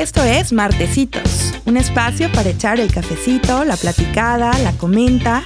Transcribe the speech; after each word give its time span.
Esto 0.00 0.24
es 0.24 0.54
Martecitos, 0.54 1.52
un 1.66 1.76
espacio 1.76 2.32
para 2.32 2.48
echar 2.48 2.80
el 2.80 2.90
cafecito, 2.90 3.66
la 3.66 3.76
platicada, 3.76 4.50
la 4.60 4.72
comenta. 4.72 5.44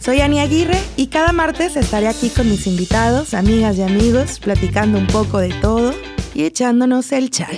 Soy 0.00 0.20
Ani 0.20 0.40
Aguirre 0.40 0.76
y 0.96 1.06
cada 1.06 1.30
martes 1.30 1.76
estaré 1.76 2.08
aquí 2.08 2.28
con 2.28 2.50
mis 2.50 2.66
invitados, 2.66 3.32
amigas 3.32 3.76
y 3.76 3.82
amigos, 3.82 4.40
platicando 4.40 4.98
un 4.98 5.06
poco 5.06 5.38
de 5.38 5.50
todo 5.50 5.94
y 6.34 6.42
echándonos 6.42 7.12
el 7.12 7.30
chat. 7.30 7.52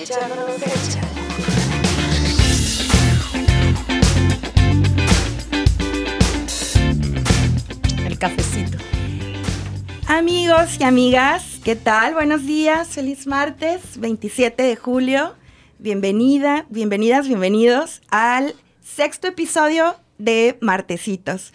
El 8.05 8.19
cafecito. 8.19 8.77
Amigos 10.09 10.79
y 10.79 10.85
amigas, 10.85 11.43
¿qué 11.65 11.75
tal? 11.75 12.13
Buenos 12.13 12.45
días, 12.45 12.89
feliz 12.89 13.27
martes, 13.27 13.81
27 13.97 14.63
de 14.63 14.77
julio. 14.77 15.37
Bienvenida, 15.85 16.65
bienvenidas, 16.71 17.29
bienvenidos 17.29 18.01
al 18.09 18.55
sexto 18.83 19.29
episodio 19.29 19.95
de 20.17 20.57
Martecitos. 20.63 21.53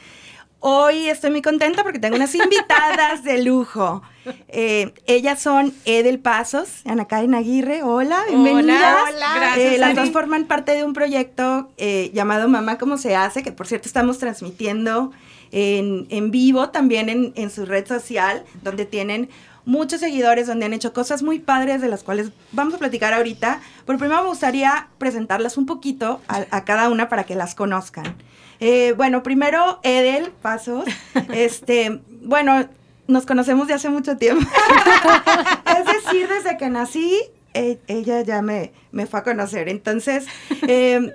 Hoy 0.60 1.10
estoy 1.10 1.32
muy 1.32 1.42
contenta 1.42 1.82
porque 1.82 1.98
tengo 1.98 2.16
unas 2.16 2.36
invitadas 2.36 3.24
de 3.24 3.42
lujo. 3.42 4.04
Eh, 4.48 4.94
ellas 5.08 5.42
son 5.42 5.74
Edel 5.86 6.20
Pasos, 6.20 6.82
Ana 6.86 7.06
Karen 7.06 7.34
Aguirre. 7.34 7.82
Hola, 7.82 8.24
bienvenidas. 8.28 9.10
Hola, 9.10 9.34
gracias. 9.36 9.74
Eh, 9.74 9.78
las 9.80 9.90
Ani. 9.90 10.00
dos 10.00 10.12
forman 10.12 10.46
parte 10.46 10.74
de 10.74 10.84
un 10.84 10.94
proyecto 10.94 11.72
eh, 11.78 12.12
llamado 12.14 12.48
Mamá 12.48 12.78
¿Cómo 12.78 13.00
se 13.00 13.16
hace? 13.16 13.42
Que 13.42 13.52
por 13.52 13.66
cierto 13.66 13.88
estamos 13.88 14.20
transmitiendo 14.20 15.12
en, 15.52 16.06
en 16.12 16.30
vivo 16.30 16.70
también 16.70 17.10
en, 17.10 17.34
en 17.36 17.50
su 17.50 17.66
red 17.66 17.88
social, 17.88 18.46
donde 18.62 18.86
tienen 18.86 19.28
muchos 19.70 20.00
seguidores, 20.00 20.48
donde 20.48 20.66
han 20.66 20.74
hecho 20.74 20.94
cosas 20.94 21.22
muy 21.22 21.38
padres 21.38 21.80
de 21.80 21.88
las 21.88 22.04
cuales 22.04 22.32
vamos 22.52 22.74
a 22.74 22.78
platicar 22.80 23.14
ahorita. 23.14 23.62
Pero 23.86 24.00
primero 24.00 24.24
me 24.24 24.30
gustaría 24.30 24.88
presentarlas 24.98 25.58
un 25.58 25.68
poquito 25.68 26.22
a, 26.28 26.46
a 26.50 26.66
cada 26.66 26.90
una 26.90 27.08
para 27.08 27.24
que 27.24 27.36
las 27.36 27.54
conozcan. 27.54 28.16
Eh, 28.60 28.94
bueno, 28.98 29.22
primero 29.22 29.80
Edel 29.84 30.32
Pasos. 30.32 30.86
este, 31.34 32.02
bueno, 32.22 32.68
nos 33.08 33.28
conocemos 33.28 33.68
de 33.68 33.76
hace 33.76 33.90
mucho 33.90 34.18
tiempo. 34.18 34.44
es 35.80 35.86
decir, 35.86 36.28
desde 36.28 36.58
que 36.58 36.70
nací, 36.70 37.16
eh, 37.54 37.78
ella 37.88 38.22
ya 38.22 38.42
me, 38.42 38.74
me 38.92 39.06
fue 39.06 39.20
a 39.20 39.24
conocer. 39.24 39.70
Entonces, 39.70 40.26
eh, 40.64 41.14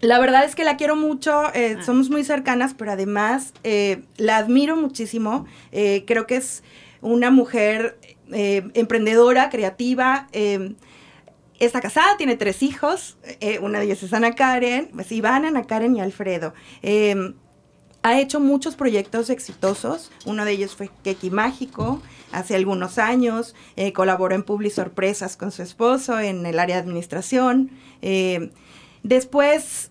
la 0.00 0.18
verdad 0.18 0.44
es 0.44 0.54
que 0.54 0.64
la 0.64 0.78
quiero 0.78 0.96
mucho, 0.96 1.52
eh, 1.52 1.76
somos 1.84 2.08
muy 2.08 2.24
cercanas, 2.24 2.74
pero 2.74 2.92
además 2.92 3.52
eh, 3.64 4.02
la 4.16 4.38
admiro 4.38 4.74
muchísimo. 4.74 5.46
Eh, 5.72 6.04
creo 6.06 6.26
que 6.26 6.36
es 6.36 6.62
una 7.00 7.30
mujer 7.30 7.98
eh, 8.32 8.68
emprendedora, 8.74 9.50
creativa. 9.50 10.28
eh, 10.32 10.74
está 11.58 11.80
casada, 11.80 12.16
tiene 12.16 12.36
tres 12.36 12.62
hijos. 12.62 13.18
eh, 13.40 13.58
una 13.60 13.78
de 13.78 13.86
ellas 13.86 14.02
es 14.02 14.12
Ana 14.12 14.34
Karen, 14.34 14.90
pues 14.94 15.12
Iván, 15.12 15.44
Ana 15.44 15.64
Karen 15.64 15.94
y 15.96 16.00
Alfredo. 16.00 16.54
Eh, 16.82 17.34
ha 18.02 18.18
hecho 18.18 18.40
muchos 18.40 18.76
proyectos 18.76 19.28
exitosos. 19.28 20.10
Uno 20.24 20.44
de 20.44 20.52
ellos 20.52 20.74
fue 20.74 20.90
Keki 21.04 21.30
Mágico 21.30 22.00
hace 22.32 22.56
algunos 22.56 22.98
años. 22.98 23.54
Eh, 23.76 23.92
colaboró 23.92 24.34
en 24.34 24.42
Publi 24.42 24.70
Sorpresas 24.70 25.36
con 25.36 25.52
su 25.52 25.62
esposo 25.62 26.18
en 26.18 26.46
el 26.46 26.58
área 26.58 26.76
de 26.76 26.82
administración. 26.82 27.70
Eh, 28.00 28.52
después 29.02 29.90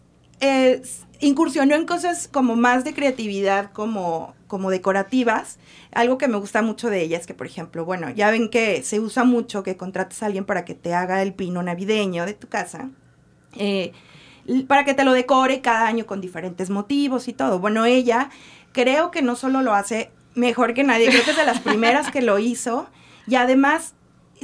incursionó 1.20 1.75
en 1.75 1.86
cosas 1.86 2.28
como 2.28 2.56
más 2.56 2.84
de 2.84 2.94
creatividad, 2.94 3.72
como, 3.72 4.36
como 4.48 4.70
decorativas. 4.70 5.59
Algo 5.92 6.17
que 6.17 6.28
me 6.28 6.38
gusta 6.38 6.62
mucho 6.62 6.89
de 6.89 7.02
ella 7.02 7.17
es 7.17 7.28
que, 7.28 7.34
por 7.34 7.48
ejemplo, 7.48 7.86
bueno, 7.86 8.09
ya 8.09 8.31
ven 8.31 8.50
que 8.50 8.84
se 8.84 9.00
usa 9.00 9.23
mucho 9.23 9.64
que 9.64 9.78
contrates 9.78 10.23
a 10.23 10.28
alguien 10.28 10.45
para 10.45 10.66
que 10.66 10.75
te 10.75 10.94
haga 10.94 11.22
el 11.22 11.34
pino 11.34 11.62
navideño 11.62 12.25
de 12.25 12.34
tu 12.34 12.47
casa. 12.47 12.90
Eh, 13.56 13.92
para 14.67 14.86
que 14.86 14.94
te 14.94 15.03
lo 15.03 15.14
decore 15.14 15.62
cada 15.62 15.88
año 15.88 16.06
con 16.06 16.22
diferentes 16.22 16.70
motivos 16.70 17.28
y 17.28 17.34
todo. 17.34 17.59
Bueno, 17.59 17.86
ella 17.86 18.30
creo 18.72 19.12
que 19.12 19.22
no 19.22 19.36
solo 19.36 19.62
lo 19.62 19.74
hace 19.74 20.12
mejor 20.36 20.74
que 20.74 20.84
nadie, 20.84 21.09
creo 21.09 21.24
que 21.24 21.31
es 21.31 21.38
de 21.38 21.46
las 21.46 21.59
primeras 21.59 22.12
que 22.12 22.22
lo 22.22 22.40
hizo 22.40 22.88
y 23.28 23.36
además 23.36 23.94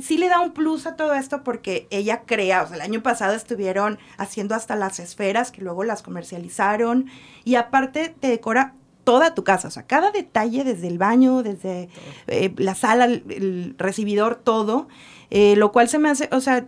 sí 0.02 0.18
le 0.18 0.30
da 0.30 0.40
un 0.40 0.54
plus 0.54 0.86
a 0.86 0.96
todo 0.96 1.14
esto 1.14 1.44
porque 1.44 1.88
ella 1.90 2.24
crea, 2.26 2.64
o 2.64 2.68
sea, 2.68 2.76
el 2.76 2.82
año 2.82 3.02
pasado 3.02 3.34
estuvieron 3.34 4.00
haciendo 4.18 4.56
hasta 4.56 4.76
las 4.76 5.00
esferas 5.00 5.52
que 5.52 5.62
luego 5.62 5.84
las 5.84 6.02
comercializaron 6.02 7.08
y 7.44 7.56
aparte 7.56 8.16
te 8.20 8.28
decora 8.28 8.74
toda 9.04 9.36
tu 9.36 9.44
casa, 9.44 9.68
o 9.68 9.72
sea, 9.72 9.84
cada 9.84 10.12
detalle 10.12 10.64
desde 10.64 10.88
el 10.88 10.98
baño, 10.98 11.44
desde 11.44 11.90
eh, 12.28 12.54
la 12.58 12.76
sala, 12.76 13.06
el, 13.06 13.24
el 13.30 13.76
recibidor, 13.78 14.36
todo, 14.36 14.88
eh, 15.30 15.56
lo 15.56 15.72
cual 15.72 15.88
se 15.88 16.00
me 16.00 16.10
hace, 16.10 16.28
o 16.32 16.42
sea, 16.42 16.66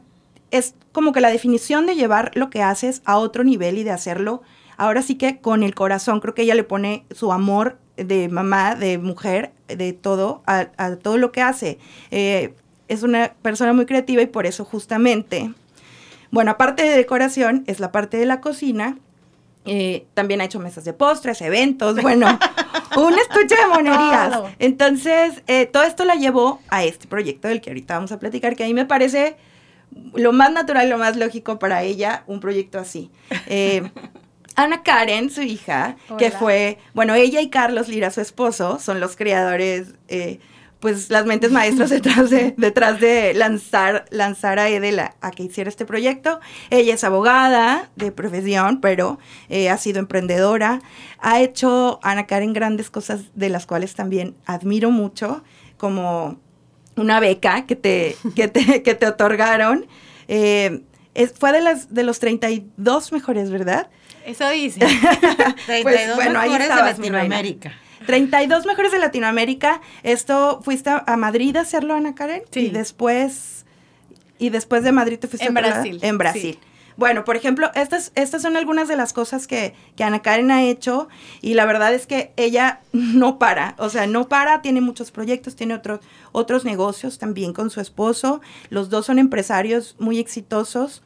es 0.51 0.75
como 0.91 1.11
que 1.11 1.19
la 1.19 1.29
definición 1.29 1.87
de 1.87 1.95
llevar 1.95 2.31
lo 2.35 2.49
que 2.49 2.61
haces 2.61 3.01
a 3.05 3.17
otro 3.17 3.43
nivel 3.43 3.77
y 3.79 3.83
de 3.83 3.91
hacerlo, 3.91 4.43
ahora 4.77 5.01
sí 5.01 5.15
que 5.15 5.41
con 5.41 5.63
el 5.63 5.75
corazón, 5.75 6.19
creo 6.19 6.35
que 6.35 6.43
ella 6.43 6.55
le 6.55 6.63
pone 6.63 7.05
su 7.11 7.31
amor 7.33 7.79
de 7.97 8.29
mamá, 8.29 8.75
de 8.75 8.97
mujer, 8.99 9.51
de 9.67 9.93
todo, 9.93 10.43
a, 10.45 10.67
a 10.77 10.95
todo 10.95 11.17
lo 11.17 11.31
que 11.31 11.41
hace. 11.41 11.79
Eh, 12.11 12.53
es 12.87 13.03
una 13.03 13.33
persona 13.41 13.73
muy 13.73 13.85
creativa 13.85 14.21
y 14.21 14.27
por 14.27 14.45
eso 14.45 14.65
justamente, 14.65 15.53
bueno, 16.31 16.51
aparte 16.51 16.83
de 16.83 16.95
decoración, 16.95 17.63
es 17.67 17.79
la 17.79 17.91
parte 17.91 18.17
de 18.17 18.25
la 18.25 18.41
cocina. 18.41 18.97
Eh, 19.65 20.05
también 20.13 20.39
ha 20.39 20.45
hecho 20.45 20.59
mesas 20.59 20.85
de 20.85 20.93
postres, 20.93 21.41
eventos, 21.41 22.01
bueno, 22.01 22.27
un 22.97 23.13
estuche 23.13 23.55
de 23.55 23.67
monerías. 23.67 24.31
Todo. 24.31 24.49
Entonces, 24.59 25.43
eh, 25.47 25.65
todo 25.65 25.83
esto 25.83 26.05
la 26.05 26.15
llevó 26.15 26.61
a 26.69 26.85
este 26.85 27.07
proyecto 27.07 27.49
del 27.49 27.59
que 27.59 27.71
ahorita 27.71 27.95
vamos 27.95 28.13
a 28.13 28.19
platicar, 28.19 28.55
que 28.55 28.63
a 28.63 28.67
mí 28.67 28.73
me 28.73 28.85
parece 28.85 29.35
lo 30.13 30.31
más 30.31 30.51
natural, 30.51 30.89
lo 30.89 30.97
más 30.97 31.17
lógico 31.17 31.59
para 31.59 31.83
ella, 31.83 32.23
un 32.27 32.39
proyecto 32.39 32.79
así. 32.79 33.11
Eh, 33.47 33.89
Ana 34.57 34.81
Karen, 34.81 35.29
su 35.29 35.43
hija, 35.43 35.97
que 36.17 36.31
fue, 36.31 36.79
bueno, 36.95 37.13
ella 37.13 37.41
y 37.41 37.49
Carlos 37.49 37.89
Lira, 37.89 38.09
su 38.09 38.21
esposo, 38.21 38.79
son 38.79 38.99
los 38.99 39.15
creadores, 39.15 39.93
eh, 40.07 40.39
pues 40.79 41.09
las 41.09 41.25
mentes 41.25 41.51
maestras 41.51 41.89
detrás 41.89 42.29
de, 42.29 42.53
detrás 42.57 42.99
de 42.99 43.33
lanzar, 43.33 44.05
lanzar 44.11 44.59
a 44.59 44.69
Edel 44.69 44.99
a, 44.99 45.15
que 45.35 45.43
hiciera 45.43 45.69
este 45.69 45.85
proyecto. 45.85 46.39
Ella 46.69 46.93
es 46.93 47.03
abogada 47.03 47.89
de 47.95 48.11
profesión, 48.11 48.79
pero 48.79 49.17
eh, 49.49 49.69
ha 49.69 49.77
sido 49.77 49.99
emprendedora. 49.99 50.81
Ha 51.19 51.41
hecho, 51.41 51.99
Ana 52.03 52.27
Karen, 52.27 52.53
grandes 52.53 52.89
cosas 52.91 53.21
de 53.33 53.49
las 53.49 53.65
cuales 53.65 53.95
también 53.95 54.35
admiro 54.45 54.91
mucho, 54.91 55.43
como 55.77 56.39
una 56.95 57.19
beca 57.19 57.65
que 57.65 57.75
te, 57.75 58.15
que 58.35 58.47
te, 58.47 58.83
que 58.83 58.93
te 58.95 59.07
otorgaron. 59.07 59.87
Eh, 60.27 60.81
es- 61.15 61.33
fue 61.33 61.51
de, 61.53 61.61
las, 61.61 61.93
de 61.93 62.03
los 62.03 62.19
32 62.19 63.11
mejores, 63.11 63.49
¿verdad? 63.49 63.89
Eso 64.25 64.47
dice. 64.49 64.79
32 65.65 66.15
bueno, 66.15 66.39
ahí 66.39 66.49
mejores 66.49 66.67
de 66.67 66.73
estabas. 66.73 66.97
Latinoamérica. 66.99 67.73
32 68.07 68.65
mejores 68.65 68.91
de 68.91 68.97
Latinoamérica. 68.99 69.81
Esto, 70.01 70.59
¿fuiste 70.63 70.89
a- 70.89 71.17
Madrid 71.17 71.55
a 71.57 71.61
hacerlo, 71.61 71.93
Ana 71.93 72.15
Karen? 72.15 72.41
Sí. 72.49 72.61
Y 72.61 72.69
después, 72.69 73.65
y 74.39 74.49
después 74.49 74.83
de 74.83 74.91
Madrid 74.91 75.19
te 75.19 75.27
fuiste 75.27 75.47
En 75.47 75.55
a? 75.57 75.61
Brasil, 75.61 75.99
En 76.01 76.17
Brasil. 76.17 76.57
sí. 76.59 76.59
Bueno, 76.95 77.23
por 77.25 77.35
ejemplo, 77.35 77.69
estas, 77.75 78.11
estas 78.15 78.41
son 78.41 78.57
algunas 78.57 78.87
de 78.87 78.95
las 78.95 79.13
cosas 79.13 79.45
que, 79.45 79.75
que 79.95 80.03
Ana 80.03 80.23
Karen 80.23 80.49
ha 80.49 80.63
hecho 80.63 81.09
y 81.43 81.53
la 81.53 81.65
verdad 81.65 81.93
es 81.93 82.07
que 82.07 82.31
ella 82.37 82.81
no 82.91 83.37
para, 83.37 83.75
o 83.77 83.89
sea, 83.89 84.07
no 84.07 84.27
para, 84.27 84.63
tiene 84.63 84.81
muchos 84.81 85.11
proyectos, 85.11 85.55
tiene 85.55 85.75
otros, 85.75 85.99
otros 86.31 86.65
negocios 86.65 87.19
también 87.19 87.53
con 87.53 87.69
su 87.69 87.81
esposo, 87.81 88.41
los 88.71 88.89
dos 88.89 89.05
son 89.05 89.19
empresarios 89.19 89.95
muy 89.99 90.17
exitosos 90.17 91.03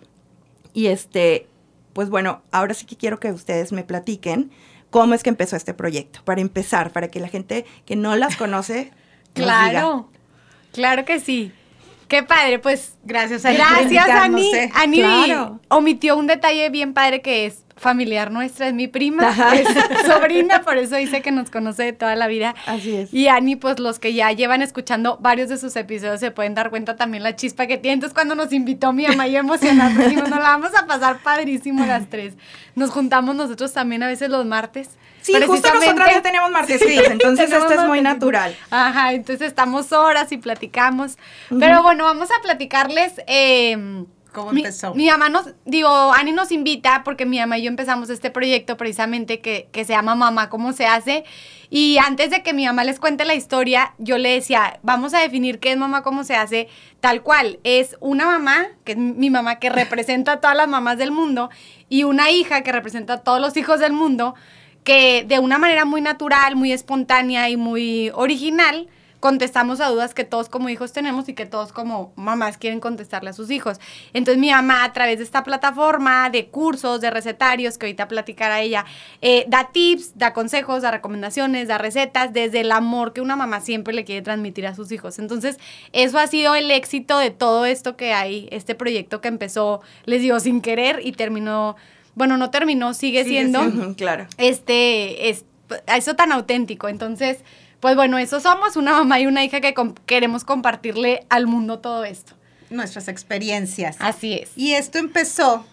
y 0.73 0.85
este, 0.88 1.47
pues 1.91 2.09
bueno, 2.09 2.41
ahora 2.53 2.73
sí 2.73 2.85
que 2.85 2.95
quiero 2.95 3.19
que 3.19 3.29
ustedes 3.33 3.73
me 3.73 3.83
platiquen 3.83 4.50
cómo 4.91 5.16
es 5.16 5.24
que 5.24 5.29
empezó 5.29 5.56
este 5.56 5.74
proyecto, 5.74 6.19
para 6.24 6.40
empezar, 6.41 6.91
para 6.91 7.07
que 7.09 7.19
la 7.19 7.28
gente 7.28 7.66
que 7.85 7.96
no 7.96 8.16
las 8.16 8.35
conoce 8.38 8.91
diga. 9.34 9.47
Claro, 9.72 10.09
claro 10.72 11.03
que 11.06 11.19
sí. 11.19 11.52
Qué 12.07 12.24
padre, 12.24 12.59
pues 12.59 12.96
Gracias, 13.04 13.45
Ani, 13.45 13.57
por 13.57 13.65
gracias 13.68 14.10
Ani. 14.10 14.51
Ani 14.74 14.98
Claro. 14.98 15.60
omitió 15.69 16.18
un 16.18 16.27
detalle 16.27 16.69
bien 16.69 16.94
padre 16.94 17.21
que 17.21 17.45
es 17.45 17.63
familiar 17.81 18.31
nuestra, 18.31 18.68
es 18.68 18.74
mi 18.74 18.88
prima, 18.88 19.28
Ajá. 19.30 19.56
es 19.56 19.68
sobrina, 20.06 20.62
por 20.62 20.78
eso 20.78 20.95
dice 20.95 21.22
que 21.22 21.31
nos 21.31 21.50
conoce 21.50 21.83
de 21.83 21.94
toda 21.94 22.16
la 22.16 22.28
vida. 22.28 22.56
Así 22.68 22.95
es. 22.95 23.13
Y 23.13 23.28
Ani, 23.28 23.56
pues 23.57 23.80
los 23.80 24.00
que 24.00 24.13
ya 24.13 24.31
llevan 24.31 24.62
escuchando 24.62 25.18
varios 25.19 25.50
de 25.50 25.57
sus 25.57 25.75
episodios 25.75 26.19
se 26.19 26.31
pueden 26.31 26.54
dar 26.56 26.69
cuenta 26.69 26.95
también 26.95 27.24
la 27.24 27.36
chispa 27.36 27.68
que 27.68 27.78
tiene. 27.78 27.95
Entonces, 27.95 28.13
cuando 28.13 28.36
nos 28.36 28.54
invitó 28.54 28.94
mi 28.94 29.06
mamá 29.06 29.28
y 29.28 29.33
yo 29.33 29.39
emocionada, 29.39 29.89
dijimos, 30.04 30.30
nos 30.30 30.39
la 30.39 30.45
vamos 30.45 30.72
a 30.75 30.86
pasar 30.86 31.18
padrísimo 31.24 31.86
las 31.86 32.07
tres. 32.10 32.36
Nos 32.75 32.92
juntamos 32.92 33.36
nosotros 33.36 33.74
también 33.74 34.04
a 34.04 34.07
veces 34.07 34.30
los 34.30 34.45
martes. 34.45 34.89
Sí, 35.22 35.34
justo 35.45 35.72
nosotras 35.74 36.10
ya 36.12 36.22
tenemos 36.22 36.50
martesitos, 36.50 36.88
Sí, 37.06 37.12
entonces 37.12 37.51
esto 37.51 37.74
es 37.74 37.84
muy 37.86 38.01
natural. 38.01 38.56
Ajá, 38.72 39.13
entonces 39.13 39.48
estamos 39.48 39.92
horas 39.92 40.31
y 40.31 40.38
platicamos. 40.38 41.18
Pero 41.60 41.84
bueno, 41.84 42.06
vamos 42.06 42.30
a 42.31 42.42
platicarles. 42.42 43.13
eh, 43.27 44.06
¿Cómo 44.31 44.51
mi, 44.51 44.62
empezó? 44.62 44.94
mi 44.95 45.07
mamá 45.07 45.30
nos, 45.30 45.54
digo, 45.66 45.89
Ani 46.13 46.31
nos 46.31 46.51
invita 46.51 47.04
porque 47.04 47.25
mi 47.25 47.39
mamá 47.39 47.57
y 47.57 47.63
yo 47.63 47.69
empezamos 47.69 48.10
este 48.10 48.31
proyecto 48.31 48.78
precisamente 48.78 49.42
que, 49.42 49.68
que 49.72 49.83
se 49.83 49.94
llama 49.94 50.16
Mamá, 50.16 50.50
¿cómo 50.50 50.74
se 50.74 50.86
hace? 50.86 51.25
Y 51.69 51.98
antes 52.00 52.30
de 52.30 52.44
que 52.44 52.54
mi 52.54 52.66
mamá 52.66 52.83
les 52.83 53.00
cuente 53.00 53.24
la 53.24 53.33
historia, 53.33 53.94
yo 53.98 54.18
le 54.18 54.33
decía, 54.33 54.80
vamos 54.83 55.13
a 55.13 55.19
definir 55.19 55.60
qué 55.60 55.72
es 55.72 55.78
mamá, 55.78 56.04
cómo 56.04 56.25
se 56.25 56.36
hace, 56.36 56.68
tal 57.00 57.24
cual. 57.24 57.60
Es 57.63 57.95
una 58.01 58.25
mamá, 58.25 58.68
que 58.83 58.92
es 58.92 58.98
mi 58.98 59.30
mamá, 59.30 59.60
que 59.60 59.69
representa 59.69 60.34
a 60.34 60.42
todas 60.42 60.57
las 60.57 60.68
mamás 60.68 60.98
del 60.98 61.12
mundo, 61.12 61.50
y 61.88 62.04
una 62.04 62.30
hija 62.30 62.62
que 62.62 62.74
representa 62.74 63.13
a 63.13 63.18
todos 63.19 63.39
los 63.39 63.56
hijos 63.56 63.80
del 63.80 63.94
mundo, 63.94 64.36
que 64.84 65.24
de 65.25 65.39
una 65.39 65.57
manera 65.57 65.86
muy 65.86 66.01
natural, 66.01 66.57
muy 66.57 66.74
espontánea 66.74 67.50
y 67.50 67.56
muy 67.56 68.12
original, 68.13 68.89
contestamos 69.21 69.79
a 69.79 69.88
dudas 69.88 70.13
que 70.13 70.25
todos 70.25 70.50
como 70.50 70.68
hijos 70.68 70.91
tenemos 70.91 71.29
y 71.29 71.33
que 71.33 71.45
todos 71.45 71.71
como 71.71 72.12
mamás 72.15 72.57
quieren 72.57 72.79
contestarle 72.79 73.29
a 73.29 73.33
sus 73.33 73.51
hijos. 73.51 73.79
Entonces 74.13 74.41
mi 74.41 74.50
mamá 74.50 74.83
a 74.83 74.91
través 74.94 75.19
de 75.19 75.23
esta 75.23 75.44
plataforma 75.44 76.29
de 76.31 76.47
cursos, 76.47 77.00
de 77.01 77.12
recetarios, 77.12 77.77
que 77.77 77.85
ahorita 77.85 78.07
platicará 78.07 78.62
ella, 78.62 78.83
eh, 79.21 79.45
da 79.47 79.69
tips, 79.71 80.18
da 80.18 80.33
consejos, 80.33 80.81
da 80.81 80.89
recomendaciones, 80.89 81.68
da 81.68 81.77
recetas, 81.77 82.33
desde 82.33 82.62
el 82.62 82.71
amor 82.71 83.13
que 83.13 83.21
una 83.21 83.35
mamá 83.35 83.62
siempre 83.62 83.94
le 83.94 84.03
quiere 84.03 84.23
transmitir 84.23 84.65
a 84.65 84.73
sus 84.73 84.91
hijos. 84.91 85.19
Entonces 85.19 85.59
eso 85.94 86.17
ha 86.17 86.25
sido 86.25 86.56
el 86.56 86.71
éxito 86.71 87.19
de 87.19 87.29
todo 87.29 87.65
esto 87.65 87.95
que 87.95 88.13
hay, 88.13 88.50
este 88.51 88.74
proyecto 88.74 89.21
que 89.21 89.27
empezó, 89.27 89.81
les 90.06 90.24
digo, 90.24 90.39
sin 90.39 90.62
querer 90.62 91.00
y 91.03 91.12
terminó, 91.12 91.75
bueno, 92.15 92.38
no 92.38 92.50
terminó, 92.50 92.95
sigue, 92.95 93.24
siendo, 93.24 93.62
claro. 93.95 94.25
este, 94.39 95.29
es, 95.29 95.45
eso 95.85 96.15
tan 96.15 96.31
auténtico. 96.31 96.89
Entonces 96.89 97.44
pues 97.81 97.95
bueno, 97.95 98.19
eso 98.19 98.39
somos, 98.39 98.75
una 98.75 98.94
mamá 98.94 99.19
y 99.19 99.25
una 99.25 99.44
hija 99.44 99.60
que 99.60 99.74
queremos 100.06 100.44
compartirle 100.44 101.25
al 101.30 101.48
mundo 101.48 101.80
todo 101.80 102.06
esto. 102.06 102.33
Nuestras 102.69 103.07
experiencias. 103.07 103.98
Así 104.00 104.33
es. 104.33 104.51
Y 104.56 104.74
esto 104.74 105.00
empezó 105.00 105.66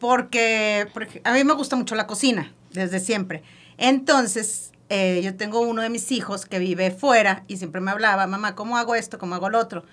porque, 0.00 0.88
a 1.22 1.32
mí 1.34 1.44
me 1.44 1.52
gusta 1.52 1.76
mucho 1.76 1.94
la 1.94 2.06
cocina, 2.06 2.52
desde 2.72 2.98
siempre. 2.98 3.42
Entonces, 3.76 4.72
eh, 4.88 5.20
yo 5.22 5.36
tengo 5.36 5.60
uno 5.60 5.82
de 5.82 5.90
mis 5.90 6.10
hijos 6.10 6.46
que 6.46 6.58
vive 6.58 6.90
fuera 6.90 7.44
y 7.46 7.58
siempre 7.58 7.82
me 7.82 7.90
hablaba, 7.90 8.26
mamá, 8.26 8.54
¿cómo 8.54 8.78
hago 8.78 8.94
esto? 8.94 9.18
¿Cómo 9.18 9.34
hago 9.34 9.50
lo 9.50 9.58
otro? 9.58 9.84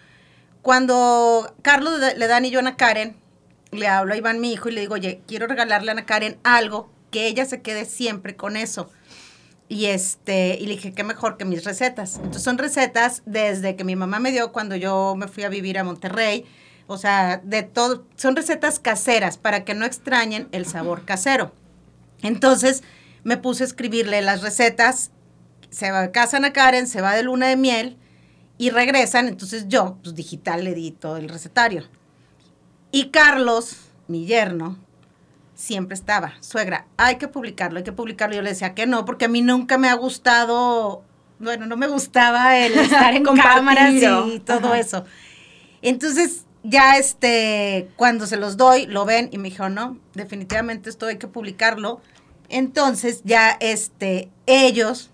Cuando 0.62 1.54
Carlos 1.62 2.00
le 2.00 2.28
da 2.28 2.40
yo 2.40 2.60
a 2.60 2.62
Ana 2.62 2.78
Karen, 2.78 3.18
le 3.72 3.88
hablo 3.88 4.14
a 4.14 4.18
Iván, 4.18 4.40
mi 4.40 4.54
hijo, 4.54 4.70
y 4.70 4.72
le 4.72 4.82
digo, 4.82 4.96
oye, 4.96 5.22
quiero 5.28 5.48
regalarle 5.48 5.92
a 5.92 5.94
Ana 5.94 6.06
Karen 6.06 6.38
algo 6.44 6.90
que 7.12 7.28
ella 7.28 7.46
se 7.46 7.62
quede 7.62 7.86
siempre 7.86 8.38
con 8.38 8.56
eso. 8.56 8.90
Y 9.70 9.88
este, 9.88 10.58
y 10.60 10.66
le 10.66 10.76
dije, 10.76 10.94
qué 10.94 11.04
mejor 11.04 11.38
que 11.38 11.46
mis 11.46 11.66
recetas. 11.66 12.16
Entonces 12.16 12.44
son 12.44 12.58
recetas 12.58 13.22
desde 13.26 13.76
que 13.76 13.84
mi 13.84 13.96
mamá 13.96 14.20
me 14.20 14.32
dio 14.32 14.52
cuando 14.54 14.76
yo 14.76 15.16
me 15.18 15.28
fui 15.28 15.44
a 15.44 15.50
vivir 15.50 15.78
a 15.78 15.84
Monterrey. 15.84 16.46
O 16.88 16.98
sea, 16.98 17.42
de 17.44 17.64
todo, 17.64 18.08
son 18.16 18.38
recetas 18.38 18.80
caseras 18.80 19.38
para 19.38 19.66
que 19.66 19.74
no 19.74 19.86
extrañen 19.86 20.48
el 20.54 20.66
sabor 20.66 21.04
casero. 21.04 21.52
Entonces 22.22 22.82
me 23.24 23.36
puse 23.36 23.64
a 23.64 23.68
escribirle 23.68 24.22
las 24.22 24.42
recetas. 24.42 25.12
Se 25.70 25.92
va, 25.92 26.12
casan 26.14 26.46
a 26.46 26.54
Karen, 26.54 26.88
se 26.88 27.02
va 27.02 27.14
de 27.14 27.24
luna 27.24 27.48
de 27.48 27.58
miel 27.58 27.98
y 28.58 28.70
regresan. 28.70 29.28
Entonces 29.28 29.66
yo, 29.68 29.98
pues 30.02 30.16
digital, 30.16 30.64
le 30.64 30.74
di 30.74 30.92
todo 30.92 31.18
el 31.18 31.28
recetario. 31.28 31.84
Y 32.92 33.10
Carlos, 33.10 33.76
mi 34.08 34.26
yerno, 34.26 34.78
siempre 35.58 35.96
estaba, 35.96 36.36
suegra, 36.40 36.86
hay 36.98 37.16
que 37.18 37.28
publicarlo, 37.28 37.80
hay 37.80 37.84
que 37.84 37.92
publicarlo. 37.92 38.36
Yo 38.36 38.44
le 38.44 38.52
decía 38.52 38.76
que 38.76 38.86
no, 38.86 39.04
porque 39.06 39.26
a 39.26 39.28
mí 39.28 39.42
nunca 39.42 39.78
me 39.78 39.90
ha 39.90 39.96
gustado, 39.96 41.04
bueno, 41.40 41.66
no 41.66 41.76
me 41.76 41.88
gustaba 41.88 42.58
el 42.60 42.74
estar 42.80 43.14
en 43.14 43.24
cámaras 43.24 43.94
y 43.94 44.40
todo 44.40 44.76
eso. 44.76 45.04
Entonces, 45.82 46.46
ya 46.64 46.98
este, 46.98 47.90
cuando 47.96 48.28
se 48.28 48.38
los 48.38 48.56
doy, 48.56 48.86
lo 48.86 49.04
ven 49.04 49.30
y 49.32 49.40
me 49.40 49.50
dijo, 49.50 49.68
no, 49.68 49.98
definitivamente 50.14 50.90
esto 50.90 51.08
hay 51.08 51.18
que 51.18 51.28
publicarlo. 51.28 52.02
Entonces, 52.50 53.22
ya 53.26 53.58
este, 53.60 54.30
ellos, 54.46 55.10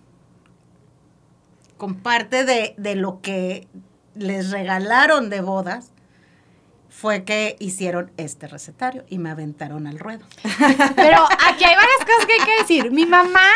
con 1.77 1.95
parte 1.95 2.43
de, 2.43 2.75
de 2.77 2.95
lo 2.95 3.21
que 3.21 3.67
les 4.13 4.51
regalaron 4.51 5.29
de 5.29 5.39
bodas, 5.39 5.92
fue 6.93 7.23
que 7.23 7.55
hicieron 7.59 8.11
este 8.17 8.47
recetario 8.47 9.03
y 9.09 9.17
me 9.17 9.31
aventaron 9.31 9.87
al 9.87 9.97
ruedo. 9.97 10.25
Pero 10.95 11.23
aquí 11.23 11.63
hay 11.63 11.75
varias 11.75 11.97
cosas 12.05 12.25
que 12.27 12.33
hay 12.33 12.45
que 12.45 12.61
decir. 12.61 12.91
Mi 12.91 13.05
mamá 13.05 13.49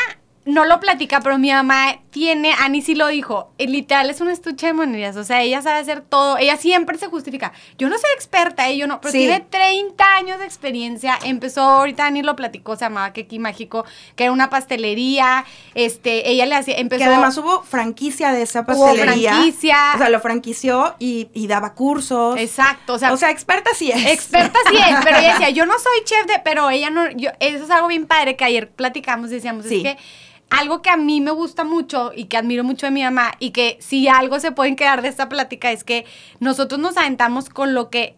no 0.48 0.64
lo 0.64 0.80
platica, 0.80 1.20
pero 1.20 1.38
mi 1.38 1.52
mamá 1.52 2.00
tiene, 2.10 2.54
Ani 2.60 2.82
sí 2.82 2.96
lo 2.96 3.08
dijo, 3.08 3.52
literal 3.60 4.10
es 4.10 4.22
una 4.22 4.32
estuche 4.32 4.68
de 4.68 4.74
monedas, 4.74 5.18
o 5.18 5.24
sea, 5.26 5.42
ella 5.42 5.62
sabe 5.62 5.80
hacer 5.80 6.02
todo, 6.02 6.38
ella 6.38 6.56
siempre 6.56 6.98
se 6.98 7.08
justifica. 7.08 7.52
Yo 7.78 7.90
no 7.90 7.98
soy 7.98 8.10
experta, 8.16 8.70
¿eh? 8.70 8.78
yo 8.78 8.88
no, 8.88 9.02
pero 9.02 9.12
tiene 9.12 9.42
30 9.42 10.16
años 10.16 10.40
de 10.40 10.46
experiencia, 10.46 11.20
empezó, 11.24 11.62
ahorita 11.62 12.06
Ani 12.06 12.24
lo 12.24 12.38
platicó, 12.38 12.78
se 12.78 12.86
llamaba 12.86 13.12
Keki 13.12 13.40
Mágico, 13.40 13.86
que 14.16 14.24
era 14.24 14.32
una 14.32 14.50
pastelería, 14.50 15.46
este, 15.76 16.30
ella 16.30 16.46
le 16.46 16.56
hacía, 16.56 16.78
empezó... 16.78 17.04
Que 17.04 17.10
además 17.10 17.38
hubo 17.38 17.62
franquicia 17.64 18.32
de 18.32 18.44
esa 18.44 18.66
pastelería. 18.66 19.32
Hubo 19.32 19.42
franquicia. 19.42 19.78
O 19.96 19.98
sea, 19.98 20.10
lo 20.10 20.22
franquició 20.22 20.96
y, 20.98 21.30
y 21.34 21.48
daba 21.48 21.74
cursos. 21.74 22.40
Exacto, 22.40 22.94
o 22.94 23.00
sea... 23.00 23.12
O 23.12 23.18
sea, 23.18 23.32
experta 23.32 23.72
sí 23.76 23.92
es. 23.92 24.06
Experta 24.06 24.58
sí 24.70 24.78
es, 24.78 24.96
pero 25.04 25.18
ella 25.18 25.34
decía, 25.34 25.50
yo 25.52 25.66
no 25.66 25.74
soy 25.78 26.06
chef 26.06 26.26
de, 26.26 26.40
pero 26.44 26.70
ella 26.70 26.90
no, 26.90 27.12
yo, 27.12 27.32
eso 27.42 27.66
es 27.66 27.70
algo 27.70 27.90
bien 27.90 28.08
padre 28.08 28.38
que 28.38 28.46
ayer 28.46 28.70
platicamos, 28.70 29.30
decíamos, 29.30 29.66
es 29.66 29.84
que 29.84 29.98
algo 30.50 30.82
que 30.82 30.90
a 30.90 30.98
mí 30.98 31.22
me 31.22 31.32
gusta 31.32 31.64
mucho 31.64 32.12
y 32.16 32.26
que 32.26 32.38
admiro 32.38 32.64
mucho 32.64 32.86
de 32.86 32.92
mi 32.92 33.04
mamá 33.04 33.34
y 33.40 33.52
que 33.52 33.78
si 33.82 34.08
algo 34.08 34.40
se 34.40 34.52
pueden 34.52 34.76
quedar 34.76 35.02
de 35.02 35.10
esta 35.10 35.30
plática 35.30 35.72
es 35.72 35.84
que 35.84 36.06
nosotros 36.40 36.80
nos 36.80 36.98
aventamos 36.98 37.50
con 37.50 37.74
lo 37.74 37.90
que 37.90 38.16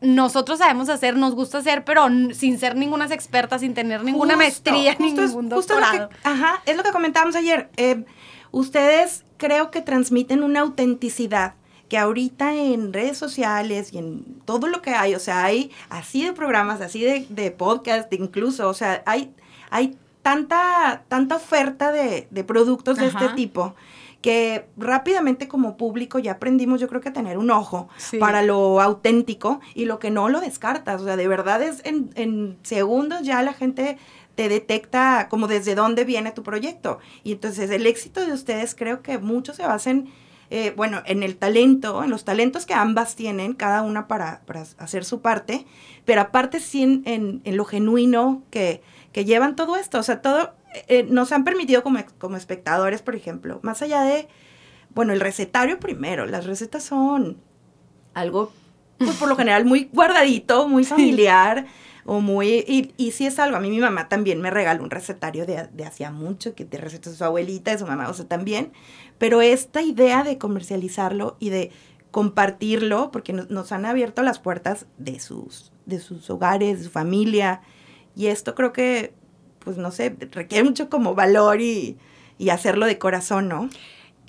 nosotros 0.00 0.58
sabemos 0.58 0.88
hacer, 0.88 1.16
nos 1.16 1.34
gusta 1.34 1.58
hacer, 1.58 1.84
pero 1.84 2.08
sin 2.32 2.58
ser 2.58 2.76
ninguna 2.76 3.06
expertas, 3.06 3.60
sin 3.60 3.72
tener 3.72 4.02
ninguna 4.02 4.36
maestría, 4.36 4.96
ni 4.98 5.12
ningún 5.12 5.48
doctorado. 5.48 6.10
ajá, 6.24 6.60
es 6.66 6.76
lo 6.76 6.82
que 6.82 6.90
comentábamos 6.90 7.36
ayer. 7.36 7.70
Eh, 7.76 8.04
ustedes 8.50 9.24
creo 9.36 9.70
que 9.70 9.80
transmiten 9.80 10.42
una 10.42 10.60
autenticidad 10.60 11.54
que 11.88 11.98
ahorita 11.98 12.54
en 12.54 12.92
redes 12.92 13.18
sociales 13.18 13.92
y 13.92 13.98
en 13.98 14.24
todo 14.44 14.66
lo 14.66 14.82
que 14.82 14.90
hay, 14.90 15.14
o 15.14 15.20
sea, 15.20 15.44
hay 15.44 15.70
así 15.88 16.24
de 16.24 16.32
programas, 16.32 16.80
así 16.80 17.02
de, 17.02 17.26
de 17.28 17.50
podcast, 17.50 18.12
incluso, 18.12 18.68
o 18.68 18.74
sea, 18.74 19.02
hay, 19.06 19.32
hay 19.70 19.96
tanta, 20.22 21.04
tanta 21.08 21.36
oferta 21.36 21.92
de, 21.92 22.26
productos 22.44 22.96
de 22.98 23.06
este 23.06 23.28
tipo 23.30 23.74
que 24.22 24.66
rápidamente 24.76 25.48
como 25.48 25.76
público 25.76 26.20
ya 26.20 26.32
aprendimos 26.32 26.80
yo 26.80 26.88
creo 26.88 27.00
que 27.00 27.08
a 27.08 27.12
tener 27.12 27.38
un 27.38 27.50
ojo 27.50 27.88
para 28.20 28.42
lo 28.42 28.80
auténtico 28.80 29.60
y 29.74 29.84
lo 29.84 29.98
que 29.98 30.12
no 30.12 30.28
lo 30.28 30.40
descartas. 30.40 31.00
O 31.00 31.04
sea, 31.04 31.16
de 31.16 31.26
verdad 31.26 31.60
es 31.60 31.84
en, 31.84 32.10
en 32.14 32.56
segundos 32.62 33.22
ya 33.22 33.42
la 33.42 33.52
gente 33.52 33.98
te 34.34 34.48
detecta 34.48 35.28
como 35.28 35.46
desde 35.46 35.74
dónde 35.74 36.04
viene 36.04 36.32
tu 36.32 36.42
proyecto. 36.42 37.00
Y 37.24 37.32
entonces 37.32 37.70
el 37.70 37.86
éxito 37.86 38.24
de 38.24 38.32
ustedes 38.32 38.74
creo 38.74 39.02
que 39.02 39.18
mucho 39.18 39.54
se 39.54 39.66
basen, 39.66 40.08
eh, 40.50 40.72
bueno, 40.76 41.02
en 41.04 41.22
el 41.22 41.36
talento, 41.36 42.02
en 42.02 42.10
los 42.10 42.24
talentos 42.24 42.64
que 42.64 42.74
ambas 42.74 43.16
tienen, 43.16 43.54
cada 43.54 43.82
una 43.82 44.08
para, 44.08 44.40
para 44.46 44.64
hacer 44.78 45.04
su 45.04 45.20
parte, 45.20 45.66
pero 46.04 46.22
aparte 46.22 46.60
sí 46.60 47.02
en, 47.04 47.42
en 47.44 47.56
lo 47.56 47.64
genuino 47.64 48.42
que, 48.50 48.82
que 49.12 49.24
llevan 49.24 49.56
todo 49.56 49.76
esto. 49.76 49.98
O 49.98 50.02
sea, 50.02 50.22
todo 50.22 50.54
eh, 50.88 51.04
nos 51.04 51.32
han 51.32 51.44
permitido 51.44 51.82
como, 51.82 52.00
como 52.18 52.36
espectadores, 52.36 53.02
por 53.02 53.14
ejemplo, 53.14 53.60
más 53.62 53.82
allá 53.82 54.02
de, 54.02 54.28
bueno, 54.94 55.12
el 55.12 55.20
recetario 55.20 55.78
primero, 55.78 56.26
las 56.26 56.46
recetas 56.46 56.82
son 56.82 57.38
algo, 58.14 58.52
pues 58.98 59.16
por 59.16 59.28
lo 59.28 59.36
general, 59.36 59.64
muy 59.64 59.88
guardadito, 59.92 60.68
muy 60.68 60.84
familiar. 60.84 61.66
O 62.04 62.20
muy, 62.20 62.64
y, 62.66 62.92
y 62.96 63.12
sí 63.12 63.26
es 63.26 63.38
algo, 63.38 63.56
a 63.56 63.60
mí 63.60 63.70
mi 63.70 63.78
mamá 63.78 64.08
también 64.08 64.40
me 64.40 64.50
regaló 64.50 64.82
un 64.82 64.90
recetario 64.90 65.46
de, 65.46 65.68
de 65.72 65.84
hacía 65.84 66.10
mucho, 66.10 66.52
que 66.56 66.64
de 66.64 66.76
recetas 66.76 67.12
de 67.12 67.18
su 67.18 67.24
abuelita, 67.24 67.70
de 67.70 67.78
su 67.78 67.86
mamá, 67.86 68.08
o 68.08 68.12
sea, 68.12 68.26
también, 68.26 68.72
pero 69.18 69.40
esta 69.40 69.82
idea 69.82 70.24
de 70.24 70.36
comercializarlo 70.36 71.36
y 71.38 71.50
de 71.50 71.70
compartirlo, 72.10 73.12
porque 73.12 73.32
nos, 73.32 73.50
nos 73.50 73.70
han 73.70 73.86
abierto 73.86 74.24
las 74.24 74.40
puertas 74.40 74.86
de 74.98 75.20
sus, 75.20 75.70
de 75.86 76.00
sus 76.00 76.28
hogares, 76.28 76.78
de 76.78 76.84
su 76.86 76.90
familia, 76.90 77.60
y 78.14 78.26
esto 78.26 78.54
creo 78.54 78.72
que, 78.72 79.12
pues 79.60 79.76
no 79.76 79.90
sé, 79.90 80.16
requiere 80.32 80.64
mucho 80.64 80.88
como 80.88 81.14
valor 81.14 81.60
y, 81.60 81.98
hacerlo 82.50 82.86
de 82.86 82.98
corazón, 82.98 83.48
¿no? 83.48 83.68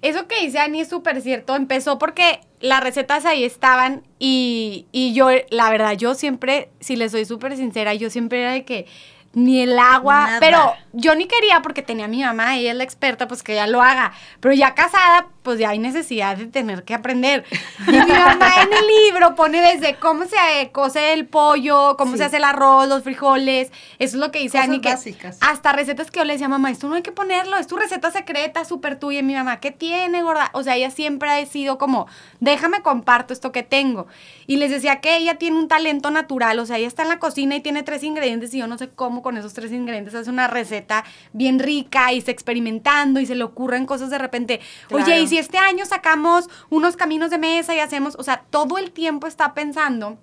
Eso 0.03 0.27
que 0.27 0.39
dice 0.41 0.59
Ani 0.59 0.81
es 0.81 0.87
súper 0.87 1.19
cierto. 1.21 1.55
Empezó 1.55 1.97
porque 1.97 2.41
las 2.59 2.83
recetas 2.83 3.25
ahí 3.25 3.43
estaban 3.43 4.03
y, 4.19 4.85
y 4.91 5.15
yo, 5.15 5.29
la 5.49 5.71
verdad, 5.71 5.93
yo 5.93 6.13
siempre, 6.13 6.69
si 6.79 6.95
les 6.95 7.11
soy 7.11 7.25
súper 7.25 7.57
sincera, 7.57 7.95
yo 7.95 8.11
siempre 8.11 8.41
era 8.41 8.51
de 8.51 8.65
que 8.65 8.85
ni 9.33 9.61
el 9.61 9.79
agua, 9.79 10.37
pero 10.39 10.73
yo 10.93 11.15
ni 11.15 11.25
quería 11.25 11.61
porque 11.61 11.81
tenía 11.81 12.05
a 12.05 12.07
mi 12.07 12.21
mamá, 12.21 12.57
ella 12.57 12.71
es 12.71 12.77
la 12.77 12.83
experta, 12.83 13.27
pues 13.27 13.41
que 13.41 13.53
ella 13.53 13.67
lo 13.67 13.81
haga. 13.81 14.13
Pero 14.39 14.53
ya 14.53 14.75
casada, 14.75 15.27
pues 15.43 15.59
ya 15.59 15.69
hay 15.69 15.79
necesidad 15.79 16.37
de 16.37 16.47
tener 16.47 16.83
que 16.83 16.93
aprender. 16.93 17.45
Y 17.87 17.91
mi 17.91 17.97
mamá 17.97 18.49
en 18.63 18.73
el 18.73 18.87
libro 18.87 19.35
pone 19.35 19.61
desde 19.61 19.95
cómo 19.95 20.23
se 20.25 20.71
cose 20.71 21.13
el 21.13 21.27
pollo, 21.27 21.95
cómo 21.97 22.17
se 22.17 22.23
hace 22.23 22.37
el 22.37 22.43
arroz, 22.43 22.87
los 22.87 23.03
frijoles, 23.03 23.71
eso 23.99 24.15
es 24.17 24.21
lo 24.21 24.31
que 24.31 24.39
dice 24.39 24.57
Cosas 24.57 24.69
Ani, 24.69 24.81
que 24.81 24.89
básicas. 24.89 25.37
hasta 25.41 25.73
recetas 25.73 26.09
que 26.09 26.19
yo 26.19 26.25
le 26.25 26.33
decía, 26.33 26.47
mamá, 26.47 26.71
esto 26.71 26.87
no 26.87 26.95
hay 26.95 27.01
que 27.01 27.11
ponerlo, 27.11 27.57
es 27.57 27.67
tu 27.67 27.75
receta 27.75 28.09
secreta, 28.11 28.65
súper 28.65 28.97
tuya. 28.97 29.19
Y 29.19 29.23
mi 29.23 29.33
mamá, 29.33 29.59
¿qué 29.59 29.71
tiene, 29.71 30.23
gorda? 30.23 30.49
O 30.53 30.63
sea, 30.63 30.75
ella 30.75 30.89
siempre 30.89 31.29
ha 31.29 31.45
sido 31.45 31.77
como, 31.77 32.07
déjame 32.39 32.81
comparto 32.81 33.33
esto 33.33 33.51
que 33.51 33.63
tengo. 33.63 34.07
Y 34.47 34.57
les 34.57 34.71
decía 34.71 35.01
que 35.01 35.17
ella 35.17 35.35
tiene 35.35 35.57
un 35.57 35.67
talento 35.67 36.11
natural, 36.11 36.59
o 36.59 36.65
sea, 36.65 36.77
ella 36.77 36.87
está 36.87 37.03
en 37.03 37.09
la 37.09 37.19
cocina 37.19 37.55
y 37.55 37.61
tiene 37.61 37.83
tres 37.83 38.03
ingredientes 38.03 38.53
y 38.53 38.59
yo 38.59 38.67
no 38.67 38.77
sé 38.77 38.89
cómo 38.89 39.21
con 39.21 39.37
esos 39.37 39.53
tres 39.53 39.71
ingredientes 39.71 40.15
hace 40.15 40.29
una 40.29 40.47
receta 40.47 41.03
bien 41.33 41.59
rica 41.59 42.11
y 42.13 42.19
está 42.19 42.31
experimentando 42.31 43.19
y 43.19 43.25
se 43.25 43.35
le 43.35 43.43
ocurren 43.43 43.85
cosas 43.85 44.09
de 44.09 44.17
repente. 44.17 44.59
Oye, 44.91 45.19
y 45.21 45.27
si 45.33 45.39
este 45.39 45.57
año 45.57 45.83
sacamos 45.87 46.47
unos 46.69 46.95
caminos 46.95 47.31
de 47.31 47.39
mesa 47.39 47.73
y 47.73 47.79
hacemos, 47.79 48.15
o 48.19 48.23
sea, 48.23 48.43
todo 48.51 48.77
el 48.77 48.91
tiempo 48.91 49.25
está 49.25 49.55
pensando. 49.55 50.19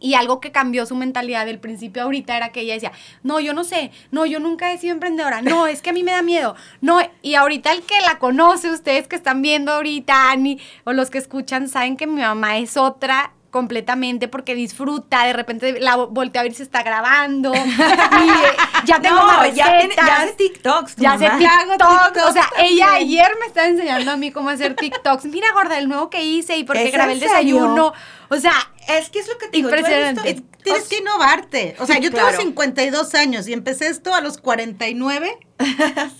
Y 0.00 0.14
algo 0.14 0.40
que 0.40 0.50
cambió 0.50 0.86
su 0.86 0.96
mentalidad 0.96 1.44
del 1.44 1.58
principio 1.58 2.02
ahorita 2.02 2.34
era 2.34 2.52
que 2.52 2.60
ella 2.60 2.72
decía, 2.72 2.92
no, 3.22 3.38
yo 3.38 3.52
no 3.52 3.64
sé, 3.64 3.90
no, 4.10 4.24
yo 4.24 4.40
nunca 4.40 4.72
he 4.72 4.78
sido 4.78 4.94
emprendedora, 4.94 5.42
no, 5.42 5.66
es 5.66 5.82
que 5.82 5.90
a 5.90 5.92
mí 5.92 6.02
me 6.02 6.12
da 6.12 6.22
miedo, 6.22 6.56
no, 6.80 7.00
y 7.20 7.34
ahorita 7.34 7.70
el 7.72 7.82
que 7.82 8.00
la 8.00 8.18
conoce, 8.18 8.70
ustedes 8.70 9.08
que 9.08 9.16
están 9.16 9.42
viendo 9.42 9.72
ahorita, 9.72 10.30
Ani, 10.30 10.58
o 10.84 10.94
los 10.94 11.10
que 11.10 11.18
escuchan, 11.18 11.68
saben 11.68 11.98
que 11.98 12.06
mi 12.06 12.22
mamá 12.22 12.56
es 12.56 12.78
otra 12.78 13.34
completamente 13.50 14.28
porque 14.28 14.54
disfruta, 14.54 15.24
de 15.24 15.32
repente 15.32 15.80
la 15.80 15.96
vo- 15.96 16.08
voltea 16.10 16.40
a 16.40 16.44
ver 16.44 16.54
si 16.54 16.62
está 16.62 16.82
grabando, 16.82 17.54
y, 17.54 17.58
eh, 17.58 18.56
ya 18.84 19.00
tengo 19.00 19.16
No, 19.16 19.26
más 19.26 19.54
ya, 19.54 19.78
tiene- 19.78 19.94
ya 19.96 20.22
hace 20.22 20.32
TikToks. 20.32 20.96
Ya 20.96 21.16
sé 21.18 21.28
mamá. 21.28 21.38
TikTok. 21.38 22.26
O 22.28 22.32
sea, 22.32 22.48
ella 22.58 22.92
ayer 22.94 23.28
me 23.40 23.46
estaba 23.46 23.66
enseñando 23.68 24.10
a 24.10 24.16
mí 24.16 24.30
cómo 24.32 24.50
hacer 24.50 24.74
TikToks. 24.76 25.24
Mira, 25.26 25.52
gorda, 25.52 25.78
el 25.78 25.88
nuevo 25.88 26.10
que 26.10 26.22
hice 26.24 26.56
y 26.56 26.64
porque 26.64 26.84
¿Es 26.86 26.92
grabé 26.92 27.12
el 27.14 27.20
desayuno. 27.20 27.92
O 28.28 28.36
sea, 28.36 28.52
Es 28.88 29.08
que 29.10 29.20
es 29.20 29.28
lo 29.28 29.38
que 29.38 29.46
te 29.48 29.56
digo. 29.56 29.68
Impresionante. 29.68 30.42
Tienes 30.62 30.88
que 30.88 30.98
innovarte. 30.98 31.76
O 31.78 31.86
sea, 31.86 31.98
yo 31.98 32.10
Claro. 32.10 32.28
tengo 32.30 32.42
52 32.42 33.14
años 33.14 33.46
y 33.48 33.52
empecé 33.52 33.86
esto 33.88 34.14
a 34.14 34.20
los 34.20 34.38
49, 34.38 35.38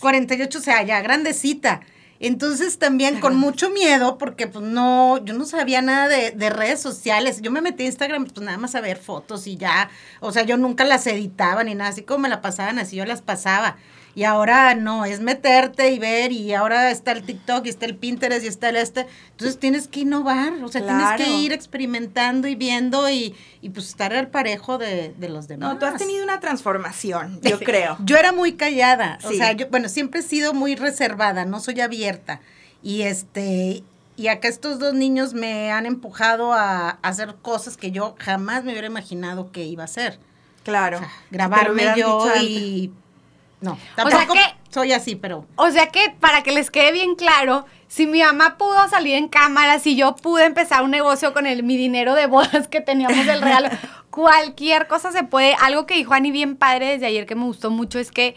48, 0.00 0.58
o 0.58 0.62
sea, 0.62 0.82
ya 0.82 1.00
grandecita. 1.00 1.80
Entonces 2.20 2.78
también 2.78 3.20
con 3.20 3.36
mucho 3.36 3.70
miedo, 3.70 4.18
porque 4.18 4.46
pues 4.46 4.64
no, 4.64 5.24
yo 5.24 5.34
no 5.34 5.44
sabía 5.44 5.82
nada 5.82 6.08
de, 6.08 6.30
de 6.30 6.50
redes 6.50 6.80
sociales. 6.80 7.40
Yo 7.42 7.50
me 7.50 7.60
metí 7.60 7.84
a 7.84 7.86
Instagram, 7.86 8.26
pues 8.26 8.44
nada 8.44 8.58
más 8.58 8.74
a 8.74 8.80
ver 8.80 8.96
fotos 8.96 9.46
y 9.46 9.56
ya. 9.56 9.90
O 10.20 10.32
sea, 10.32 10.42
yo 10.44 10.56
nunca 10.56 10.84
las 10.84 11.06
editaba 11.06 11.64
ni 11.64 11.74
nada, 11.74 11.90
así 11.90 12.02
como 12.02 12.20
me 12.20 12.28
la 12.28 12.40
pasaban, 12.40 12.78
así 12.78 12.96
yo 12.96 13.04
las 13.04 13.22
pasaba. 13.22 13.76
Y 14.16 14.24
ahora 14.24 14.74
no, 14.74 15.04
es 15.04 15.20
meterte 15.20 15.90
y 15.92 15.98
ver, 15.98 16.32
y 16.32 16.54
ahora 16.54 16.90
está 16.90 17.12
el 17.12 17.22
TikTok, 17.22 17.66
y 17.66 17.68
está 17.68 17.84
el 17.86 17.94
Pinterest, 17.96 18.42
y 18.44 18.48
está 18.48 18.70
el 18.70 18.76
este. 18.76 19.06
Entonces 19.32 19.58
tienes 19.60 19.88
que 19.88 20.00
innovar, 20.00 20.54
o 20.64 20.68
sea, 20.68 20.80
Claro. 20.82 21.16
tienes 21.16 21.26
que 21.36 21.38
ir 21.42 21.52
experimentando 21.52 22.48
y 22.48 22.54
viendo 22.54 23.08
y, 23.10 23.34
y 23.60 23.68
pues 23.68 23.88
estar 23.88 24.14
al 24.14 24.28
parejo 24.28 24.78
de, 24.78 25.12
de 25.18 25.28
los 25.28 25.48
demás. 25.48 25.74
No, 25.74 25.78
tú 25.78 25.84
has 25.84 25.98
tenido 25.98 26.24
una 26.24 26.40
transformación, 26.40 27.40
yo 27.42 27.58
creo. 27.60 27.98
Yo 28.06 28.16
era 28.16 28.32
muy 28.32 28.54
callada, 28.54 29.18
o 29.22 29.28
Sí. 29.30 29.36
sea, 29.36 29.52
yo, 29.52 29.68
bueno, 29.68 29.88
siempre 29.90 30.20
he 30.20 30.22
sido 30.22 30.54
muy 30.54 30.76
reservada, 30.76 31.44
no 31.44 31.60
soy 31.60 31.82
abierta. 31.82 32.40
Y 32.82 33.02
este, 33.02 33.84
y 34.16 34.28
acá 34.28 34.48
estos 34.48 34.78
dos 34.78 34.94
niños 34.94 35.34
me 35.34 35.70
han 35.72 35.84
empujado 35.84 36.54
a, 36.54 36.88
a 36.88 36.98
hacer 37.02 37.34
cosas 37.42 37.76
que 37.76 37.90
yo 37.90 38.14
jamás 38.18 38.64
me 38.64 38.70
hubiera 38.72 38.86
imaginado 38.86 39.52
que 39.52 39.64
iba 39.64 39.82
a 39.82 39.84
hacer. 39.84 40.18
Claro. 40.64 40.96
O 40.96 41.00
sea, 41.00 41.10
grabarme 41.30 41.84
yo 41.98 42.26
y 42.40 42.90
no, 43.60 43.76
sea 43.96 44.04
tampoco 44.04 44.34
que- 44.34 44.54
soy 44.70 44.92
así, 44.92 45.16
pero 45.16 45.46
o 45.56 45.70
sea 45.70 45.86
que 45.88 46.14
para 46.20 46.42
que 46.42 46.52
les 46.52 46.70
quede 46.70 46.92
bien 46.92 47.14
claro, 47.14 47.64
si 47.88 48.06
mi 48.06 48.20
mamá 48.22 48.58
pudo 48.58 48.88
salir 48.88 49.14
en 49.14 49.28
cámara, 49.28 49.78
si 49.78 49.96
yo 49.96 50.14
pude 50.16 50.44
empezar 50.44 50.82
un 50.82 50.90
negocio 50.90 51.32
con 51.32 51.46
el, 51.46 51.62
mi 51.62 51.76
dinero 51.76 52.14
de 52.14 52.26
bodas 52.26 52.68
que 52.68 52.80
teníamos 52.80 53.24
del 53.24 53.40
regalo, 53.40 53.68
cualquier 54.10 54.86
cosa 54.86 55.12
se 55.12 55.22
puede. 55.24 55.54
Algo 55.54 55.86
que 55.86 55.94
dijo 55.94 56.12
Ani 56.12 56.30
bien 56.30 56.56
padre 56.56 56.88
desde 56.88 57.06
ayer 57.06 57.26
que 57.26 57.34
me 57.34 57.44
gustó 57.44 57.70
mucho 57.70 57.98
es 57.98 58.10
que 58.10 58.34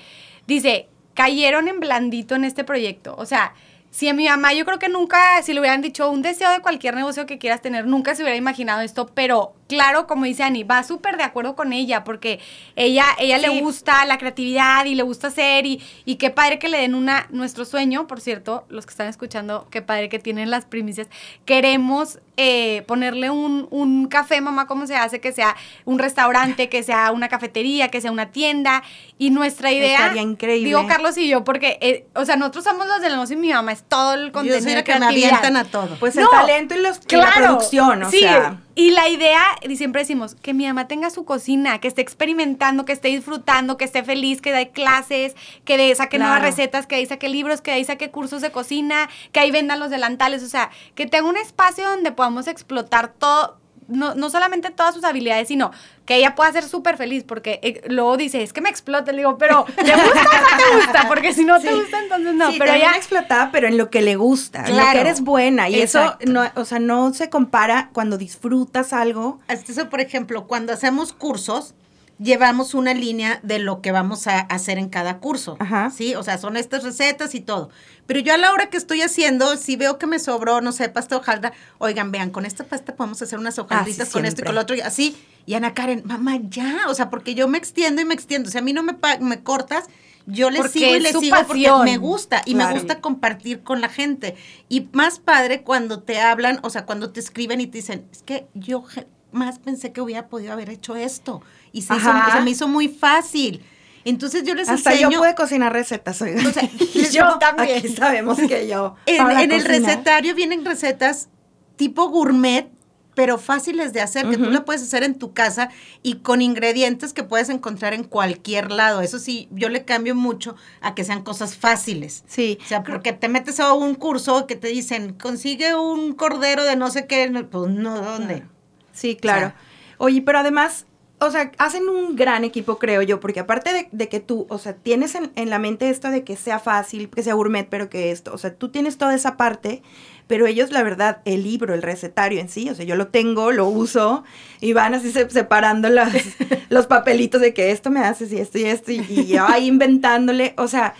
dice, 0.47 0.88
cayeron 1.13 1.67
en 1.67 1.79
blandito 1.79 2.35
en 2.35 2.45
este 2.45 2.63
proyecto. 2.63 3.15
O 3.17 3.25
sea, 3.25 3.53
si 3.91 4.07
a 4.07 4.13
mi 4.13 4.27
mamá 4.29 4.53
yo 4.53 4.65
creo 4.65 4.79
que 4.79 4.88
nunca, 4.88 5.41
si 5.41 5.53
le 5.53 5.59
hubieran 5.59 5.81
dicho 5.81 6.09
un 6.09 6.21
deseo 6.21 6.51
de 6.51 6.59
cualquier 6.61 6.95
negocio 6.95 7.25
que 7.25 7.38
quieras 7.39 7.61
tener, 7.61 7.85
nunca 7.88 8.15
se 8.15 8.21
hubiera 8.21 8.38
imaginado 8.38 8.81
esto, 8.81 9.07
pero 9.13 9.53
claro, 9.69 10.07
como 10.07 10.25
dice 10.25 10.41
Ani, 10.41 10.63
va 10.63 10.81
súper 10.83 11.15
de 11.15 11.23
acuerdo 11.23 11.55
con 11.55 11.73
ella, 11.73 12.03
porque 12.03 12.39
ella, 12.75 13.05
ella 13.19 13.38
le 13.38 13.61
gusta 13.61 14.03
la 14.05 14.17
creatividad 14.17 14.83
y 14.85 14.95
le 14.95 15.03
gusta 15.03 15.27
hacer 15.27 15.67
y, 15.67 15.79
y 16.05 16.15
qué 16.15 16.31
padre 16.31 16.57
que 16.57 16.67
le 16.69 16.79
den 16.79 16.95
una, 16.95 17.27
nuestro 17.29 17.65
sueño, 17.65 18.07
por 18.07 18.19
cierto, 18.19 18.65
los 18.69 18.88
que 18.88 18.89
están 18.89 19.07
escuchando, 19.07 19.67
qué 19.69 19.83
padre 19.83 20.09
que 20.09 20.17
tienen 20.17 20.49
las 20.49 20.65
primicias, 20.65 21.07
queremos 21.45 22.17
eh, 22.35 22.83
ponerle 22.88 23.29
un, 23.29 23.67
un 23.69 24.07
café, 24.07 24.41
mamá, 24.41 24.65
¿cómo 24.65 24.88
se 24.88 24.95
hace? 24.95 25.19
Que 25.21 25.31
sea 25.31 25.55
un 25.85 25.99
restaurante, 25.99 26.67
que 26.67 26.81
sea 26.81 27.11
una 27.11 27.29
cafetería, 27.29 27.89
que 27.89 28.01
sea 28.01 28.11
una 28.11 28.31
tienda 28.31 28.81
y 29.19 29.29
nuestra 29.29 29.71
idea... 29.71 29.99
Estaría 29.99 30.23
increíble. 30.23 30.67
Digo 30.67 30.88
Carlos 30.88 31.15
y 31.17 31.27
yo, 31.27 31.43
porque, 31.43 31.77
eh, 31.81 32.07
o 32.15 32.25
sea, 32.25 32.38
nosotros 32.38 32.63
somos 32.63 32.88
los 32.88 33.01
del 33.01 33.11
negocio 33.11 33.38
y 33.38 33.39
mi 33.39 33.53
mamá 33.53 33.71
es 33.73 33.83
todo 33.83 34.15
el 34.15 34.27
yo 34.27 34.31
contenido 34.31 34.61
soy 34.61 34.69
de 34.71 34.75
la 34.77 34.83
que 34.83 34.99
me 34.99 35.05
avientan 35.05 35.57
a 35.57 35.65
todo. 35.65 35.95
Pues 35.99 36.15
No, 36.15 36.23
el 36.23 36.29
talento 36.29 36.75
y, 36.75 36.81
los, 36.81 37.01
y 37.07 37.15
la 37.15 37.33
producción, 37.35 38.01
o 38.01 38.09
sí, 38.09 38.19
sea. 38.19 38.57
Y 38.79 38.91
la 38.91 39.09
idea, 39.09 39.41
y 39.62 39.75
siempre 39.75 40.03
decimos, 40.03 40.36
que 40.36 40.53
mi 40.53 40.65
mamá 40.65 40.88
tenga 40.88 41.09
su 41.09 41.25
cocina, 41.25 41.81
que 41.81 41.89
esté 41.89 42.01
experimentando, 42.01 42.86
que 42.86 42.93
esté 42.93 43.09
disfrutando, 43.09 43.75
que 43.75 43.83
esté 43.83 44.05
feliz, 44.05 44.39
que 44.39 44.53
dé 44.53 44.69
clases, 44.69 45.36
que 45.65 45.75
de, 45.77 45.93
saque 45.95 46.15
Claro. 46.15 46.31
nuevas 46.31 46.50
recetas, 46.50 46.88
que 46.88 46.95
ahí 46.95 47.05
saque 47.05 47.27
libros, 47.27 47.59
que 47.59 47.71
ahí 47.71 47.83
saque 47.83 48.09
cursos 48.09 48.41
de 48.41 48.51
cocina, 48.51 49.09
que 49.33 49.41
ahí 49.41 49.51
vendan 49.51 49.81
los 49.81 49.89
delantales, 49.89 50.43
o 50.43 50.48
sea, 50.48 50.69
que 50.95 51.07
tenga 51.07 51.27
un 51.27 51.36
espacio 51.36 51.89
donde 51.89 52.13
podamos 52.13 52.48
explotar 52.48 53.12
todo, 53.12 53.57
no, 53.89 54.15
no 54.15 54.29
solamente 54.29 54.69
todas 54.72 54.96
sus 54.96 55.03
habilidades, 55.03 55.48
sino 55.48 55.72
que 56.05 56.15
ella 56.15 56.34
pueda 56.36 56.51
ser 56.51 56.63
súper 56.63 56.98
feliz, 56.98 57.24
porque 57.24 57.60
eh, 57.62 57.81
luego 57.88 58.17
dice, 58.17 58.41
es 58.41 58.53
que 58.53 58.62
me 58.62 58.69
explota, 58.69 59.12
le 59.12 59.19
digo, 59.19 59.38
pero 59.38 59.65
¿te 59.75 59.84
gusta 59.84 60.00
o 60.01 60.41
no 60.41 60.58
te 60.58 60.75
gusta? 60.77 61.08
Porque 61.08 61.34
si 61.34 61.46
no 61.46 61.60
te 61.60 61.74
gusta, 61.75 62.00
entonces 62.00 62.34
no, 62.34 62.51
sí, 62.51 62.58
pero 62.60 62.74
ella... 62.74 62.93
explotada, 62.96 63.51
pero 63.51 63.67
en 63.67 63.77
lo 63.77 63.89
que 63.89 64.01
le 64.01 64.15
gusta, 64.15 64.60
en 64.62 64.69
lo 64.69 64.74
Claro. 64.75 64.91
que 64.93 65.00
eres 65.01 65.22
buena. 65.22 65.69
Y 65.69 65.81
Exacto. 65.81 66.17
eso, 66.24 66.31
no, 66.31 66.43
o 66.55 66.65
sea, 66.65 66.79
no 66.79 67.13
se 67.13 67.29
compara 67.29 67.89
cuando 67.93 68.17
disfrutas 68.17 68.93
algo. 68.93 69.39
Eso, 69.48 69.89
por 69.89 70.00
ejemplo, 70.01 70.48
cuando 70.48 70.74
hacemos 70.74 71.13
cursos, 71.13 71.74
llevamos 72.19 72.73
una 72.73 72.93
línea 72.93 73.39
de 73.43 73.59
lo 73.59 73.81
que 73.81 73.91
vamos 73.91 74.27
a 74.27 74.39
hacer 74.41 74.77
en 74.77 74.89
cada 74.89 75.17
curso. 75.19 75.55
Ajá. 75.59 75.89
Sí, 75.89 76.15
o 76.15 76.23
sea, 76.23 76.38
son 76.38 76.57
estas 76.57 76.83
recetas 76.83 77.33
y 77.33 77.39
todo. 77.39 77.69
Pero 78.05 78.19
yo 78.19 78.33
a 78.33 78.38
la 78.38 78.51
hora 78.53 78.69
que 78.69 78.77
estoy 78.77 79.01
haciendo, 79.01 79.55
si 79.55 79.75
veo 79.75 79.97
que 79.97 80.05
me 80.07 80.19
sobró, 80.19 80.61
no 80.61 80.71
sé, 80.71 80.89
pasta 80.89 81.19
de 81.19 81.51
oigan, 81.77 82.11
vean, 82.11 82.29
con 82.31 82.45
esta 82.45 82.63
pasta 82.63 82.95
podemos 82.95 83.21
hacer 83.21 83.39
unas 83.39 83.57
hojaldritas 83.57 84.07
sí, 84.07 84.13
con 84.13 84.25
esto 84.25 84.41
y 84.41 84.43
siempre. 84.43 84.45
con 84.45 84.55
lo 84.55 84.61
otro, 84.61 84.75
y 84.75 84.81
así. 84.81 85.17
Y 85.45 85.53
Ana 85.53 85.73
Karen, 85.73 86.03
mamá, 86.05 86.38
ya, 86.49 86.81
o 86.88 86.93
sea, 86.93 87.09
porque 87.09 87.35
yo 87.35 87.47
me 87.47 87.57
extiendo 87.57 88.01
y 88.01 88.05
me 88.05 88.13
extiendo. 88.13 88.49
Si 88.51 88.57
a 88.57 88.61
mí 88.61 88.73
no 88.73 88.83
me, 88.83 88.95
me 89.21 89.41
cortas, 89.41 89.85
yo 90.25 90.49
le 90.51 90.67
sigo 90.67 90.95
y 90.95 90.99
le 90.99 91.13
sigo 91.13 91.35
pasión. 91.38 91.77
porque 91.77 91.91
me 91.91 91.97
gusta 91.97 92.41
y 92.45 92.53
Claro. 92.53 92.73
me 92.73 92.79
gusta 92.79 92.99
compartir 93.01 93.63
con 93.63 93.81
la 93.81 93.89
gente. 93.89 94.35
Y 94.67 94.89
más 94.91 95.19
padre 95.19 95.63
cuando 95.63 96.01
te 96.03 96.19
hablan, 96.19 96.59
o 96.63 96.69
sea, 96.69 96.85
cuando 96.85 97.11
te 97.11 97.19
escriben 97.19 97.61
y 97.61 97.67
te 97.67 97.79
dicen, 97.79 98.05
es 98.11 98.21
que 98.21 98.47
yo 98.53 98.83
más 99.31 99.59
pensé 99.59 99.91
que 99.91 100.01
hubiera 100.01 100.27
podido 100.27 100.53
haber 100.53 100.69
hecho 100.69 100.95
esto. 100.95 101.41
Y 101.71 101.81
se, 101.83 101.95
hizo, 101.95 102.11
se 102.33 102.41
me 102.41 102.51
hizo 102.51 102.67
muy 102.67 102.88
fácil. 102.88 103.63
Entonces 104.05 104.43
yo 104.43 104.55
les 104.55 104.69
Hasta 104.69 104.91
enseño. 104.91 105.11
yo 105.11 105.19
pude 105.19 105.35
cocinar 105.35 105.73
recetas, 105.73 106.21
oigan. 106.21 106.45
O 106.45 106.51
sea, 106.51 106.63
yo 107.11 107.38
también. 107.38 107.79
Aquí 107.79 107.89
sabemos 107.89 108.38
que 108.39 108.67
yo. 108.67 108.95
En, 109.05 109.51
el 109.51 109.63
recetario 109.63 110.33
vienen 110.35 110.65
recetas 110.65 111.29
tipo 111.75 112.09
gourmet, 112.09 112.69
pero 113.15 113.38
fáciles 113.38 113.91
de 113.91 114.01
hacer, 114.01 114.29
que 114.29 114.38
tú 114.38 114.49
lo 114.49 114.63
puedes 114.63 114.81
hacer 114.81 115.03
en 115.03 115.17
tu 115.17 115.33
casa 115.33 115.69
y 116.03 116.15
con 116.19 116.41
ingredientes 116.41 117.11
que 117.11 117.23
puedes 117.23 117.49
encontrar 117.49 117.93
en 117.93 118.03
cualquier 118.05 118.71
lado. 118.71 119.01
Eso 119.01 119.19
sí, 119.19 119.49
yo 119.51 119.67
le 119.67 119.83
cambio 119.83 120.15
mucho 120.15 120.55
a 120.79 120.95
que 120.95 121.03
sean 121.03 121.23
cosas 121.23 121.57
fáciles. 121.57 122.23
Sí. 122.27 122.57
O 122.63 122.67
sea, 122.67 122.83
porque 122.83 123.11
te 123.11 123.27
metes 123.27 123.59
a 123.59 123.73
un 123.73 123.95
curso 123.95 124.47
que 124.47 124.55
te 124.55 124.69
dicen, 124.69 125.13
consigue 125.13 125.75
un 125.75 126.13
cordero 126.13 126.63
de 126.63 126.77
no 126.77 126.91
sé 126.91 127.07
qué, 127.07 127.29
pues 127.51 127.71
no, 127.71 128.01
¿dónde? 128.01 128.45
Sí, 128.93 129.17
claro. 129.17 129.47
O 129.47 129.49
sea- 129.49 129.55
Oye, 130.01 130.21
pero 130.21 130.39
además, 130.39 130.85
o 131.21 131.31
sea, 131.31 131.51
hacen 131.57 131.88
un 131.89 132.15
gran 132.15 132.43
equipo, 132.43 132.77
creo 132.79 133.01
yo, 133.01 133.19
porque 133.19 133.39
aparte 133.41 133.73
de, 133.73 133.89
de 133.91 134.07
que 134.09 134.19
tú, 134.19 134.45
o 134.49 134.57
sea, 134.57 134.73
tienes 134.73 135.15
en, 135.15 135.31
en 135.35 135.49
la 135.49 135.59
mente 135.59 135.89
esto 135.89 136.09
de 136.09 136.23
que 136.23 136.35
sea 136.35 136.59
fácil, 136.59 137.09
que 137.09 137.23
sea 137.23 137.33
gourmet, 137.33 137.67
pero 137.69 137.89
que 137.89 138.11
esto, 138.11 138.33
o 138.33 138.38
sea, 138.38 138.53
tú 138.55 138.69
tienes 138.69 138.97
toda 138.97 139.13
esa 139.15 139.35
parte, 139.38 139.81
pero 140.27 140.45
ellos, 140.47 140.71
la 140.71 140.83
verdad, 140.83 141.21
el 141.25 141.43
libro, 141.43 141.73
el 141.73 141.81
recetario 141.81 142.39
en 142.39 142.49
sí, 142.49 142.69
o 142.69 142.75
sea, 142.75 142.85
yo 142.85 142.95
lo 142.95 143.07
tengo, 143.07 143.51
lo 143.51 143.67
uso, 143.67 144.23
y 144.61 144.73
van 144.73 144.93
así 144.93 145.11
se- 145.11 145.29
separando 145.29 145.89
las, 145.89 146.13
los 146.69 146.88
papelitos 146.88 147.41
de 147.41 147.53
que 147.53 147.71
esto 147.71 147.89
me 147.89 147.99
haces 148.01 148.31
y 148.31 148.38
esto 148.39 148.57
y 148.59 148.65
esto, 148.65 148.91
y, 148.91 149.05
y 149.09 149.25
yo 149.27 149.45
ahí 149.45 149.67
inventándole, 149.67 150.53
o 150.57 150.67
sea, 150.67 150.93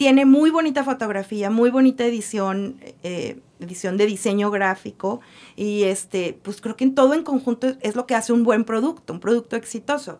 tiene 0.00 0.24
muy 0.24 0.48
bonita 0.48 0.82
fotografía, 0.82 1.50
muy 1.50 1.68
bonita 1.68 2.06
edición, 2.06 2.80
eh, 3.02 3.38
edición 3.60 3.98
de 3.98 4.06
diseño 4.06 4.50
gráfico 4.50 5.20
y 5.56 5.82
este, 5.82 6.38
pues 6.42 6.62
creo 6.62 6.74
que 6.74 6.84
en 6.84 6.94
todo 6.94 7.12
en 7.12 7.22
conjunto 7.22 7.74
es 7.82 7.96
lo 7.96 8.06
que 8.06 8.14
hace 8.14 8.32
un 8.32 8.42
buen 8.42 8.64
producto, 8.64 9.12
un 9.12 9.20
producto 9.20 9.56
exitoso. 9.56 10.18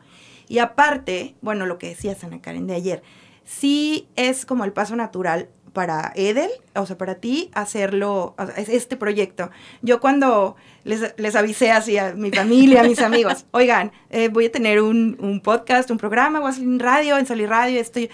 Y 0.49 0.59
aparte, 0.59 1.35
bueno, 1.41 1.65
lo 1.65 1.79
que 1.79 1.89
decía 1.89 2.15
Ana 2.23 2.43
Karen 2.43 2.67
de 2.67 2.75
ayer, 2.75 3.03
sí 3.47 4.07
es 4.17 4.45
como 4.45 4.67
el 4.67 4.75
paso 4.75 4.97
natural 4.97 5.49
para 5.73 6.13
Edel, 6.15 6.51
o 6.75 6.85
sea, 6.85 6.99
para 6.99 7.15
ti, 7.15 7.51
hacerlo, 7.55 8.35
o 8.37 8.43
este 8.59 8.99
proyecto. 8.99 9.51
Yo 9.81 9.99
cuando 9.99 10.57
les, 10.85 11.15
les 11.17 11.37
avisé 11.37 11.71
así 11.71 11.97
a 11.97 12.13
mi 12.13 12.31
familia, 12.31 12.83
a 12.83 12.85
mis 12.85 13.01
amigos, 13.01 13.47
oigan, 13.53 13.93
eh, 14.11 14.29
voy 14.29 14.45
a 14.45 14.53
tener 14.53 14.83
un, 14.83 15.17
un 15.21 15.41
podcast, 15.41 15.91
un 15.91 15.97
programa, 15.97 16.39
voy 16.39 16.51
a 16.51 16.53
salir 16.53 16.69
en 16.69 16.81
radio, 16.81 17.17
en 17.17 17.25
Salir 17.25 17.49
Radio, 17.49 17.81
estoy... 17.81 18.11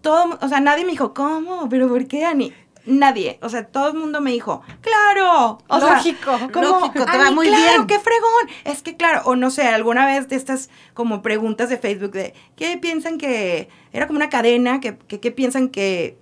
Todo, 0.00 0.38
o 0.40 0.48
sea, 0.48 0.60
nadie 0.60 0.84
me 0.84 0.92
dijo, 0.92 1.12
¿cómo? 1.14 1.68
¿Pero 1.68 1.88
por 1.88 2.06
qué, 2.06 2.24
Ani? 2.24 2.52
Nadie, 2.86 3.38
o 3.42 3.50
sea, 3.50 3.66
todo 3.66 3.88
el 3.88 3.94
mundo 3.98 4.22
me 4.22 4.30
dijo, 4.30 4.62
claro, 4.80 5.58
o 5.68 5.80
sea, 5.80 5.96
Lógico, 5.96 6.38
como, 6.52 6.64
lógico, 6.68 7.04
te 7.04 7.10
"Ani, 7.10 7.18
va 7.24 7.30
muy 7.32 7.46
claro, 7.48 7.62
bien". 7.84 7.86
qué 7.86 7.98
fregón. 7.98 8.48
Es 8.64 8.80
que 8.82 8.96
claro, 8.96 9.20
o 9.26 9.36
no 9.36 9.50
sé, 9.50 9.62
alguna 9.68 10.06
vez 10.06 10.28
de 10.28 10.36
estas 10.36 10.70
como 10.94 11.20
preguntas 11.20 11.68
de 11.68 11.76
Facebook 11.76 12.12
de 12.12 12.32
¿qué 12.56 12.78
piensan 12.78 13.18
que 13.18 13.68
era 13.92 14.06
como 14.06 14.16
una 14.16 14.30
cadena 14.30 14.80
que 14.80 14.96
que, 14.96 15.20
qué 15.20 15.30
piensan 15.30 15.68
que 15.68 16.16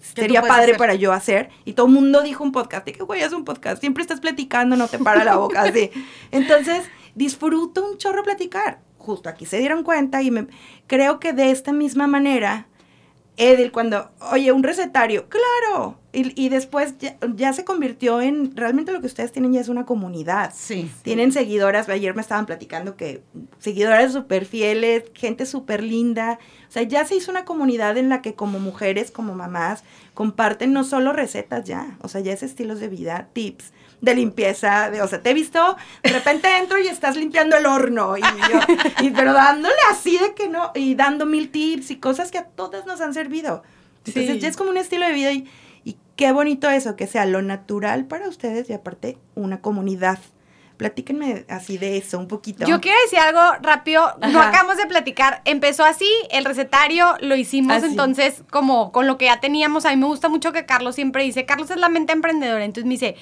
sería 0.00 0.40
padre 0.40 0.62
hacer? 0.62 0.76
para 0.78 0.94
yo 0.94 1.12
hacer? 1.12 1.50
Y 1.66 1.74
todo 1.74 1.86
el 1.86 1.92
mundo 1.92 2.22
dijo 2.22 2.42
un 2.42 2.52
podcast. 2.52 2.88
Y 2.88 2.92
que 2.92 3.02
güey, 3.02 3.20
es 3.20 3.34
un 3.34 3.44
podcast. 3.44 3.80
Siempre 3.80 4.00
estás 4.00 4.20
platicando, 4.20 4.74
no 4.76 4.88
te 4.88 4.98
para 4.98 5.22
la 5.22 5.36
boca 5.36 5.62
así. 5.62 5.90
Entonces, 6.30 6.84
disfruto 7.14 7.84
un 7.86 7.98
chorro 7.98 8.22
platicar. 8.22 8.80
Justo 8.96 9.28
aquí 9.28 9.44
se 9.44 9.58
dieron 9.58 9.82
cuenta 9.82 10.22
y 10.22 10.30
me 10.30 10.46
creo 10.86 11.20
que 11.20 11.34
de 11.34 11.50
esta 11.50 11.72
misma 11.72 12.06
manera 12.06 12.68
Edel 13.36 13.70
cuando, 13.70 14.10
oye, 14.32 14.50
un 14.52 14.62
recetario, 14.62 15.28
claro. 15.28 15.98
Y, 16.12 16.32
y 16.42 16.48
después 16.48 16.96
ya, 16.98 17.16
ya 17.34 17.52
se 17.52 17.64
convirtió 17.64 18.22
en, 18.22 18.56
realmente 18.56 18.92
lo 18.92 19.00
que 19.00 19.06
ustedes 19.06 19.32
tienen 19.32 19.52
ya 19.52 19.60
es 19.60 19.68
una 19.68 19.84
comunidad. 19.84 20.52
Sí. 20.54 20.90
Tienen 21.02 21.32
seguidoras, 21.32 21.88
ayer 21.90 22.14
me 22.14 22.22
estaban 22.22 22.46
platicando 22.46 22.96
que 22.96 23.22
seguidoras 23.58 24.12
súper 24.12 24.46
fieles, 24.46 25.04
gente 25.14 25.44
súper 25.44 25.82
linda. 25.82 26.38
O 26.68 26.72
sea, 26.72 26.82
ya 26.84 27.04
se 27.04 27.16
hizo 27.16 27.30
una 27.30 27.44
comunidad 27.44 27.98
en 27.98 28.08
la 28.08 28.22
que 28.22 28.34
como 28.34 28.58
mujeres, 28.58 29.10
como 29.10 29.34
mamás, 29.34 29.84
comparten 30.14 30.72
no 30.72 30.84
solo 30.84 31.12
recetas 31.12 31.64
ya, 31.64 31.98
o 32.00 32.08
sea, 32.08 32.22
ya 32.22 32.32
es 32.32 32.42
estilos 32.42 32.80
de 32.80 32.88
vida, 32.88 33.28
tips 33.34 33.72
de 34.00 34.14
limpieza, 34.14 34.90
de, 34.90 35.00
o 35.02 35.08
sea, 35.08 35.22
te 35.22 35.30
he 35.30 35.34
visto, 35.34 35.76
de 36.02 36.10
repente 36.10 36.48
entro 36.58 36.78
y 36.78 36.86
estás 36.86 37.16
limpiando 37.16 37.56
el 37.56 37.66
horno, 37.66 38.16
y 38.16 38.20
yo, 38.20 38.60
y, 39.02 39.10
pero 39.10 39.32
dándole 39.32 39.74
así 39.90 40.18
de 40.18 40.34
que 40.34 40.48
no, 40.48 40.70
y 40.74 40.94
dando 40.94 41.26
mil 41.26 41.50
tips 41.50 41.90
y 41.90 41.96
cosas 41.96 42.30
que 42.30 42.38
a 42.38 42.44
todas 42.44 42.86
nos 42.86 43.00
han 43.00 43.14
servido. 43.14 43.62
Entonces 44.04 44.32
Sí. 44.34 44.38
ya 44.38 44.48
es 44.48 44.56
como 44.56 44.70
un 44.70 44.76
estilo 44.76 45.06
de 45.06 45.12
vida 45.12 45.32
y, 45.32 45.48
y 45.84 45.96
qué 46.14 46.30
bonito 46.32 46.68
eso, 46.70 46.94
que 46.94 47.06
sea 47.06 47.26
lo 47.26 47.42
natural 47.42 48.04
para 48.04 48.28
ustedes 48.28 48.68
y 48.70 48.72
aparte 48.74 49.18
una 49.34 49.60
comunidad. 49.60 50.18
Platíquenme 50.76 51.46
así 51.48 51.78
de 51.78 51.96
eso 51.96 52.18
un 52.18 52.28
poquito. 52.28 52.66
Yo 52.66 52.82
quiero 52.82 52.98
decir 53.04 53.18
algo 53.18 53.40
rápido. 53.62 54.14
No 54.30 54.42
acabamos 54.42 54.76
de 54.76 54.84
platicar. 54.86 55.40
Empezó 55.46 55.84
así, 55.84 56.06
el 56.30 56.44
recetario 56.44 57.14
lo 57.22 57.34
hicimos 57.34 57.78
Así. 57.78 57.86
entonces 57.86 58.42
como 58.50 58.92
con 58.92 59.06
lo 59.06 59.16
que 59.16 59.24
ya 59.24 59.40
teníamos. 59.40 59.86
A 59.86 59.90
mí 59.90 59.96
me 59.96 60.04
gusta 60.04 60.28
mucho 60.28 60.52
que 60.52 60.66
Carlos 60.66 60.94
siempre 60.94 61.22
dice, 61.24 61.46
Carlos 61.46 61.70
es 61.70 61.78
la 61.78 61.88
mente 61.88 62.12
emprendedora. 62.12 62.62
Entonces 62.62 62.84
me 62.84 62.90
dice, 62.92 63.16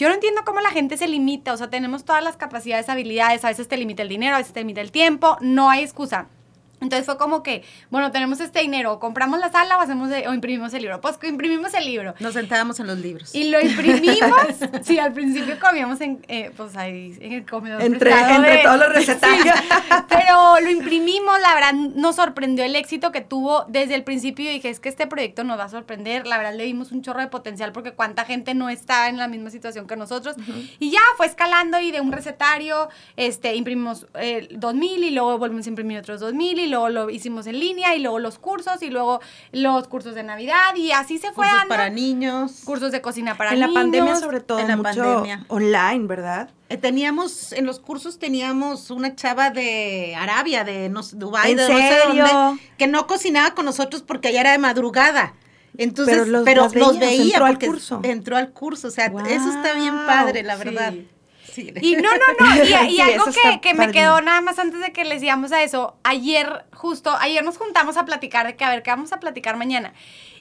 yo 0.00 0.08
no 0.08 0.14
entiendo 0.14 0.40
cómo 0.46 0.62
la 0.62 0.70
gente 0.70 0.96
se 0.96 1.06
limita. 1.06 1.52
O 1.52 1.56
sea, 1.58 1.68
tenemos 1.68 2.06
todas 2.06 2.24
las 2.24 2.38
capacidades, 2.38 2.88
habilidades. 2.88 3.44
A 3.44 3.48
veces 3.48 3.68
te 3.68 3.76
limita 3.76 4.02
el 4.02 4.08
dinero, 4.08 4.34
a 4.34 4.38
veces 4.38 4.54
te 4.54 4.60
limita 4.60 4.80
el 4.80 4.92
tiempo. 4.92 5.36
No 5.42 5.68
hay 5.68 5.82
excusa. 5.82 6.28
Entonces 6.80 7.04
fue 7.06 7.18
como 7.18 7.42
que, 7.42 7.62
bueno, 7.90 8.10
tenemos 8.10 8.40
este 8.40 8.60
dinero, 8.60 8.92
o 8.94 8.98
compramos 9.00 9.38
la 9.40 9.50
sala 9.50 9.76
o 9.78 9.80
hacemos 9.80 10.08
de- 10.08 10.26
o 10.28 10.34
imprimimos 10.34 10.72
el 10.74 10.82
libro. 10.82 11.00
Pues 11.00 11.18
imprimimos 11.22 11.74
el 11.74 11.84
libro. 11.84 12.14
Nos 12.20 12.34
sentábamos 12.34 12.80
en 12.80 12.86
los 12.86 12.98
libros. 12.98 13.34
Y 13.34 13.44
lo 13.50 13.60
imprimimos. 13.60 14.40
sí, 14.82 14.98
al 14.98 15.12
principio 15.12 15.58
comíamos 15.60 16.00
en, 16.00 16.24
eh, 16.28 16.50
pues 16.56 16.76
ahí, 16.76 17.16
en 17.20 17.32
el 17.32 17.46
comedor. 17.46 17.82
Entre- 17.82 18.10
entre 18.12 18.56
de- 18.58 18.62
todos 18.62 18.78
los 18.78 18.92
recetarios. 18.94 19.30
Sí, 19.60 19.96
pero 20.08 20.60
lo 20.60 20.70
imprimimos, 20.70 21.38
la 21.40 21.54
verdad 21.54 21.72
nos 21.74 22.16
sorprendió 22.16 22.64
el 22.64 22.74
éxito 22.76 23.12
que 23.12 23.20
tuvo 23.20 23.64
desde 23.68 23.94
el 23.94 24.04
principio. 24.04 24.44
Y 24.50 24.54
dije, 24.54 24.68
es 24.70 24.80
que 24.80 24.88
este 24.88 25.06
proyecto 25.06 25.44
nos 25.44 25.58
va 25.58 25.64
a 25.64 25.68
sorprender. 25.68 26.26
La 26.26 26.36
verdad 26.38 26.54
le 26.54 26.64
dimos 26.64 26.92
un 26.92 27.02
chorro 27.02 27.20
de 27.20 27.26
potencial 27.28 27.72
porque 27.72 27.92
cuánta 27.92 28.24
gente 28.24 28.54
no 28.54 28.68
está 28.70 29.08
en 29.08 29.16
la 29.18 29.28
misma 29.28 29.50
situación 29.50 29.86
que 29.86 29.96
nosotros. 29.96 30.36
Y 30.78 30.90
ya 30.90 31.00
fue 31.16 31.26
escalando 31.26 31.78
y 31.80 31.90
de 31.90 32.00
un 32.00 32.12
recetario 32.12 32.88
este, 33.16 33.54
imprimimos 33.54 34.06
eh, 34.14 34.48
2000 34.52 35.04
y 35.04 35.10
luego 35.10 35.38
volvimos 35.38 35.66
a 35.66 35.68
imprimir 35.68 35.98
otros 35.98 36.20
2000 36.20 36.58
y 36.58 36.66
luego 36.70 36.88
lo 36.88 37.10
hicimos 37.10 37.46
en 37.46 37.60
línea 37.60 37.94
y 37.94 38.00
luego 38.00 38.18
los 38.18 38.38
cursos 38.38 38.82
y 38.82 38.88
luego 38.88 39.20
los 39.52 39.86
cursos 39.88 40.14
de 40.14 40.22
Navidad 40.22 40.74
y 40.76 40.92
así 40.92 41.18
se 41.18 41.28
fue 41.32 41.44
Cursos 41.44 41.52
dando. 41.58 41.68
para 41.74 41.90
niños. 41.90 42.62
cursos 42.64 42.90
de 42.92 43.02
cocina 43.02 43.36
para 43.36 43.52
en 43.52 43.60
la 43.60 43.66
niños. 43.66 43.82
pandemia 43.82 44.16
sobre 44.16 44.40
todo 44.40 44.58
en 44.60 44.68
la 44.68 44.76
mucho 44.76 44.88
pandemia. 45.02 45.44
online, 45.48 46.06
¿verdad? 46.06 46.48
Eh, 46.70 46.76
teníamos, 46.78 47.52
en 47.52 47.66
los 47.66 47.78
cursos 47.80 48.18
teníamos 48.18 48.90
una 48.90 49.14
chava 49.16 49.50
de 49.50 50.14
Arabia, 50.16 50.64
de 50.64 50.88
no, 50.88 51.02
sé, 51.02 51.16
Dubái, 51.16 51.50
¿En 51.50 51.56
de 51.58 51.68
no 51.68 51.76
sé 51.76 51.88
serio? 51.88 52.24
dónde, 52.26 52.62
que 52.78 52.86
no 52.86 53.06
cocinaba 53.06 53.54
con 53.54 53.64
nosotros 53.66 54.02
porque 54.02 54.28
allá 54.28 54.40
era 54.40 54.52
de 54.52 54.58
madrugada. 54.58 55.34
Entonces, 55.78 56.22
Pero 56.24 56.44
pero 56.44 56.68
los- 56.74 56.98
veía 56.98 57.24
entró 57.34 57.44
al 57.46 57.52
porque 57.52 57.66
curso. 57.66 58.00
entró 58.02 58.36
al 58.36 58.50
curso. 58.50 58.88
O 58.88 58.90
sea, 58.90 59.06
eso 59.06 59.48
está 59.48 59.74
bien 59.74 59.94
padre, 60.06 60.42
la 60.42 60.56
verdad. 60.56 60.92
Sí. 60.92 61.08
Y 61.56 61.96
no, 61.96 62.02
no, 62.02 62.46
no, 62.46 62.56
y, 62.56 62.68
y 62.68 62.72
Sí, 62.96 63.00
algo 63.00 63.24
que, 63.26 63.60
que 63.60 63.74
me 63.74 63.90
quedó 63.92 64.20
nada 64.20 64.40
más 64.40 64.58
antes 64.58 64.80
de 64.80 64.92
que 64.92 65.04
les 65.04 65.20
digamos 65.20 65.52
a 65.52 65.62
eso, 65.62 65.96
ayer 66.04 66.64
justo, 66.72 67.14
ayer 67.20 67.44
nos 67.44 67.58
juntamos 67.58 67.96
a 67.96 68.04
platicar 68.04 68.46
de 68.46 68.56
que 68.56 68.64
a 68.64 68.70
ver, 68.70 68.82
¿qué 68.82 68.90
vamos 68.90 69.12
a 69.12 69.20
platicar 69.20 69.56
mañana? 69.56 69.92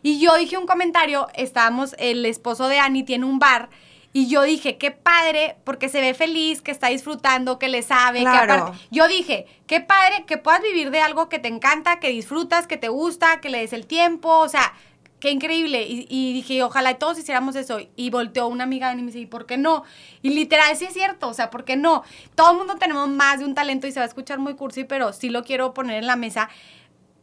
Y 0.01 0.19
yo 0.19 0.35
dije 0.37 0.57
un 0.57 0.65
comentario, 0.65 1.27
estábamos, 1.35 1.95
el 1.99 2.25
esposo 2.25 2.67
de 2.67 2.79
Annie 2.79 3.03
tiene 3.03 3.25
un 3.25 3.39
bar, 3.39 3.69
y 4.11 4.27
yo 4.27 4.41
dije, 4.41 4.77
qué 4.77 4.89
padre, 4.89 5.57
porque 5.63 5.87
se 5.87 6.01
ve 6.01 6.15
feliz, 6.15 6.63
que 6.63 6.71
está 6.71 6.87
disfrutando, 6.87 7.59
que 7.59 7.67
le 7.67 7.83
sabe, 7.83 8.21
Claro. 8.21 8.47
que 8.47 8.51
aparte, 8.61 8.79
yo 8.89 9.07
dije, 9.07 9.45
qué 9.67 9.81
padre 9.81 10.23
que 10.25 10.37
puedas 10.37 10.63
vivir 10.63 10.89
de 10.89 10.99
algo 10.99 11.29
que 11.29 11.37
te 11.37 11.47
encanta, 11.47 11.99
que 11.99 12.09
disfrutas, 12.09 12.65
que 12.65 12.77
te 12.77 12.87
gusta, 12.89 13.39
que 13.39 13.49
le 13.49 13.59
des 13.59 13.71
el 13.73 13.85
tiempo, 13.85 14.29
o 14.39 14.49
sea, 14.49 14.73
qué 15.19 15.31
increíble. 15.31 15.85
Y, 15.87 16.33
dije, 16.33 16.63
ojalá 16.63 16.95
todos 16.95 17.19
hiciéramos 17.19 17.55
eso. 17.55 17.79
Y 17.95 18.09
volteó 18.09 18.47
una 18.47 18.63
amiga 18.63 18.89
de 18.89 18.95
mí 18.95 19.01
y 19.01 19.05
me 19.05 19.11
dice, 19.11 19.19
¿y 19.19 19.25
por 19.25 19.45
qué 19.45 19.57
no? 19.57 19.83
Y 20.21 20.31
literal, 20.31 20.75
sí 20.75 20.85
es 20.85 20.93
cierto, 20.93 21.27
o 21.27 21.33
sea, 21.33 21.49
¿por 21.49 21.65
qué 21.65 21.75
no? 21.75 22.03
Todo 22.35 22.51
el 22.51 22.57
mundo 22.57 22.75
tenemos 22.77 23.07
más 23.09 23.39
de 23.39 23.45
un 23.45 23.55
talento 23.55 23.87
y 23.87 23.91
se 23.91 23.99
va 23.99 24.05
a 24.05 24.07
escuchar 24.07 24.39
muy 24.39 24.55
cursi, 24.55 24.83
pero 24.83 25.13
sí 25.13 25.29
lo 25.29 25.43
quiero 25.43 25.73
poner 25.73 25.97
en 25.97 26.07
la 26.07 26.15
mesa. 26.15 26.49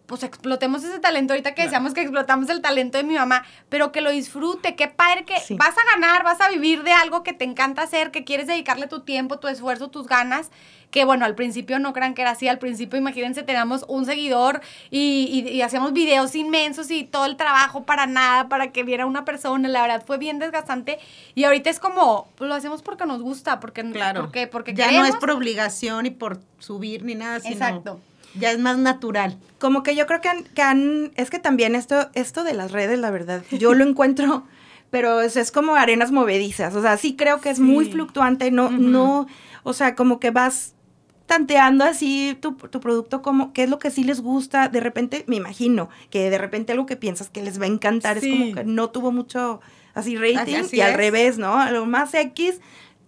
Pues 0.06 0.22
explotemos 0.22 0.84
ese 0.84 1.00
talento 1.00 1.32
ahorita 1.32 1.54
que 1.54 1.62
decíamos 1.62 1.92
que 1.92 2.00
explotamos 2.02 2.48
el 2.48 2.60
talento 2.62 2.96
de 2.96 3.04
mi 3.04 3.14
mamá, 3.14 3.44
pero 3.68 3.90
que 3.90 4.00
lo 4.00 4.10
disfrute, 4.10 4.76
qué 4.76 4.86
padre 4.86 5.24
que 5.24 5.40
Sí. 5.40 5.54
vas 5.56 5.74
a 5.76 5.94
ganar, 5.94 6.22
vas 6.22 6.40
a 6.40 6.48
vivir 6.48 6.84
de 6.84 6.92
algo 6.92 7.24
que 7.24 7.32
te 7.32 7.44
encanta 7.44 7.82
hacer, 7.82 8.12
que 8.12 8.22
quieres 8.22 8.46
dedicarle 8.46 8.86
tu 8.86 9.00
tiempo, 9.00 9.38
tu 9.40 9.48
esfuerzo, 9.48 9.88
tus 9.88 10.06
ganas, 10.06 10.50
que 10.92 11.04
bueno, 11.04 11.24
al 11.24 11.34
principio 11.34 11.80
no 11.80 11.92
crean 11.92 12.14
que 12.14 12.22
era 12.22 12.30
así, 12.30 12.46
al 12.46 12.60
principio 12.60 12.96
imagínense, 12.98 13.42
teníamos 13.42 13.84
un 13.88 14.06
seguidor 14.06 14.60
y, 14.92 15.44
y- 15.44 15.50
y 15.50 15.62
hacíamos 15.62 15.92
videos 15.92 16.36
inmensos 16.36 16.88
y 16.92 17.02
todo 17.02 17.26
el 17.26 17.36
trabajo 17.36 17.82
para 17.82 18.06
nada, 18.06 18.48
para 18.48 18.70
que 18.70 18.84
viera 18.84 19.06
una 19.06 19.24
persona, 19.24 19.68
la 19.68 19.82
verdad 19.82 20.04
fue 20.06 20.18
bien 20.18 20.38
desgastante 20.38 21.00
y 21.34 21.42
ahorita 21.42 21.68
es 21.68 21.80
como, 21.80 22.28
pues 22.36 22.48
lo 22.48 22.54
hacemos 22.54 22.80
porque 22.82 23.04
nos 23.06 23.20
gusta, 23.22 23.58
porque, 23.58 23.82
Claro. 23.90 24.20
porque, 24.22 24.46
porque 24.46 24.72
ya 24.72 24.84
queremos. 24.84 25.08
no 25.08 25.14
es 25.14 25.20
por 25.20 25.32
obligación 25.32 26.06
y 26.06 26.10
por 26.10 26.38
subir 26.60 27.02
ni 27.04 27.16
nada, 27.16 27.40
sino 27.40 27.54
Exacto. 27.54 28.00
Ya 28.38 28.50
es 28.52 28.58
más 28.58 28.78
natural. 28.78 29.38
Como 29.58 29.82
que 29.82 29.94
yo 29.96 30.06
creo 30.06 30.20
que 30.20 30.28
han, 30.28 30.44
que 30.44 30.62
han- 30.62 31.12
es 31.16 31.30
que 31.30 31.38
también 31.38 31.74
esto, 31.74 32.08
esto 32.14 32.44
de 32.44 32.54
las 32.54 32.72
redes, 32.72 32.98
la 32.98 33.10
verdad, 33.10 33.42
yo 33.58 33.74
lo 33.74 33.84
encuentro, 33.88 34.44
pero 34.90 35.20
es, 35.20 35.36
es 35.36 35.50
como 35.52 35.74
arenas 35.74 36.12
movedizas, 36.12 36.74
o 36.74 36.82
sea, 36.82 36.96
sí 36.96 37.16
creo 37.16 37.40
que 37.40 37.50
es 37.50 37.58
muy 37.60 37.84
fluctuante, 37.86 38.50
no, 38.50 38.70
no, 38.70 39.26
o 39.64 39.72
sea, 39.72 39.94
como 39.94 40.20
que 40.20 40.30
vas 40.30 40.74
tanteando 41.26 41.84
así 41.84 42.38
tu, 42.40 42.52
tu 42.54 42.78
producto, 42.80 43.20
como 43.20 43.52
qué 43.52 43.64
es 43.64 43.70
lo 43.70 43.80
que 43.80 43.90
sí 43.90 44.04
les 44.04 44.20
gusta, 44.20 44.68
de 44.68 44.78
repente, 44.80 45.24
me 45.26 45.34
imagino, 45.36 45.88
que 46.10 46.30
de 46.30 46.38
repente 46.38 46.72
algo 46.72 46.86
que 46.86 46.96
piensas 46.96 47.30
que 47.30 47.42
les 47.42 47.60
va 47.60 47.64
a 47.64 47.68
encantar 47.68 48.18
es 48.18 48.24
como 48.28 48.54
que 48.54 48.62
no 48.64 48.90
tuvo 48.90 49.10
mucho 49.10 49.60
así 49.94 50.16
rating 50.16 50.54
así 50.56 50.76
y 50.76 50.80
al 50.82 50.92
es. 50.92 50.96
revés, 50.96 51.38
¿no? 51.38 51.56
Algo 51.58 51.84
más 51.86 52.14
X, 52.14 52.60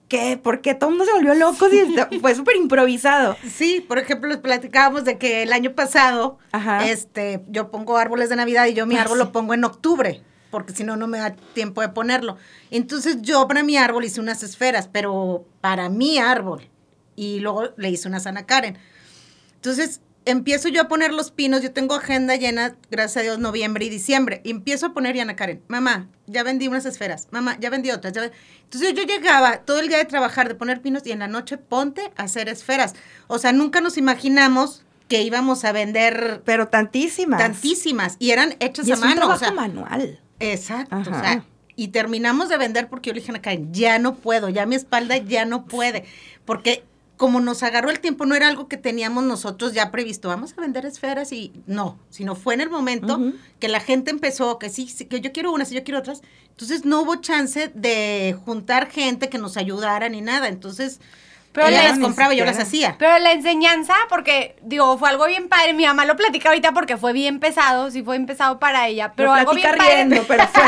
que 0.08 0.38
porque 0.42 0.74
todo 0.74 0.90
el 0.90 0.96
mundo 0.96 1.04
se 1.04 1.12
volvió 1.12 1.34
loco 1.34 1.68
y 2.10 2.18
fue 2.18 2.34
súper 2.34 2.56
improvisado. 2.56 3.36
Sí, 3.54 3.84
por 3.86 3.98
ejemplo, 3.98 4.28
les 4.28 4.38
platicábamos 4.38 5.04
de 5.04 5.18
que 5.18 5.42
el 5.42 5.52
año 5.52 5.72
pasado, 5.74 6.38
Ajá. 6.52 6.86
este, 6.88 7.42
yo 7.48 7.70
pongo 7.70 7.98
árboles 7.98 8.30
de 8.30 8.36
Navidad 8.36 8.66
y 8.66 8.74
yo 8.74 8.86
mi 8.86 8.96
Ah, 8.96 9.02
árbol 9.02 9.18
sí. 9.18 9.24
lo 9.24 9.32
pongo 9.32 9.52
en 9.54 9.64
octubre, 9.64 10.22
porque 10.50 10.72
si 10.72 10.82
no, 10.82 10.96
no 10.96 11.06
me 11.08 11.18
da 11.18 11.34
tiempo 11.52 11.82
de 11.82 11.90
ponerlo. 11.90 12.36
Entonces 12.70 13.18
yo 13.20 13.46
para 13.46 13.62
mi 13.62 13.76
árbol 13.76 14.04
hice 14.04 14.20
unas 14.20 14.42
esferas, 14.42 14.88
pero 14.90 15.44
para 15.60 15.88
mi 15.90 16.18
árbol. 16.18 16.68
Y 17.14 17.40
luego 17.40 17.70
le 17.76 17.90
hice 17.90 18.08
una 18.08 18.20
Sana 18.20 18.46
Karen. 18.46 18.78
Entonces 19.56 20.00
empiezo 20.30 20.68
yo 20.68 20.82
a 20.82 20.88
poner 20.88 21.12
los 21.12 21.30
pinos, 21.30 21.62
yo 21.62 21.72
tengo 21.72 21.94
agenda 21.94 22.36
llena, 22.36 22.76
gracias 22.90 23.16
a 23.18 23.20
Dios, 23.22 23.38
noviembre 23.38 23.84
y 23.84 23.88
diciembre. 23.88 24.40
Y 24.44 24.50
empiezo 24.50 24.86
a 24.86 24.92
poner 24.92 25.16
y 25.16 25.20
Ana 25.20 25.36
Karen, 25.36 25.62
mamá, 25.68 26.08
ya 26.26 26.42
vendí 26.42 26.68
unas 26.68 26.84
esferas, 26.86 27.28
mamá, 27.30 27.56
ya 27.60 27.70
vendí 27.70 27.90
otras. 27.90 28.12
ya 28.12 28.20
ven-". 28.22 28.32
Entonces 28.64 28.94
yo 28.94 29.02
llegaba 29.04 29.58
todo 29.58 29.80
el 29.80 29.88
día 29.88 29.98
de 29.98 30.04
trabajar, 30.04 30.48
de 30.48 30.54
poner 30.54 30.80
pinos 30.82 31.02
y 31.06 31.12
en 31.12 31.20
la 31.20 31.28
noche 31.28 31.56
ponte 31.58 32.10
a 32.16 32.24
hacer 32.24 32.48
esferas. 32.48 32.94
O 33.26 33.38
sea, 33.38 33.52
nunca 33.52 33.80
nos 33.80 33.96
imaginamos 33.96 34.84
que 35.08 35.22
íbamos 35.22 35.64
a 35.64 35.72
vender 35.72 36.42
Pero 36.44 36.68
tantísimas. 36.68 37.38
tantísimas 37.38 38.16
y 38.18 38.30
eran 38.32 38.56
hechas 38.60 38.86
Y 38.86 38.90
a 38.90 38.94
es 38.94 39.00
un 39.00 39.08
mano. 39.08 39.20
trabajo 39.20 39.36
o 39.36 39.44
sea, 39.44 39.52
manual. 39.52 40.20
Exacto, 40.40 40.96
o 40.96 41.04
sea, 41.04 41.44
y 41.76 41.88
terminamos 41.88 42.48
de 42.48 42.58
vender 42.58 42.88
porque 42.88 43.08
yo 43.08 43.14
le 43.14 43.20
dije 43.20 43.30
a 43.32 43.34
Ana 43.34 43.42
Karen, 43.42 43.72
ya 43.72 43.98
no 43.98 44.16
puedo, 44.16 44.48
ya 44.50 44.66
mi 44.66 44.74
espalda 44.74 45.16
ya 45.16 45.44
no 45.46 45.64
puede, 45.64 46.04
porque 46.44 46.84
como 47.18 47.40
nos 47.40 47.62
agarró 47.64 47.90
el 47.90 47.98
tiempo, 47.98 48.24
no 48.24 48.34
era 48.36 48.48
algo 48.48 48.68
que 48.68 48.76
teníamos 48.76 49.24
nosotros 49.24 49.74
ya 49.74 49.90
previsto, 49.90 50.28
vamos 50.28 50.54
a 50.56 50.60
vender 50.60 50.86
esferas 50.86 51.32
y 51.32 51.52
no, 51.66 51.98
sino 52.08 52.36
fue 52.36 52.54
en 52.54 52.60
el 52.62 52.70
momento 52.70 53.20
que 53.58 53.68
la 53.68 53.80
gente 53.80 54.10
empezó, 54.10 54.58
que 54.58 54.70
sí, 54.70 54.88
sí, 54.88 55.04
que 55.04 55.20
yo 55.20 55.32
quiero 55.32 55.52
unas 55.52 55.70
y 55.72 55.74
yo 55.74 55.84
quiero 55.84 55.98
otras, 55.98 56.22
entonces 56.48 56.84
no 56.84 57.02
hubo 57.02 57.16
chance 57.16 57.70
de 57.74 58.38
juntar 58.44 58.88
gente 58.88 59.28
que 59.28 59.36
nos 59.36 59.56
ayudara 59.56 60.08
ni 60.08 60.20
nada, 60.20 60.46
entonces 60.46 61.00
pero 61.52 61.68
ella 61.68 61.88
las 61.88 61.98
compraba 61.98 62.34
y 62.34 62.36
yo 62.36 62.44
las 62.44 62.58
hacía. 62.58 62.96
Pero 62.98 63.18
la 63.18 63.32
enseñanza, 63.32 63.94
porque, 64.08 64.56
digo, 64.62 64.96
fue 64.98 65.08
algo 65.08 65.26
bien 65.26 65.48
padre. 65.48 65.72
Mi 65.72 65.86
mamá 65.86 66.04
lo 66.04 66.16
platica 66.16 66.50
ahorita 66.50 66.72
porque 66.72 66.96
fue 66.96 67.12
bien 67.12 67.40
pesado, 67.40 67.90
sí 67.90 68.02
fue 68.02 68.16
bien 68.16 68.26
pesado 68.26 68.58
para 68.58 68.86
ella. 68.86 69.12
Pero 69.16 69.32
algo 69.32 69.54
bien 69.54 69.76
padre. 69.76 70.22
Pero 70.26 70.46
fue... 70.52 70.62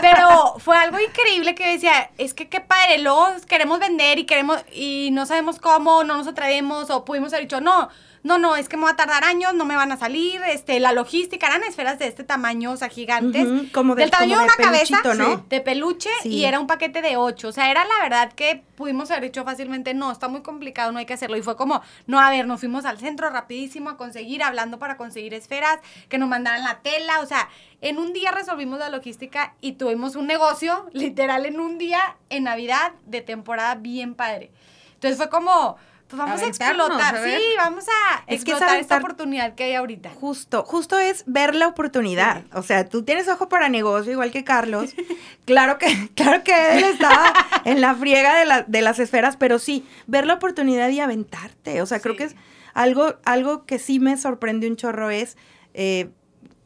pero 0.00 0.54
fue 0.58 0.76
algo 0.76 0.98
increíble 0.98 1.54
que 1.54 1.72
decía, 1.72 2.10
es 2.18 2.34
que 2.34 2.48
qué 2.48 2.60
padre, 2.60 2.98
luego 2.98 3.26
queremos 3.46 3.78
vender 3.78 4.18
y 4.18 4.24
queremos, 4.24 4.64
y 4.72 5.10
no 5.12 5.26
sabemos 5.26 5.58
cómo, 5.58 6.04
no 6.04 6.16
nos 6.16 6.26
atrevemos, 6.26 6.90
o 6.90 7.04
pudimos 7.04 7.32
haber 7.32 7.44
dicho, 7.44 7.60
no, 7.60 7.88
no, 8.24 8.38
no, 8.38 8.56
es 8.56 8.70
que 8.70 8.78
me 8.78 8.84
va 8.84 8.92
a 8.92 8.96
tardar 8.96 9.22
años, 9.22 9.52
no 9.52 9.66
me 9.66 9.76
van 9.76 9.92
a 9.92 9.98
salir, 9.98 10.40
este, 10.48 10.80
la 10.80 10.92
logística, 10.92 11.46
eran 11.46 11.62
esferas 11.62 11.98
de 11.98 12.06
este 12.06 12.24
tamaño, 12.24 12.72
o 12.72 12.76
sea, 12.78 12.88
gigantes. 12.88 13.70
como 13.70 13.94
del 13.94 14.10
tamaño 14.10 14.38
de 14.38 14.44
una 14.44 14.54
cabeza, 14.54 15.02
¿no? 15.14 15.44
de 15.46 15.60
peluche, 15.60 16.08
y 16.24 16.44
era 16.44 16.58
un 16.58 16.66
paquete 16.66 17.02
de 17.02 17.18
ocho. 17.18 17.48
O 17.48 17.52
sea, 17.52 17.70
era 17.70 17.84
la 17.84 18.02
verdad 18.02 18.32
que 18.32 18.62
pudimos 18.76 19.10
haber 19.10 19.24
dicho 19.24 19.44
fácilmente, 19.44 19.92
no, 19.92 20.10
está 20.10 20.28
muy 20.28 20.40
complicado, 20.40 20.90
no 20.90 20.98
hay 20.98 21.04
que 21.04 21.12
hacerlo. 21.12 21.36
Y 21.36 21.42
fue 21.42 21.54
como, 21.54 21.82
no, 22.06 22.18
a 22.18 22.30
ver, 22.30 22.46
nos 22.46 22.60
fuimos 22.60 22.86
al 22.86 22.98
centro 22.98 23.28
rapidísimo 23.28 23.90
a 23.90 23.98
conseguir, 23.98 24.42
hablando 24.42 24.78
para 24.78 24.96
conseguir 24.96 25.34
esferas, 25.34 25.80
que 26.08 26.16
nos 26.16 26.30
mandaran 26.30 26.64
la 26.64 26.80
tela, 26.80 27.20
o 27.20 27.26
sea, 27.26 27.50
en 27.82 27.98
un 27.98 28.14
día 28.14 28.30
resolvimos 28.30 28.78
la 28.78 28.88
logística 28.88 29.54
y 29.60 29.72
tuvimos 29.72 30.16
un 30.16 30.26
negocio, 30.26 30.86
literal, 30.94 31.44
en 31.44 31.60
un 31.60 31.76
día, 31.76 32.16
en 32.30 32.44
Navidad, 32.44 32.92
de 33.04 33.20
temporada 33.20 33.74
bien 33.74 34.14
padre. 34.14 34.50
Entonces 34.94 35.18
fue 35.18 35.28
como 35.28 35.76
pues 36.08 36.18
vamos 36.18 36.42
a, 36.42 36.46
explotar, 36.46 37.24
sí, 37.24 37.42
vamos 37.56 37.86
a 37.88 38.24
explotar 38.26 38.78
esta 38.78 38.98
oportunidad 38.98 39.54
que 39.54 39.64
hay 39.64 39.74
ahorita. 39.74 40.10
Justo, 40.10 40.62
justo 40.62 40.98
es 40.98 41.24
ver 41.26 41.54
la 41.54 41.66
oportunidad. 41.66 42.44
O 42.52 42.62
sea, 42.62 42.88
tú 42.88 43.04
tienes 43.04 43.26
ojo 43.28 43.48
para 43.48 43.70
negocio, 43.70 44.12
igual 44.12 44.30
que 44.30 44.44
Carlos. 44.44 44.94
claro 45.46 45.78
que, 45.78 46.10
claro 46.14 46.44
que 46.44 46.76
él 46.76 46.84
está 46.84 47.32
en 47.64 47.80
la 47.80 47.94
friega 47.94 48.38
de, 48.38 48.64
de 48.66 48.82
las 48.82 48.98
esferas, 48.98 49.36
pero 49.36 49.58
sí, 49.58 49.86
ver 50.06 50.26
la 50.26 50.34
oportunidad 50.34 50.90
y 50.90 51.00
aventarte. 51.00 51.80
O 51.80 51.86
sea, 51.86 52.00
creo 52.00 52.16
que 52.16 52.24
es 52.24 52.36
algo, 52.74 53.14
algo 53.24 53.64
que 53.64 53.78
sí 53.78 53.98
me 53.98 54.16
sorprende 54.18 54.68
un 54.68 54.76
chorro 54.76 55.08
es 55.10 55.38
eh, 55.72 56.10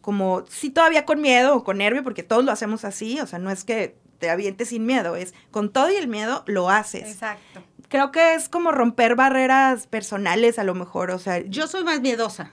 como, 0.00 0.44
sí 0.48 0.70
todavía 0.70 1.04
con 1.04 1.20
miedo 1.20 1.54
o 1.54 1.62
con 1.62 1.78
nervio, 1.78 2.02
porque 2.02 2.24
todos 2.24 2.44
lo 2.44 2.50
hacemos 2.50 2.84
así, 2.84 3.20
o 3.20 3.26
sea, 3.26 3.38
no 3.38 3.50
es 3.50 3.62
que 3.62 3.96
te 4.18 4.30
avientes 4.30 4.70
sin 4.70 4.84
miedo, 4.84 5.14
es 5.14 5.32
con 5.52 5.70
todo 5.70 5.92
y 5.92 5.94
el 5.94 6.08
miedo 6.08 6.42
lo 6.46 6.70
haces. 6.70 7.08
Exacto 7.08 7.62
creo 7.88 8.12
que 8.12 8.34
es 8.34 8.48
como 8.48 8.72
romper 8.72 9.16
barreras 9.16 9.86
personales 9.86 10.58
a 10.58 10.64
lo 10.64 10.74
mejor, 10.74 11.10
o 11.10 11.18
sea. 11.18 11.40
Yo 11.40 11.66
soy 11.66 11.84
más 11.84 12.00
miedosa. 12.00 12.52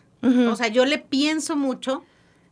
O 0.50 0.56
sea, 0.56 0.69
yo 0.69 0.86
le 0.86 0.98
pienso 0.98 1.56
mucho 1.56 2.04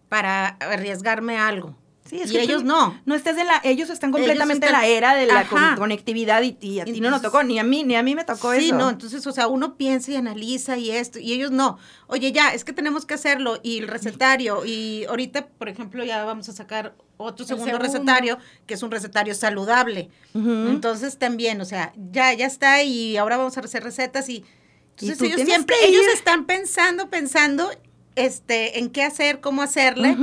para 0.08 0.46
arriesgarme 0.46 1.38
a 1.38 1.48
algo. 1.48 1.76
Sí, 2.14 2.22
es 2.22 2.32
y 2.32 2.38
ellos 2.38 2.64
no. 2.64 3.02
No 3.06 3.16
estás 3.16 3.38
en 3.40 3.48
la, 3.48 3.60
ellos 3.64 3.90
están 3.90 4.12
completamente 4.12 4.68
en 4.68 4.72
la 4.72 4.86
era 4.86 5.16
de 5.16 5.26
la 5.26 5.48
conectividad 5.76 6.44
y, 6.44 6.80
a 6.80 6.86
ti 6.86 7.02
no 7.02 7.10
nos 7.10 7.24
tocó, 7.24 7.42
ni 7.42 7.58
a 7.58 7.64
mí, 7.64 7.84
ni 7.84 7.96
a 7.96 8.04
mí 8.04 8.14
me 8.14 8.24
tocó 8.24 8.54
eso. 8.54 8.62
Sí, 8.62 8.72
no, 8.72 8.92
entonces, 8.92 9.26
o 9.26 9.32
sea, 9.32 9.48
uno 9.48 9.78
piensa 9.78 10.12
y 10.12 10.16
analiza 10.16 10.78
y 10.78 10.92
esto, 10.92 11.18
y 11.18 11.34
ellos 11.34 11.50
no. 11.50 11.80
Oye, 12.06 12.32
ya, 12.32 12.54
es 12.54 12.64
que 12.64 12.72
tenemos 12.72 13.08
que 13.08 13.16
hacerlo, 13.16 13.60
y 13.64 13.80
el 13.80 13.88
recetario, 13.88 14.64
y 14.64 15.06
ahorita, 15.06 15.48
por 15.48 15.70
ejemplo, 15.70 16.04
ya 16.04 16.24
vamos 16.24 16.48
a 16.50 16.54
sacar 16.54 16.94
otro 17.18 17.48
segundo, 17.48 17.80
recetario, 17.80 18.38
que 18.68 18.76
es 18.76 18.84
un 18.84 18.92
recetario 18.92 19.34
saludable. 19.34 20.12
Entonces 20.36 21.18
también, 21.18 21.62
o 21.62 21.66
sea, 21.66 21.94
ya, 22.12 22.32
ya 22.34 22.46
está 22.46 22.84
y 22.84 23.18
ahora 23.18 23.38
vamos 23.38 23.58
a 23.58 23.62
hacer 23.62 23.84
recetas 23.84 24.30
y 24.30 24.46
entonces 24.92 25.20
ellos 25.22 25.42
siempre, 25.42 25.76
ellos 25.84 26.06
están 26.14 26.46
pensando, 26.46 27.10
pensando 27.10 27.72
este, 28.16 28.78
en 28.78 28.92
qué 28.92 29.02
hacer, 29.02 29.42
cómo 29.42 29.64
hacerle 29.64 30.16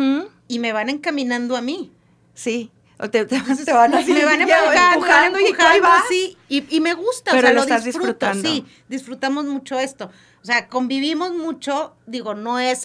y 0.50 0.58
me 0.58 0.72
van 0.72 0.90
encaminando 0.90 1.56
a 1.56 1.60
mí. 1.60 1.92
Sí. 2.34 2.72
O 2.98 3.08
te, 3.08 3.24
van 3.24 3.94
así, 3.94 4.12
me 4.12 4.24
van 4.24 4.40
empujando, 4.42 5.38
y, 5.38 5.54
así, 5.84 6.36
y, 6.48 6.80
me 6.80 6.92
gusta, 6.92 7.30
Pero 7.30 7.38
o 7.38 7.42
sea, 7.42 7.52
lo, 7.54 7.60
estás 7.62 7.84
disfrutando. 7.84 8.46
sí, 8.46 8.66
disfrutamos 8.88 9.46
mucho 9.46 9.78
esto. 9.78 10.10
O 10.42 10.44
sea, 10.44 10.68
convivimos 10.68 11.32
mucho, 11.34 11.94
digo, 12.06 12.34
no 12.34 12.58
es 12.58 12.84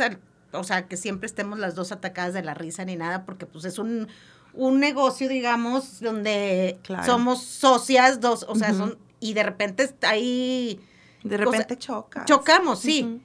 o 0.52 0.64
sea, 0.64 0.88
que 0.88 0.96
siempre 0.96 1.26
estemos 1.26 1.60
las 1.60 1.74
dos 1.74 1.92
atacadas 1.92 2.34
de 2.34 2.44
la 2.44 2.54
risa 2.54 2.86
ni 2.86 2.96
nada, 2.96 3.26
porque 3.26 3.48
pues 3.48 3.66
es 3.66 3.80
un, 3.80 4.08
un 4.54 4.80
negocio, 4.80 5.28
digamos, 5.28 6.00
donde 6.00 6.78
somos 7.04 7.44
socias, 7.44 8.22
dos, 8.22 8.46
o 8.48 8.56
sea, 8.56 8.74
son, 8.74 8.98
y 9.20 9.34
de 9.34 9.44
repente 9.44 9.94
ahí... 10.04 10.80
De 11.24 11.36
repente 11.36 11.78
choca. 11.78 12.24
Chocamos, 12.26 12.80
sí. 12.80 13.20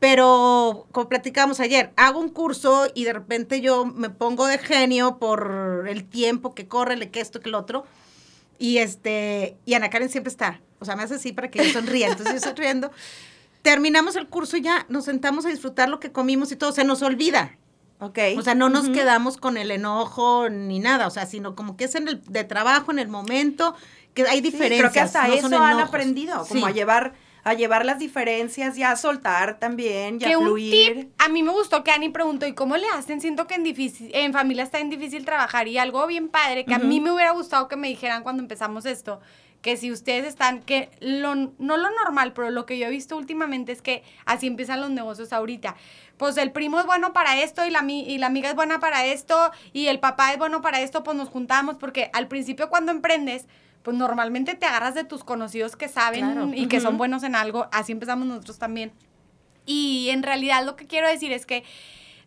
Pero, 0.00 0.86
como 0.92 1.08
platicamos 1.08 1.60
ayer, 1.60 1.92
hago 1.96 2.18
un 2.18 2.30
curso 2.30 2.88
y 2.94 3.04
de 3.04 3.12
repente 3.12 3.60
yo 3.60 3.84
me 3.84 4.10
pongo 4.10 4.46
de 4.46 4.58
genio 4.58 5.18
por 5.18 5.84
el 5.86 6.04
tiempo 6.04 6.54
que 6.54 6.66
corre, 6.66 6.96
le 6.96 7.10
que 7.10 7.20
esto, 7.20 7.40
que 7.40 7.50
el 7.50 7.54
otro. 7.54 7.84
Y 8.58 8.78
este, 8.78 9.56
y 9.64 9.74
Ana 9.74 9.90
Karen 9.90 10.08
siempre 10.08 10.30
está. 10.30 10.60
O 10.80 10.84
sea, 10.84 10.96
me 10.96 11.02
hace 11.02 11.16
así 11.16 11.32
para 11.32 11.50
que 11.50 11.64
yo 11.64 11.72
sonría. 11.72 12.08
Entonces 12.08 12.32
yo 12.32 12.48
estoy 12.48 12.64
riendo 12.64 12.90
terminamos 13.62 14.16
el 14.16 14.26
curso 14.28 14.56
y 14.56 14.62
ya 14.62 14.86
nos 14.88 15.04
sentamos 15.04 15.44
a 15.46 15.48
disfrutar 15.48 15.88
lo 15.88 16.00
que 16.00 16.12
comimos 16.12 16.52
y 16.52 16.56
todo, 16.56 16.72
se 16.72 16.84
nos 16.84 17.02
olvida. 17.02 17.56
Ok. 18.00 18.18
O 18.38 18.42
sea, 18.42 18.54
no 18.54 18.70
nos 18.70 18.88
quedamos 18.88 19.36
con 19.36 19.58
el 19.58 19.70
enojo 19.70 20.48
ni 20.48 20.78
nada, 20.78 21.06
o 21.06 21.10
sea, 21.10 21.26
sino 21.26 21.54
como 21.54 21.76
que 21.76 21.84
es 21.84 21.94
en 21.94 22.08
el 22.08 22.22
de 22.24 22.44
trabajo, 22.44 22.90
en 22.90 22.98
el 22.98 23.08
momento, 23.08 23.74
que 24.14 24.22
hay 24.26 24.40
diferencias. 24.40 24.90
creo 24.90 24.92
que 24.92 25.00
hasta 25.00 25.28
eso 25.28 25.62
han 25.62 25.80
aprendido, 25.80 26.46
como 26.46 26.66
a 26.66 26.70
llevar 26.70 27.12
a 27.44 27.54
llevar 27.54 27.84
las 27.84 27.98
diferencias 27.98 28.76
y 28.76 28.82
a 28.82 28.96
soltar 28.96 29.58
también 29.58 30.18
y 30.20 30.24
a 30.24 30.38
fluir. 30.38 31.10
a 31.18 31.28
mí 31.28 31.42
me 31.42 31.50
gustó 31.50 31.84
que 31.84 31.90
Ani 31.90 32.08
preguntó, 32.08 32.46
¿y 32.46 32.54
cómo 32.54 32.76
le 32.76 32.86
hacen? 32.88 33.20
Siento 33.20 33.46
que 33.46 33.54
en, 33.54 33.64
difícil, 33.64 34.10
en 34.14 34.32
familia 34.32 34.64
está 34.64 34.78
en 34.78 34.90
difícil 34.90 35.24
trabajar 35.24 35.68
y 35.68 35.78
algo 35.78 36.06
bien 36.06 36.28
padre 36.28 36.64
que 36.64 36.74
a 36.74 36.78
mí 36.78 37.00
me 37.00 37.12
hubiera 37.12 37.32
gustado 37.32 37.68
que 37.68 37.76
me 37.76 37.88
dijeran 37.88 38.22
cuando 38.22 38.42
empezamos 38.42 38.86
esto, 38.86 39.20
que 39.62 39.76
si 39.76 39.92
ustedes 39.92 40.26
están, 40.26 40.62
que 40.62 40.90
lo, 41.00 41.34
no 41.34 41.76
lo 41.76 41.90
normal, 42.04 42.32
pero 42.32 42.50
lo 42.50 42.66
que 42.66 42.78
yo 42.78 42.86
he 42.86 42.90
visto 42.90 43.16
últimamente 43.16 43.72
es 43.72 43.82
que 43.82 44.02
así 44.24 44.46
empiezan 44.46 44.80
los 44.80 44.90
negocios 44.90 45.32
ahorita. 45.32 45.76
Pues 46.16 46.36
el 46.36 46.52
primo 46.52 46.78
es 46.80 46.86
bueno 46.86 47.12
para 47.12 47.40
esto 47.40 47.64
y 47.64 47.70
la, 47.70 47.82
y 47.88 48.18
la 48.18 48.26
amiga 48.26 48.50
es 48.50 48.54
buena 48.54 48.78
para 48.80 49.06
esto 49.06 49.50
y 49.72 49.86
el 49.86 50.00
papá 50.00 50.32
es 50.32 50.38
bueno 50.38 50.60
para 50.60 50.80
esto, 50.80 51.02
pues 51.02 51.16
nos 51.16 51.28
juntamos 51.28 51.76
porque 51.76 52.10
al 52.12 52.28
principio 52.28 52.68
cuando 52.68 52.92
emprendes, 52.92 53.46
pues 53.82 53.96
normalmente 53.96 54.54
te 54.54 54.66
agarras 54.66 54.94
de 54.94 55.04
tus 55.04 55.24
conocidos 55.24 55.76
que 55.76 55.88
saben 55.88 56.52
y 56.54 56.66
que 56.66 56.80
son 56.80 56.98
buenos 56.98 57.22
en 57.22 57.34
algo, 57.34 57.68
así 57.72 57.92
empezamos 57.92 58.26
nosotros 58.26 58.58
también. 58.58 58.92
Y 59.66 60.08
en 60.10 60.22
realidad 60.22 60.64
lo 60.64 60.76
que 60.76 60.86
quiero 60.86 61.08
decir 61.08 61.32
es 61.32 61.46
que 61.46 61.64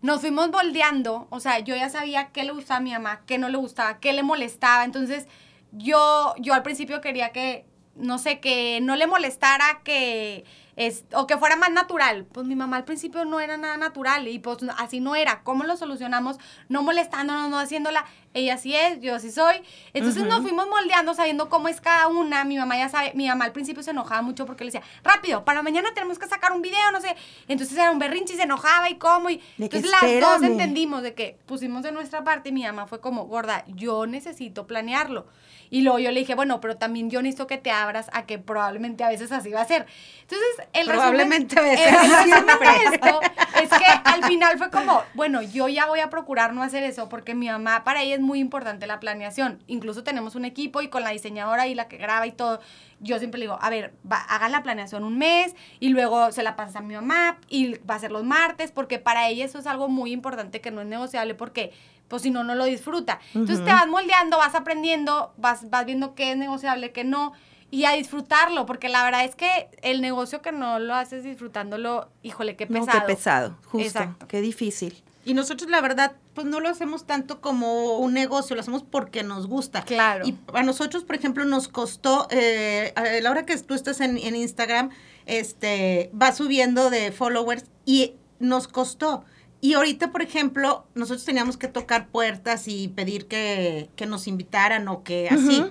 nos 0.02 0.22
fuimos 0.22 0.50
moldeando, 0.50 1.28
o 1.30 1.40
sea, 1.40 1.60
yo 1.60 1.76
ya 1.76 1.90
sabía 1.90 2.30
qué 2.32 2.44
le 2.44 2.52
gustaba 2.52 2.78
a 2.78 2.82
mi 2.82 2.92
mamá, 2.92 3.22
qué 3.26 3.38
no 3.38 3.50
le 3.50 3.58
gustaba, 3.58 4.00
qué 4.00 4.14
le 4.14 4.24
molestaba, 4.24 4.84
entonces 4.84 5.28
yo, 5.72 6.34
yo 6.40 6.54
al 6.54 6.64
principio 6.64 7.02
quería 7.02 7.32
que, 7.32 7.66
no 7.96 8.18
sé, 8.18 8.40
que 8.40 8.80
no 8.82 8.96
le 8.96 9.08
molestara 9.08 9.82
que 9.84 10.46
es, 10.76 11.06
o 11.14 11.28
que 11.28 11.38
fuera 11.38 11.56
más 11.56 11.72
natural. 11.72 12.26
Pues 12.26 12.46
mi 12.46 12.56
mamá 12.56 12.78
al 12.78 12.86
principio 12.86 13.26
no 13.26 13.40
era 13.40 13.58
nada 13.58 13.78
natural 13.78 14.28
y 14.28 14.40
pues 14.40 14.58
así 14.78 15.00
no 15.00 15.16
era. 15.16 15.44
¿Cómo 15.44 15.64
lo 15.64 15.78
solucionamos? 15.78 16.38
No 16.70 16.84
molestándonos, 16.84 17.50
no 17.50 17.60
haciéndola. 17.60 18.06
Ella 18.34 18.58
sí 18.58 18.76
es, 18.76 19.00
yo 19.00 19.20
sí 19.20 19.32
soy. 19.32 19.58
Entonces 19.94 20.24
nos 20.24 20.42
fuimos 20.42 20.68
moldeando 20.68 21.14
sabiendo 21.14 21.50
cómo 21.50 21.68
es 21.68 21.80
cada 21.82 22.08
una. 22.08 22.44
Mi 22.44 22.58
mamá 22.58 22.78
ya 22.78 22.90
sabe, 22.90 23.12
mi 23.14 23.28
mamá 23.28 23.46
al 23.46 23.52
principio 23.52 23.84
se 23.84 23.92
enojaba 23.92 24.22
mucho 24.22 24.46
porque 24.46 24.64
le 24.64 24.72
decía, 24.72 24.86
rápido, 25.04 25.46
para 25.46 25.62
mañana 25.62 25.94
tenemos 25.94 26.18
que 26.18 26.28
sacar 26.28 26.52
un 26.52 26.62
video, 26.62 26.92
no 26.92 27.02
sé. 27.02 27.16
Entonces 27.48 27.78
era 27.78 27.92
un 27.92 28.00
berrinche 28.00 28.34
y 28.34 28.38
se 28.38 28.44
enojaba 28.44 28.90
y 28.90 28.96
cómo. 28.96 29.30
Y, 29.30 29.42
entonces 29.58 29.92
las 29.92 30.20
dos 30.20 30.44
entendimos 30.44 31.04
de 31.04 31.14
que 31.14 31.38
pusimos 31.46 31.84
de 31.84 31.92
nuestra 31.92 32.24
parte 32.24 32.50
y 32.50 32.52
mi 32.52 32.64
mamá 32.64 32.88
fue 32.88 33.00
como, 33.00 33.26
gorda, 33.26 33.64
yo 33.68 34.06
necesito 34.06 34.66
planearlo. 34.68 35.28
Y 35.74 35.82
luego 35.82 35.98
yo 35.98 36.12
le 36.12 36.20
dije, 36.20 36.36
bueno, 36.36 36.62
pero 36.62 36.78
también 36.78 37.10
yo 37.10 37.24
necesito 37.24 37.48
que 37.48 37.58
te 37.58 37.72
abras 37.72 38.08
a 38.14 38.28
que 38.28 38.38
probablemente 38.38 39.04
a 39.04 39.10
veces 39.10 39.32
así 39.32 39.50
va 39.50 39.62
a 39.62 39.66
ser. 39.66 39.88
Entonces, 40.22 40.68
el 40.72 40.88
probablemente 40.88 41.60
a 41.60 41.64
veces. 41.64 41.88
El, 41.88 42.94
esto 42.94 43.20
es 43.60 43.70
que 43.70 43.86
al 44.04 44.24
final 44.24 44.60
fue 44.60 44.70
como, 44.70 45.02
bueno, 45.16 45.42
yo 45.42 45.68
ya 45.70 45.88
voy 45.88 46.02
a 46.02 46.12
procurar 46.12 46.54
no 46.54 46.62
hacer 46.62 46.84
eso 46.84 47.10
porque 47.10 47.34
mi 47.34 47.48
mamá, 47.48 47.84
para 47.84 48.04
ella 48.04 48.14
es 48.14 48.22
muy 48.24 48.40
importante 48.40 48.88
la 48.88 49.00
planeación. 49.00 49.64
Incluso 49.68 50.04
tenemos 50.04 50.36
un 50.36 50.46
equipo 50.46 50.82
y 50.82 50.88
con 50.88 51.04
la 51.04 51.12
diseñadora 51.12 51.68
y 51.68 51.76
la 51.76 51.88
que 51.88 51.98
graba 51.98 52.26
y 52.26 52.32
todo, 52.32 52.60
yo 53.00 53.20
siempre 53.20 53.38
le 53.40 53.46
digo, 53.46 53.60
a 53.62 53.70
ver, 53.70 53.94
va, 54.10 54.18
hagan 54.18 54.52
la 54.52 54.64
planeación 54.64 55.04
un 55.04 55.18
mes 55.18 55.56
y 55.80 55.90
luego 55.90 56.32
se 56.32 56.42
la 56.42 56.56
pasas 56.56 56.78
a 56.78 56.82
mi 56.82 56.96
mamá 56.96 57.38
y 57.50 57.78
va 57.80 57.96
a 57.96 58.00
ser 58.00 58.12
los 58.12 58.24
martes 58.24 58.72
porque 58.72 58.98
para 58.98 59.30
ella 59.30 59.46
eso 59.46 59.60
es 59.60 59.68
algo 59.68 59.90
muy 59.90 60.12
importante 60.12 60.62
que 60.62 60.72
no 60.72 60.82
es 60.82 60.88
negociable 60.88 61.36
porque 61.36 61.72
pues 62.08 62.22
si 62.22 62.32
no, 62.32 62.44
no 62.44 62.56
lo 62.56 62.66
disfruta. 62.66 63.20
Entonces 63.34 63.66
te 63.66 63.72
vas 63.72 63.88
moldeando, 63.88 64.38
vas 64.38 64.56
aprendiendo, 64.56 65.34
vas, 65.38 65.70
vas 65.70 65.86
viendo 65.86 66.16
qué 66.16 66.32
es 66.32 66.38
negociable, 66.38 66.92
qué 66.92 67.04
no. 67.04 67.34
y 67.72 67.86
a 67.86 67.94
disfrutarlo, 67.94 68.68
porque 68.68 68.88
la 68.88 69.04
verdad 69.04 69.26
es 69.26 69.36
que 69.36 69.70
el 69.82 70.00
negocio 70.02 70.42
que 70.42 70.52
no 70.52 70.78
lo 70.78 70.94
haces 70.94 71.24
disfrutándolo, 71.24 72.10
híjole, 72.22 72.56
qué 72.56 72.68
pesado. 72.68 72.86
No, 72.86 72.94
qué 72.94 73.14
pesado, 73.14 73.58
justo, 73.66 73.88
Exacto. 73.88 74.28
qué 74.28 74.42
difícil. 74.42 75.04
Y 75.26 75.34
nosotros, 75.34 75.70
la 75.70 75.80
verdad, 75.80 76.14
pues 76.34 76.48
no 76.48 76.60
lo 76.60 76.70
hacemos 76.70 77.06
tanto 77.06 77.40
como 77.40 77.98
un 77.98 78.14
negocio, 78.14 78.56
lo 78.56 78.62
hacemos 78.62 78.84
porque 78.84 79.24
nos 79.24 79.48
gusta. 79.48 79.84
Claro. 79.84 80.26
Y 80.28 80.36
a 80.54 80.64
nosotros, 80.64 81.04
por 81.04 81.16
ejemplo, 81.16 81.46
nos 81.46 81.70
costó, 81.70 82.28
eh, 82.30 82.92
a 82.96 83.04
la 83.22 83.32
hora 83.32 83.46
que 83.46 83.58
tú 83.58 83.74
estás 83.74 84.02
en, 84.02 84.18
en 84.18 84.36
Instagram, 84.36 84.90
este, 85.26 86.12
va 86.20 86.34
subiendo 86.34 86.90
de 86.90 87.12
followers 87.12 87.66
y 87.86 88.16
nos 88.40 88.68
costó. 88.68 89.24
Y 89.62 89.76
ahorita, 89.76 90.12
por 90.12 90.22
ejemplo, 90.22 90.86
nosotros 90.94 91.24
teníamos 91.24 91.56
que 91.56 91.70
tocar 91.70 92.10
puertas 92.10 92.68
y 92.68 92.90
pedir 92.90 93.28
que, 93.28 93.90
que 93.96 94.06
nos 94.06 94.28
invitaran 94.28 94.90
o 94.90 95.04
que 95.04 95.30
así. 95.30 95.64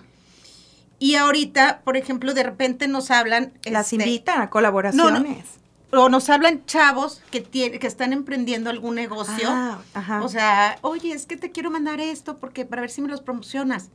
Y 0.98 1.16
ahorita, 1.16 1.82
por 1.84 1.98
ejemplo, 1.98 2.32
de 2.32 2.42
repente 2.42 2.88
nos 2.88 3.10
hablan. 3.10 3.52
Las 3.64 3.92
este, 3.92 3.96
invitan 3.96 4.40
a 4.40 4.48
colaboraciones. 4.48 5.44
O 5.94 6.08
nos 6.08 6.30
hablan 6.30 6.64
chavos 6.64 7.20
que, 7.30 7.40
tiene, 7.42 7.78
que 7.78 7.86
están 7.86 8.12
emprendiendo 8.14 8.70
algún 8.70 8.94
negocio. 8.94 9.46
Ah, 9.50 9.78
ajá. 9.92 10.22
O 10.22 10.28
sea, 10.28 10.78
oye, 10.80 11.12
es 11.12 11.26
que 11.26 11.36
te 11.36 11.50
quiero 11.52 11.70
mandar 11.70 12.00
esto 12.00 12.38
porque 12.38 12.64
para 12.64 12.80
ver 12.80 12.90
si 12.90 13.02
me 13.02 13.08
los 13.08 13.20
promocionas. 13.20 13.90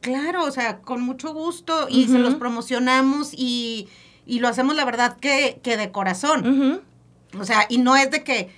Claro, 0.00 0.44
o 0.44 0.50
sea, 0.50 0.78
con 0.78 1.02
mucho 1.02 1.34
gusto 1.34 1.86
y 1.88 2.04
se 2.06 2.12
Ujú. 2.14 2.18
los 2.22 2.34
promocionamos 2.36 3.32
y, 3.34 3.88
y 4.24 4.38
lo 4.38 4.48
hacemos 4.48 4.74
la 4.76 4.84
verdad 4.84 5.16
que, 5.18 5.60
que 5.62 5.76
de 5.76 5.90
corazón. 5.90 6.46
Ujú. 6.48 7.40
O 7.40 7.44
sea, 7.44 7.66
y 7.68 7.78
no 7.78 7.96
es 7.96 8.10
de 8.10 8.22
que 8.24 8.54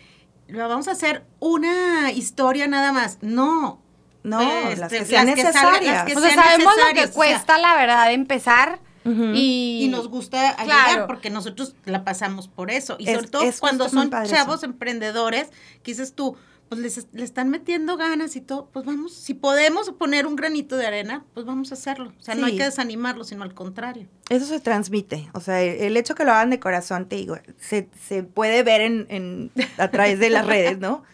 lo 0.49 0.69
vamos 0.69 0.89
a 0.89 0.93
hacer 0.93 1.25
una 1.41 2.13
historia 2.13 2.69
nada 2.69 2.93
más. 2.93 3.19
No. 3.23 3.81
No, 4.25 4.41
Este, 4.41 4.77
las 4.77 4.93
que 4.93 4.99
las 5.01 5.09
sean 5.09 5.35
que 5.35 5.43
salgan- 5.43 5.47
necesarias. 5.47 5.95
las 5.95 6.05
que 6.05 6.17
O 6.17 6.21
sea, 6.21 6.31
sean 6.31 6.45
sabemos 6.45 6.65
lo 6.65 6.71
que 6.71 6.95
necesarias, 6.95 7.09
o 7.09 7.13
sea, 7.13 7.15
cuesta, 7.15 7.59
la 7.59 7.75
verdad, 7.75 8.13
empezar. 8.13 8.79
Y, 9.05 9.81
y 9.85 9.89
nos 9.89 10.09
gusta 10.09 10.51
ayudar 10.61 10.85
Claro. 10.89 11.07
porque 11.07 11.31
nosotros 11.31 11.75
la 11.85 12.05
pasamos 12.05 12.49
por 12.49 12.71
eso. 12.71 12.97
Y 12.99 13.09
Es- 13.09 13.15
sobre 13.17 13.29
todo 13.29 13.43
es 13.43 13.61
cuando 13.61 13.89
son 13.89 14.11
chavos 14.11 14.57
eso. 14.59 14.67
emprendedores, 14.67 15.49
que 15.83 15.91
dices 15.93 16.15
tú, 16.15 16.37
pues 16.69 16.81
les, 16.81 17.07
le 17.13 17.23
están 17.25 17.51
metiendo 17.51 17.99
ganas 17.99 18.35
y 18.35 18.41
todo, 18.41 18.71
pues 18.73 18.87
vamos, 18.87 19.13
si 19.13 19.35
podemos 19.35 19.91
poner 19.91 20.27
un 20.27 20.37
granito 20.37 20.77
de 20.79 20.87
arena, 20.87 21.23
pues 21.35 21.45
vamos 21.45 21.71
a 21.71 21.75
hacerlo. 21.75 22.15
O 22.19 22.23
sea, 22.23 22.35
no 22.35 22.47
hay 22.47 22.57
que 22.57 22.65
desanimarlo, 22.65 23.25
sino 23.25 23.43
al 23.43 23.53
contrario. 23.53 24.07
Eso 24.31 24.47
se 24.47 24.59
transmite. 24.59 25.29
O 25.35 25.41
sea, 25.41 25.61
el 25.61 25.83
el 25.83 25.97
hecho 25.99 26.15
que 26.15 26.25
lo 26.25 26.33
hagan 26.33 26.49
de 26.49 26.59
corazón, 26.61 27.09
te 27.11 27.17
digo, 27.17 27.37
se, 27.61 27.91
se 28.09 28.23
puede 28.23 28.63
ver 28.63 28.81
en, 28.81 29.07
en- 29.11 29.51
a 29.77 29.89
través 29.91 30.19
de 30.19 30.31
las 30.31 30.47
redes, 30.47 30.79
¿no? 30.79 31.03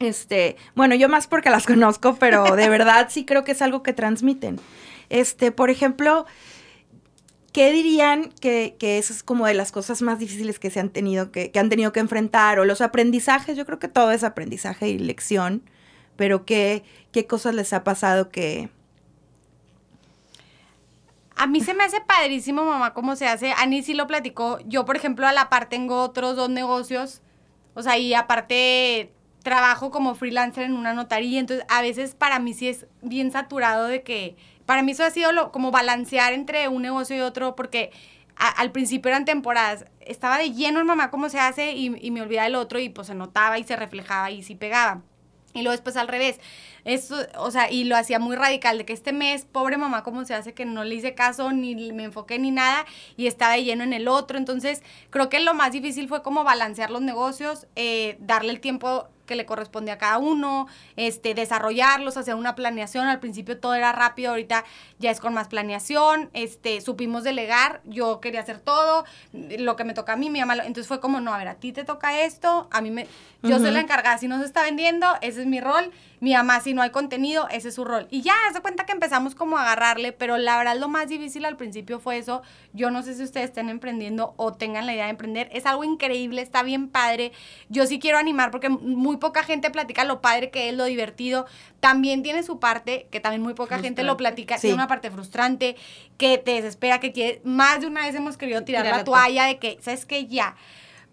Este, 0.00 0.56
bueno, 0.76 0.94
yo 0.94 1.08
más 1.08 1.26
porque 1.26 1.50
las 1.50 1.66
conozco, 1.66 2.16
pero 2.20 2.54
de 2.54 2.68
verdad 2.68 3.08
sí 3.10 3.24
creo 3.24 3.42
que 3.42 3.52
es 3.52 3.62
algo 3.62 3.82
que 3.82 3.92
transmiten. 3.92 4.60
Este, 5.08 5.50
por 5.50 5.70
ejemplo, 5.70 6.24
¿qué 7.58 7.72
dirían 7.72 8.30
que, 8.40 8.76
que 8.78 8.98
eso 8.98 9.12
es 9.12 9.24
como 9.24 9.44
de 9.44 9.52
las 9.52 9.72
cosas 9.72 10.00
más 10.00 10.20
difíciles 10.20 10.60
que 10.60 10.70
se 10.70 10.78
han 10.78 10.90
tenido 10.90 11.32
que, 11.32 11.50
que 11.50 11.58
han 11.58 11.68
tenido 11.68 11.90
que 11.90 11.98
enfrentar? 11.98 12.60
O 12.60 12.64
los 12.64 12.80
aprendizajes, 12.80 13.56
yo 13.56 13.66
creo 13.66 13.80
que 13.80 13.88
todo 13.88 14.12
es 14.12 14.22
aprendizaje 14.22 14.90
y 14.90 14.96
lección, 14.96 15.68
pero 16.14 16.44
¿qué, 16.44 16.84
qué 17.10 17.26
cosas 17.26 17.56
les 17.56 17.72
ha 17.72 17.82
pasado 17.82 18.30
que, 18.30 18.70
A 21.34 21.48
mí 21.48 21.60
se 21.60 21.74
me 21.74 21.82
hace 21.82 22.00
padrísimo, 22.00 22.64
mamá, 22.64 22.94
cómo 22.94 23.16
se 23.16 23.26
hace. 23.26 23.52
Ani 23.56 23.82
sí 23.82 23.92
lo 23.92 24.06
platicó. 24.06 24.60
Yo, 24.64 24.84
por 24.84 24.94
ejemplo, 24.94 25.26
a 25.26 25.32
la 25.32 25.50
par 25.50 25.68
tengo 25.68 26.00
otros 26.00 26.36
dos 26.36 26.50
negocios. 26.50 27.22
O 27.74 27.82
sea, 27.82 27.98
y 27.98 28.14
aparte 28.14 29.10
trabajo 29.42 29.90
como 29.90 30.14
freelancer 30.14 30.62
en 30.62 30.74
una 30.74 30.94
notaría. 30.94 31.40
Entonces, 31.40 31.66
a 31.68 31.82
veces 31.82 32.14
para 32.14 32.38
mí 32.38 32.54
sí 32.54 32.68
es 32.68 32.86
bien 33.02 33.32
saturado 33.32 33.86
de 33.86 34.04
que... 34.04 34.36
Para 34.68 34.82
mí 34.82 34.92
eso 34.92 35.02
ha 35.02 35.08
sido 35.08 35.50
como 35.50 35.70
balancear 35.70 36.34
entre 36.34 36.68
un 36.68 36.82
negocio 36.82 37.16
y 37.16 37.20
otro 37.20 37.56
porque 37.56 37.90
al 38.36 38.70
principio 38.70 39.08
eran 39.08 39.24
temporadas. 39.24 39.86
Estaba 40.00 40.36
de 40.36 40.52
lleno 40.52 40.78
en 40.78 40.84
mamá 40.86 41.10
cómo 41.10 41.30
se 41.30 41.40
hace 41.40 41.72
y, 41.72 41.88
me 41.88 42.20
olvidaba 42.20 42.48
el 42.48 42.54
otro 42.54 42.78
y 42.78 42.90
pues 42.90 43.06
se 43.06 43.14
notaba 43.14 43.58
y 43.58 43.64
se 43.64 43.76
reflejaba 43.76 44.30
y 44.30 44.42
sí 44.42 44.56
pegaba. 44.56 45.00
Y 45.54 45.62
luego 45.62 45.70
después 45.70 45.96
al 45.96 46.06
revés. 46.06 46.38
Eso, 46.84 47.16
o 47.38 47.50
sea, 47.50 47.70
y 47.70 47.84
lo 47.84 47.96
hacía 47.96 48.18
muy 48.18 48.36
radical, 48.36 48.76
de 48.76 48.84
que 48.84 48.92
este 48.92 49.14
mes, 49.14 49.46
pobre 49.46 49.78
mamá, 49.78 50.02
¿cómo 50.02 50.26
se 50.26 50.34
hace 50.34 50.52
que 50.52 50.66
no 50.66 50.84
le 50.84 50.96
hice 50.96 51.14
caso, 51.14 51.50
ni 51.50 51.74
me 51.92 52.04
enfoqué 52.04 52.38
ni 52.38 52.50
nada, 52.50 52.84
y 53.16 53.26
estaba 53.26 53.54
de 53.54 53.64
lleno 53.64 53.84
en 53.84 53.94
el 53.94 54.06
otro? 54.06 54.36
Entonces, 54.36 54.82
creo 55.08 55.30
que 55.30 55.40
lo 55.40 55.54
más 55.54 55.72
difícil 55.72 56.08
fue 56.08 56.22
como 56.22 56.44
balancear 56.44 56.90
los 56.90 57.00
negocios, 57.00 57.66
eh, 57.74 58.18
darle 58.20 58.52
el 58.52 58.60
tiempo 58.60 59.08
que 59.28 59.36
le 59.36 59.46
corresponde 59.46 59.92
a 59.92 59.98
cada 59.98 60.18
uno, 60.18 60.66
este, 60.96 61.34
desarrollarlos, 61.34 62.16
hacer 62.16 62.34
una 62.34 62.56
planeación. 62.56 63.06
Al 63.06 63.20
principio 63.20 63.60
todo 63.60 63.74
era 63.74 63.92
rápido, 63.92 64.30
ahorita 64.30 64.64
ya 64.98 65.12
es 65.12 65.20
con 65.20 65.32
más 65.34 65.46
planeación, 65.46 66.30
este, 66.32 66.80
supimos 66.80 67.22
delegar, 67.22 67.80
yo 67.84 68.20
quería 68.20 68.40
hacer 68.40 68.58
todo, 68.58 69.04
lo 69.32 69.76
que 69.76 69.84
me 69.84 69.94
toca 69.94 70.14
a 70.14 70.16
mí, 70.16 70.30
mi 70.30 70.40
mamá, 70.40 70.56
lo- 70.56 70.62
entonces 70.64 70.88
fue 70.88 70.98
como, 70.98 71.20
no, 71.20 71.32
a 71.32 71.38
ver, 71.38 71.46
a 71.46 71.54
ti 71.54 71.72
te 71.72 71.84
toca 71.84 72.20
esto, 72.22 72.66
a 72.72 72.80
mí 72.80 72.90
me, 72.90 73.06
yo 73.42 73.58
soy 73.60 73.70
la 73.70 73.80
encargada, 73.80 74.18
si 74.18 74.26
no 74.26 74.38
se 74.40 74.46
está 74.46 74.62
vendiendo, 74.62 75.06
ese 75.20 75.42
es 75.42 75.46
mi 75.46 75.60
rol, 75.60 75.92
mi 76.20 76.34
mamá, 76.34 76.60
si 76.60 76.74
no 76.74 76.82
hay 76.82 76.90
contenido, 76.90 77.48
ese 77.50 77.68
es 77.68 77.74
su 77.74 77.84
rol. 77.84 78.06
Y 78.10 78.22
ya, 78.22 78.34
se 78.52 78.60
cuenta 78.60 78.86
que 78.86 78.92
empezamos 78.92 79.34
como 79.34 79.56
a 79.56 79.62
agarrarle, 79.62 80.12
pero 80.12 80.36
la 80.36 80.56
verdad 80.58 80.76
lo 80.76 80.88
más 80.88 81.08
difícil 81.08 81.44
al 81.44 81.56
principio 81.56 82.00
fue 82.00 82.18
eso. 82.18 82.42
Yo 82.72 82.90
no 82.90 83.02
sé 83.02 83.14
si 83.14 83.22
ustedes 83.22 83.46
estén 83.46 83.68
emprendiendo 83.68 84.34
o 84.36 84.52
tengan 84.52 84.86
la 84.86 84.94
idea 84.94 85.04
de 85.04 85.10
emprender. 85.10 85.48
Es 85.52 85.66
algo 85.66 85.84
increíble, 85.84 86.42
está 86.42 86.62
bien 86.62 86.88
padre. 86.88 87.32
Yo 87.68 87.86
sí 87.86 87.98
quiero 87.98 88.18
animar 88.18 88.50
porque 88.50 88.68
muy 88.68 89.16
poca 89.18 89.42
gente 89.42 89.70
platica 89.70 90.04
lo 90.04 90.20
padre 90.20 90.50
que 90.50 90.68
es, 90.68 90.74
lo 90.74 90.84
divertido. 90.84 91.46
También 91.80 92.22
tiene 92.22 92.42
su 92.42 92.58
parte, 92.58 93.06
que 93.10 93.20
también 93.20 93.42
muy 93.42 93.54
poca 93.54 93.78
gente 93.78 94.02
lo 94.02 94.16
platica, 94.16 94.56
Sí. 94.56 94.62
tiene 94.62 94.74
una 94.74 94.88
parte 94.88 95.10
frustrante, 95.10 95.76
que 96.16 96.38
te 96.38 96.52
desespera, 96.52 96.98
que 97.00 97.12
quiere, 97.12 97.40
más 97.44 97.80
de 97.80 97.86
una 97.86 98.02
vez 98.02 98.14
hemos 98.14 98.36
querido 98.36 98.64
tirar 98.64 98.82
Tirar 98.82 98.92
la 98.92 98.98
la 98.98 99.04
toalla 99.04 99.44
de 99.44 99.58
que, 99.58 99.78
¿sabes 99.80 100.04
qué? 100.04 100.26
Ya. 100.26 100.56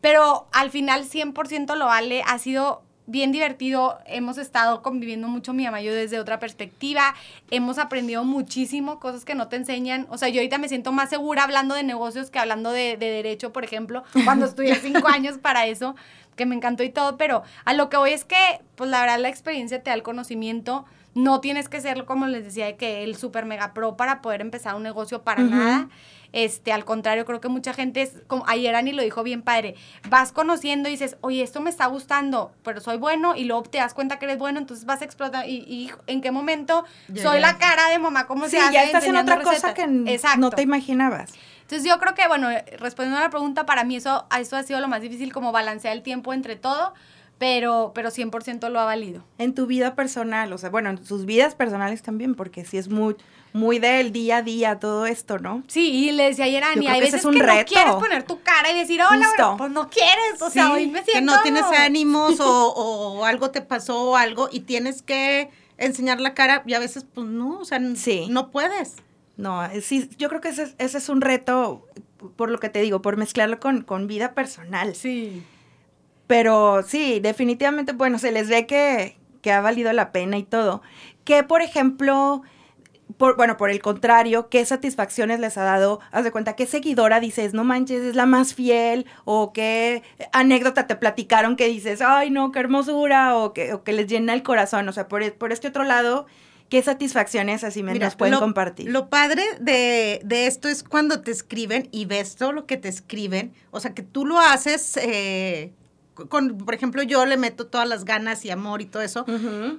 Pero 0.01 0.47
al 0.53 0.71
final 0.71 1.05
100% 1.05 1.75
lo 1.75 1.85
vale. 1.85 2.23
Ha 2.27 2.37
sido 2.37 2.84
bien 3.07 3.31
divertido. 3.31 3.99
Hemos 4.07 4.37
estado 4.37 4.81
conviviendo 4.81 5.27
mucho 5.27 5.53
mi 5.53 5.65
mamá 5.65 5.81
y 5.81 5.85
yo 5.85 5.93
desde 5.93 6.19
otra 6.19 6.39
perspectiva. 6.39 7.15
Hemos 7.51 7.77
aprendido 7.77 8.23
muchísimo, 8.23 8.99
cosas 8.99 9.25
que 9.25 9.35
no 9.35 9.47
te 9.47 9.55
enseñan. 9.57 10.07
O 10.09 10.17
sea, 10.17 10.29
yo 10.29 10.39
ahorita 10.39 10.57
me 10.57 10.69
siento 10.69 10.91
más 10.91 11.09
segura 11.09 11.43
hablando 11.43 11.75
de 11.75 11.83
negocios 11.83 12.29
que 12.29 12.39
hablando 12.39 12.71
de, 12.71 12.97
de 12.97 13.07
derecho, 13.07 13.51
por 13.53 13.63
ejemplo, 13.63 14.03
cuando 14.23 14.45
estudié 14.45 14.75
cinco 14.81 15.07
años 15.07 15.37
para 15.37 15.67
eso, 15.67 15.95
que 16.35 16.45
me 16.45 16.55
encantó 16.55 16.83
y 16.83 16.89
todo. 16.89 17.17
Pero 17.17 17.43
a 17.65 17.73
lo 17.73 17.89
que 17.89 17.97
voy 17.97 18.11
es 18.11 18.25
que, 18.25 18.61
pues 18.75 18.89
la 18.89 19.01
verdad, 19.01 19.19
la 19.19 19.29
experiencia 19.29 19.81
te 19.81 19.89
da 19.89 19.95
el 19.95 20.03
conocimiento. 20.03 20.85
No 21.13 21.39
tienes 21.39 21.69
que 21.69 21.79
ser, 21.79 22.03
como 22.03 22.27
les 22.27 22.43
decía, 22.43 22.65
de 22.65 22.75
que 22.75 23.03
el 23.03 23.15
super 23.15 23.45
mega 23.45 23.73
pro 23.73 23.95
para 23.95 24.21
poder 24.21 24.41
empezar 24.41 24.75
un 24.75 24.83
negocio 24.83 25.21
para 25.21 25.43
nada. 25.43 25.87
Este, 26.37 26.73
al 26.73 26.83
contrario, 26.83 27.23
creo 27.23 27.39
que 27.39 27.47
mucha 27.47 27.73
gente 27.73 28.01
es, 28.01 28.11
como 28.27 28.43
ayer 28.47 28.75
Ani 28.75 28.91
lo 28.91 29.01
dijo 29.01 29.23
bien 29.23 29.41
padre, 29.41 29.75
vas 30.09 30.33
conociendo 30.33 30.89
y 30.89 30.91
dices, 30.91 31.15
oye, 31.21 31.41
esto 31.41 31.61
me 31.61 31.69
está 31.69 31.85
gustando, 31.85 32.51
pero 32.61 32.81
soy 32.81 32.97
bueno, 32.97 33.37
y 33.37 33.45
luego 33.45 33.63
te 33.63 33.77
das 33.77 33.93
cuenta 33.93 34.19
que 34.19 34.25
eres 34.25 34.37
bueno, 34.37 34.59
entonces 34.59 34.85
vas 34.85 35.01
a 35.01 35.05
explotar, 35.05 35.47
y, 35.47 35.59
y 35.59 35.91
en 36.07 36.19
qué 36.19 36.31
momento 36.31 36.83
soy 37.15 37.39
la 37.39 37.57
cara 37.57 37.87
de 37.89 37.99
mamá, 37.99 38.27
¿cómo 38.27 38.45
Sí, 38.45 38.51
se 38.51 38.59
hace? 38.59 38.73
ya 38.73 38.83
estás 38.83 39.05
en 39.05 39.15
otra 39.15 39.41
cosa 39.41 39.73
que 39.73 39.83
Exacto. 40.07 40.39
no 40.39 40.49
te 40.49 40.61
imaginabas. 40.61 41.31
Entonces 41.61 41.87
yo 41.89 41.97
creo 41.99 42.13
que, 42.13 42.27
bueno, 42.27 42.49
respondiendo 42.79 43.17
a 43.17 43.23
la 43.23 43.29
pregunta, 43.29 43.65
para 43.65 43.85
mí 43.85 43.95
eso, 43.95 44.25
eso 44.37 44.57
ha 44.57 44.63
sido 44.63 44.81
lo 44.81 44.87
más 44.89 45.01
difícil, 45.01 45.31
como 45.31 45.53
balancear 45.53 45.95
el 45.95 46.03
tiempo 46.03 46.33
entre 46.33 46.57
todo, 46.57 46.93
pero, 47.37 47.91
pero 47.93 48.09
100% 48.11 48.69
lo 48.69 48.79
ha 48.79 48.85
valido. 48.85 49.23
En 49.37 49.53
tu 49.53 49.65
vida 49.67 49.95
personal, 49.95 50.51
o 50.53 50.57
sea, 50.57 50.69
bueno, 50.69 50.89
en 50.89 51.05
sus 51.05 51.25
vidas 51.25 51.55
personales 51.55 52.01
también, 52.01 52.35
porque 52.35 52.63
sí 52.65 52.77
es 52.77 52.87
muy, 52.89 53.15
muy 53.51 53.79
del 53.79 54.11
día 54.13 54.37
a 54.37 54.41
día 54.41 54.79
todo 54.79 55.05
esto, 55.05 55.37
¿no? 55.39 55.63
Sí, 55.67 55.91
y 55.91 56.11
le 56.13 56.23
decía 56.25 56.45
ayer 56.45 56.63
a 56.63 56.71
Ani, 56.71 56.87
hay 56.87 57.01
veces 57.01 57.21
es 57.21 57.25
un 57.25 57.33
que 57.33 57.39
no 57.39 57.45
reto. 57.45 57.73
quieres 57.73 57.93
poner 57.95 58.23
tu 58.23 58.41
cara 58.41 58.71
y 58.71 58.77
decir, 58.79 59.01
hola, 59.01 59.25
Justo. 59.27 59.47
bro", 59.47 59.57
pues 59.57 59.71
no 59.71 59.89
quieres, 59.89 60.41
o 60.41 60.49
sea, 60.49 60.65
Sí, 60.67 60.71
hoy 60.71 60.87
me 60.87 61.03
siento... 61.03 61.11
que 61.13 61.21
no 61.21 61.41
tienes 61.41 61.63
ánimos 61.77 62.39
o, 62.39 62.67
o 62.73 63.25
algo 63.25 63.51
te 63.51 63.61
pasó 63.61 64.11
o 64.11 64.15
algo 64.15 64.47
y 64.51 64.61
tienes 64.61 65.01
que 65.01 65.49
enseñar 65.77 66.21
la 66.21 66.33
cara 66.33 66.63
y 66.65 66.73
a 66.73 66.79
veces 66.79 67.05
pues 67.13 67.27
no, 67.27 67.59
o 67.59 67.65
sea, 67.65 67.79
Sí. 67.95 68.27
no 68.29 68.49
puedes. 68.51 68.95
No, 69.35 69.65
eh, 69.65 69.81
sí, 69.81 70.09
yo 70.17 70.29
creo 70.29 70.39
que 70.39 70.47
ese, 70.49 70.63
es- 70.63 70.75
ese 70.77 70.97
es 70.99 71.09
un 71.09 71.19
reto, 71.19 71.85
por 72.37 72.49
lo 72.49 72.59
que 72.59 72.69
te 72.69 72.79
digo, 72.81 73.01
por 73.01 73.17
mezclarlo 73.17 73.59
con, 73.59 73.81
con 73.81 74.07
vida 74.07 74.33
personal. 74.33 74.95
Sí. 74.95 75.43
Pero 76.27 76.83
sí, 76.87 77.19
definitivamente, 77.19 77.93
bueno, 77.93 78.17
se 78.19 78.31
les 78.31 78.49
ve 78.49 78.65
que, 78.65 79.17
que 79.41 79.51
ha 79.51 79.61
valido 79.61 79.91
la 79.93 80.11
pena 80.11 80.37
y 80.37 80.43
todo. 80.43 80.81
Que, 81.23 81.43
por 81.43 81.61
ejemplo, 81.61 82.41
por, 83.17 83.37
bueno, 83.37 83.57
por 83.57 83.69
el 83.69 83.81
contrario, 83.81 84.49
¿qué 84.49 84.65
satisfacciones 84.65 85.39
les 85.39 85.57
ha 85.57 85.63
dado? 85.63 85.99
Haz 86.11 86.23
de 86.23 86.31
cuenta, 86.31 86.55
¿qué 86.55 86.65
seguidora 86.65 87.19
dices, 87.19 87.53
no 87.53 87.63
manches, 87.63 88.01
es 88.01 88.15
la 88.15 88.25
más 88.25 88.55
fiel? 88.55 89.05
¿O 89.23 89.53
qué 89.53 90.01
anécdota 90.33 90.87
te 90.87 90.95
platicaron 90.95 91.55
que 91.55 91.67
dices, 91.67 92.01
ay, 92.01 92.31
no, 92.31 92.51
qué 92.51 92.59
hermosura? 92.59 93.37
¿O 93.37 93.53
que, 93.53 93.73
o 93.73 93.83
que 93.83 93.93
les 93.93 94.07
llena 94.07 94.33
el 94.33 94.41
corazón? 94.43 94.89
O 94.89 94.93
sea, 94.93 95.07
por, 95.07 95.31
por 95.35 95.51
este 95.51 95.67
otro 95.67 95.83
lado, 95.83 96.25
¿qué 96.69 96.81
satisfacciones 96.81 97.63
así 97.63 97.83
me 97.83 97.93
Mira, 97.93 98.07
nos 98.07 98.15
pueden 98.15 98.33
lo- 98.33 98.39
compartir? 98.39 98.89
Lo 98.89 99.09
padre 99.09 99.43
de, 99.59 100.19
de 100.23 100.47
esto 100.47 100.67
es 100.67 100.83
cuando 100.83 101.21
te 101.21 101.29
escriben 101.29 101.87
y 101.91 102.05
ves 102.05 102.35
todo 102.35 102.51
lo 102.51 102.65
que 102.65 102.77
te 102.77 102.89
escriben, 102.89 103.53
o 103.69 103.79
sea, 103.79 103.93
que 103.93 104.01
tú 104.01 104.25
lo 104.25 104.39
haces, 104.39 104.97
eh, 104.97 105.71
con, 106.15 106.57
por 106.57 106.73
ejemplo, 106.73 107.03
yo 107.03 107.25
le 107.25 107.35
meto 107.35 107.67
todas 107.67 107.87
las 107.87 108.05
ganas 108.05 108.45
y 108.45 108.49
amor 108.49 108.81
y 108.81 108.85
todo 108.85 109.03
eso, 109.03 109.25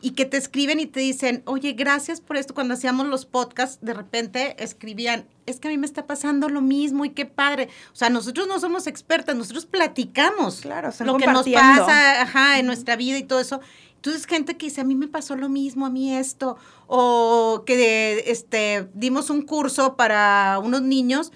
y 0.02 0.10
que 0.10 0.26
te 0.26 0.36
escriben 0.36 0.78
y 0.80 0.86
te 0.86 1.00
dicen, 1.00 1.42
oye, 1.46 1.72
gracias 1.72 2.20
por 2.20 2.36
esto. 2.36 2.54
Cuando 2.54 2.74
hacíamos 2.74 3.06
los 3.06 3.24
podcasts, 3.24 3.78
de 3.80 3.94
repente 3.94 4.62
escribían, 4.62 5.26
es 5.46 5.60
que 5.60 5.68
a 5.68 5.70
mí 5.70 5.78
me 5.78 5.86
está 5.86 6.06
pasando 6.06 6.48
lo 6.48 6.60
mismo 6.60 7.04
y 7.04 7.10
qué 7.10 7.24
padre. 7.24 7.68
O 7.92 7.96
sea, 7.96 8.10
nosotros 8.10 8.46
no 8.46 8.60
somos 8.60 8.86
expertas, 8.86 9.34
nosotros 9.34 9.64
platicamos 9.64 10.60
Claro, 10.60 10.90
lo 11.04 11.16
que 11.16 11.26
nos 11.26 11.48
pasa 11.48 12.22
ajá, 12.22 12.58
en 12.58 12.66
nuestra 12.66 12.96
vida 12.96 13.16
y 13.16 13.22
todo 13.22 13.40
eso. 13.40 13.60
Entonces, 13.96 14.26
gente 14.26 14.56
que 14.56 14.66
dice, 14.66 14.82
a 14.82 14.84
mí 14.84 14.94
me 14.94 15.08
pasó 15.08 15.36
lo 15.36 15.48
mismo, 15.48 15.86
a 15.86 15.90
mí 15.90 16.14
esto, 16.14 16.58
o 16.86 17.64
que 17.66 18.24
este, 18.26 18.88
dimos 18.94 19.30
un 19.30 19.42
curso 19.42 19.96
para 19.96 20.60
unos 20.62 20.82
niños 20.82 21.32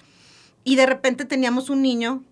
y 0.63 0.75
de 0.75 0.85
repente 0.85 1.25
teníamos 1.25 1.69
un 1.69 1.81
niño 1.81 2.23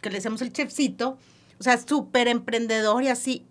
que 0.00 0.10
le 0.10 0.16
decíamos 0.16 0.42
el 0.42 0.52
chefcito, 0.52 1.18
o 1.58 1.62
sea, 1.62 1.76
súper 1.78 2.28
emprendedor 2.28 3.02
y 3.02 3.08
así. 3.08 3.44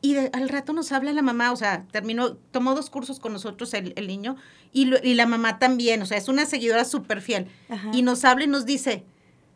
Y 0.00 0.14
de- 0.14 0.30
al 0.34 0.48
rato 0.48 0.72
nos 0.72 0.92
habla 0.92 1.12
la 1.12 1.22
mamá, 1.22 1.50
o 1.52 1.56
sea, 1.56 1.86
terminó, 1.90 2.34
tomó 2.50 2.74
dos 2.74 2.90
cursos 2.90 3.20
con 3.20 3.32
nosotros 3.32 3.72
el, 3.74 3.92
el 3.96 4.06
niño 4.06 4.36
y, 4.72 4.84
lo- 4.86 4.98
y 5.02 5.14
la 5.14 5.26
mamá 5.26 5.58
también, 5.58 6.02
o 6.02 6.06
sea, 6.06 6.18
es 6.18 6.28
una 6.28 6.44
seguidora 6.46 6.84
súper 6.84 7.22
fiel. 7.22 7.46
Ajá. 7.70 7.90
Y 7.94 8.02
nos 8.02 8.24
habla 8.24 8.44
y 8.44 8.48
nos 8.48 8.66
dice, 8.66 9.04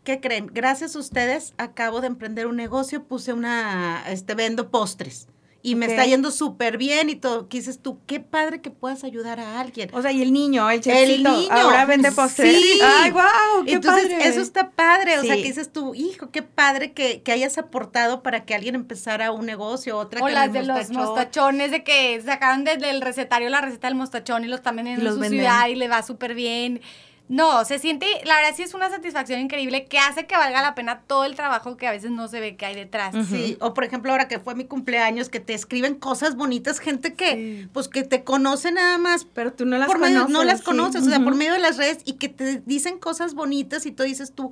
¿qué 0.04 0.20
creen? 0.20 0.46
Gracias 0.52 0.96
a 0.96 0.98
ustedes 1.00 1.52
acabo 1.58 2.00
de 2.00 2.06
emprender 2.06 2.46
un 2.46 2.56
negocio, 2.56 3.04
puse 3.04 3.32
una, 3.34 4.04
este, 4.08 4.34
vendo 4.34 4.70
postres. 4.70 5.28
Y 5.60 5.74
me 5.74 5.86
está 5.86 6.06
yendo 6.06 6.30
súper 6.30 6.78
bien 6.78 7.10
y 7.10 7.16
todo. 7.16 7.48
¿Qué 7.48 7.58
dices 7.58 7.80
tú? 7.82 7.98
Qué 8.06 8.20
padre 8.20 8.60
que 8.60 8.70
puedas 8.70 9.02
ayudar 9.02 9.40
a 9.40 9.58
alguien. 9.58 9.90
O 9.92 10.00
sea, 10.00 10.12
y 10.12 10.22
el 10.22 10.32
niño, 10.32 10.70
el 10.70 10.80
chefcito, 10.80 11.30
niño. 11.32 11.52
ahora 11.52 11.84
vende 11.84 12.12
postres. 12.12 12.56
Sí. 12.56 12.78
Ay, 12.80 13.10
wow, 13.10 13.64
qué 13.66 13.72
Entonces, 13.72 14.04
padre. 14.08 14.28
eso 14.28 14.40
está 14.40 14.70
padre. 14.70 15.18
O 15.18 15.22
sea, 15.22 15.34
que 15.34 15.42
dices 15.42 15.72
tú, 15.72 15.96
hijo, 15.96 16.30
qué 16.30 16.42
padre 16.42 16.92
que, 16.92 17.22
que 17.22 17.32
hayas 17.32 17.58
aportado 17.58 18.22
para 18.22 18.44
que 18.44 18.54
alguien 18.54 18.76
empezara 18.76 19.32
un 19.32 19.46
negocio, 19.46 19.98
otra 19.98 20.22
O 20.22 20.26
que 20.26 20.32
las 20.32 20.46
el 20.46 20.52
de 20.52 20.62
los 20.62 20.90
mostachones, 20.90 21.72
de 21.72 21.82
que 21.82 22.22
sacaron 22.24 22.62
desde 22.62 22.90
el 22.90 23.00
recetario 23.00 23.48
la 23.50 23.60
receta 23.60 23.88
del 23.88 23.96
mostachón 23.96 24.44
y 24.44 24.46
los 24.46 24.62
también 24.62 24.86
en 24.86 25.02
los 25.02 25.14
su 25.14 25.20
venden. 25.20 25.40
ciudad 25.40 25.66
y 25.66 25.74
le 25.74 25.88
va 25.88 26.02
súper 26.04 26.34
bien. 26.34 26.80
No, 27.28 27.64
se 27.66 27.78
siente, 27.78 28.06
la 28.24 28.36
verdad 28.36 28.54
sí 28.56 28.62
es 28.62 28.72
una 28.72 28.88
satisfacción 28.88 29.38
increíble 29.40 29.84
que 29.84 29.98
hace 29.98 30.26
que 30.26 30.34
valga 30.36 30.62
la 30.62 30.74
pena 30.74 31.00
todo 31.06 31.24
el 31.26 31.34
trabajo 31.34 31.76
que 31.76 31.86
a 31.86 31.90
veces 31.90 32.10
no 32.10 32.26
se 32.28 32.40
ve 32.40 32.56
que 32.56 32.64
hay 32.64 32.74
detrás. 32.74 33.14
Sí, 33.28 33.58
o 33.60 33.74
por 33.74 33.84
ejemplo, 33.84 34.10
ahora 34.12 34.28
que 34.28 34.38
fue 34.38 34.54
mi 34.54 34.64
cumpleaños, 34.64 35.28
que 35.28 35.38
te 35.38 35.52
escriben 35.52 35.94
cosas 35.96 36.36
bonitas, 36.36 36.78
gente 36.78 37.12
que, 37.14 37.34
Sí. 37.62 37.68
pues 37.72 37.88
que 37.88 38.02
te 38.02 38.24
conoce 38.24 38.72
nada 38.72 38.96
más 38.96 39.26
Pero 39.26 39.52
tú 39.52 39.66
no 39.66 39.76
las 39.76 39.86
por 39.86 39.98
medio, 39.98 40.14
conoces. 40.22 40.32
no 40.32 40.44
las 40.44 40.58
sí. 40.60 40.64
conoces, 40.64 41.02
o 41.02 41.10
sea, 41.10 41.20
por 41.22 41.34
medio 41.34 41.52
de 41.52 41.58
las 41.58 41.76
redes 41.76 41.98
y 42.06 42.14
que 42.14 42.28
te 42.30 42.62
dicen 42.64 42.98
cosas 42.98 43.34
bonitas 43.34 43.84
y 43.84 43.92
tú 43.92 44.04
dices 44.04 44.32
tú, 44.32 44.44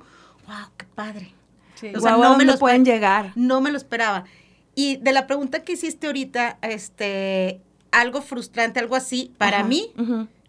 wow, 0.45 0.67
qué 0.77 0.85
padre. 0.93 1.33
Sí. 1.75 1.91
O 1.95 1.99
sea, 1.99 2.11
no 2.11 2.23
¿a 2.33 2.37
me 2.37 2.45
los 2.45 2.57
pueden 2.59 2.85
llegar. 2.85 3.31
No 3.35 3.59
me 3.59 3.71
lo 3.71 3.77
esperaba. 3.77 4.25
Y 4.75 4.97
de 4.97 5.11
la 5.13 5.25
pregunta 5.25 5.63
que 5.63 5.73
hiciste 5.73 6.05
ahorita, 6.05 6.59
este, 6.61 7.59
algo 7.91 8.21
frustrante, 8.21 8.79
algo 8.79 8.95
así, 8.95 9.33
para 9.39 9.63
mí. 9.63 9.91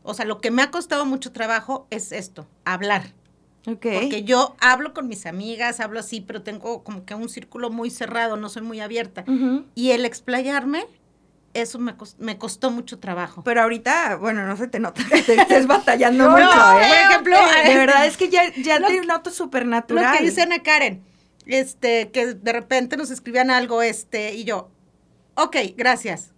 O 0.09 0.15
sea, 0.15 0.25
lo 0.25 0.41
que 0.41 0.51
me 0.51 0.63
ha 0.63 0.71
costado 0.71 1.05
mucho 1.07 1.33
trabajo 1.33 1.87
es 1.91 2.13
esto, 2.13 2.49
hablar. 2.65 3.13
Porque 4.01 4.25
yo 4.25 4.57
hablo 4.61 4.95
con 4.95 5.09
mis 5.09 5.27
amigas, 5.27 5.81
hablo 5.81 6.01
así, 6.01 6.21
pero 6.23 6.43
tengo 6.43 6.83
como 6.83 7.05
que 7.05 7.15
un 7.15 7.29
círculo 7.29 7.69
muy 7.71 7.91
cerrado, 7.91 8.37
no 8.37 8.49
soy 8.49 8.63
muy 8.63 8.81
abierta. 8.81 9.25
Y 9.75 9.91
el 9.91 10.05
explayarme, 10.07 10.87
eso 11.53 11.79
me, 11.79 11.95
cos- 11.97 12.17
me 12.19 12.39
costó 12.39 12.71
mucho 12.71 12.99
trabajo. 12.99 13.43
Pero 13.45 13.61
ahorita, 13.63 14.17
bueno, 14.17 14.47
no 14.47 14.57
se 14.57 14.69
te 14.69 14.81
nota 14.81 15.03
que 15.05 15.23
te 15.23 15.35
estés 15.35 15.67
batallando 15.67 16.25
No, 16.29 16.31
mucho, 16.33 16.45
no, 16.45 16.81
¿eh? 16.81 16.87
por 16.89 16.97
ejemplo, 16.97 17.37
de 17.67 17.77
verdad 17.77 18.07
es 18.07 18.17
que 18.17 18.31
ya, 18.31 18.53
ya 18.63 18.79
lo 18.81 18.87
te 18.89 19.01
noto 19.05 19.31
súper 19.31 19.67
Lo 19.67 20.01
que 20.13 20.25
dice 20.25 20.43
Ana 20.43 20.63
Karen, 20.63 21.03
este, 21.45 22.11
que 22.11 22.35
de 22.35 22.53
repente 22.53 22.97
nos 22.97 23.11
escribían 23.11 23.51
algo, 23.51 23.83
este, 23.83 24.35
y 24.35 24.45
yo, 24.45 24.71
ok, 25.35 25.57
gracias. 25.77 26.33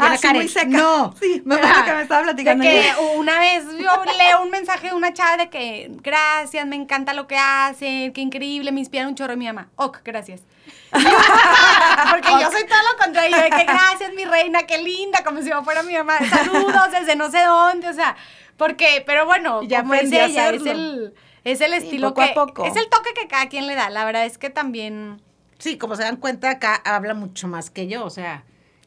Ah, 0.00 0.16
sí, 0.16 0.22
Karen, 0.22 0.42
muy 0.42 0.48
seca. 0.48 0.66
No, 0.66 1.14
Sí, 1.20 1.34
es 1.34 1.46
lo 1.46 1.84
que 1.84 1.92
me 1.94 2.02
estaba 2.02 2.20
De 2.20 2.24
platicando. 2.24 2.62
que 2.62 2.68
ayer. 2.68 2.94
una 3.16 3.38
vez 3.40 3.64
yo 3.78 4.04
leo 4.18 4.42
un 4.42 4.50
mensaje 4.50 4.88
de 4.88 4.94
una 4.94 5.12
chava 5.12 5.36
de 5.36 5.50
que 5.50 5.90
gracias, 6.02 6.66
me 6.66 6.76
encanta 6.76 7.12
lo 7.14 7.26
que 7.26 7.36
hacen, 7.36 8.12
qué 8.12 8.20
increíble, 8.20 8.72
me 8.72 8.80
inspiran 8.80 9.08
un 9.08 9.14
chorro 9.14 9.36
mi 9.36 9.46
mamá. 9.46 9.68
Ok, 9.76 9.98
gracias. 10.04 10.42
Porque 10.92 12.28
yo 12.30 12.50
soy 12.50 12.66
todo 12.66 12.78
lo 12.92 12.98
contrario, 13.04 13.36
de 13.36 13.50
que 13.50 13.64
gracias, 13.64 14.12
mi 14.14 14.24
reina, 14.24 14.62
qué 14.64 14.78
linda, 14.82 15.22
como 15.24 15.40
si 15.42 15.50
yo 15.50 15.62
fuera 15.62 15.82
mi 15.82 15.94
mamá. 15.94 16.18
Saludos 16.28 16.90
desde 16.92 17.16
no 17.16 17.30
sé 17.30 17.42
dónde, 17.42 17.88
o 17.88 17.92
sea, 17.92 18.16
porque, 18.56 19.02
pero 19.06 19.26
bueno, 19.26 19.62
Ya 19.62 19.80
como 19.80 19.94
es 19.94 20.10
ella, 20.12 20.50
es 20.50 20.66
el, 20.66 21.14
es 21.44 21.60
el 21.60 21.72
estilo 21.72 22.08
poco 22.08 22.22
a 22.22 22.26
que, 22.28 22.34
poco. 22.34 22.64
es 22.64 22.76
el 22.76 22.88
toque 22.88 23.14
que 23.14 23.26
cada 23.28 23.48
quien 23.48 23.66
le 23.66 23.74
da. 23.74 23.88
La 23.90 24.04
verdad 24.04 24.24
es 24.26 24.38
que 24.38 24.50
también, 24.50 25.22
Sí, 25.58 25.76
como 25.78 25.94
se 25.94 26.02
dan 26.02 26.16
cuenta, 26.16 26.50
acá 26.50 26.74
habla 26.84 27.12
mucho 27.14 27.46
más 27.46 27.70
que 27.70 27.86
yo, 27.86 28.04
o 28.04 28.10
sea. 28.10 28.44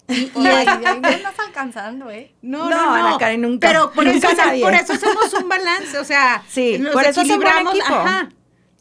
Y, 0.08 0.32
y 0.36 0.48
ahí, 0.48 0.68
ahí 0.86 1.00
me 1.00 1.10
estás 1.14 1.40
alcanzando, 1.40 2.10
¿eh? 2.12 2.34
no, 2.42 2.70
No, 2.70 2.70
no, 2.70 2.86
no, 2.86 2.94
Ana 3.08 3.18
Karen, 3.18 3.42
nunca. 3.42 3.68
Pero 3.70 3.92
por, 3.92 4.06
Nunca 4.06 4.32
eso, 4.32 4.38
nadie. 4.38 4.62
por 4.62 4.74
eso 4.74 4.94
hacemos 4.94 5.34
un 5.34 5.50
balance, 5.50 5.98
o 5.98 6.04
sea, 6.04 6.44
Sí, 6.50 6.78
nos 6.80 6.94
por 6.94 7.06
eso 7.06 7.22
equipo. 7.22 7.86
ajá. 7.88 8.30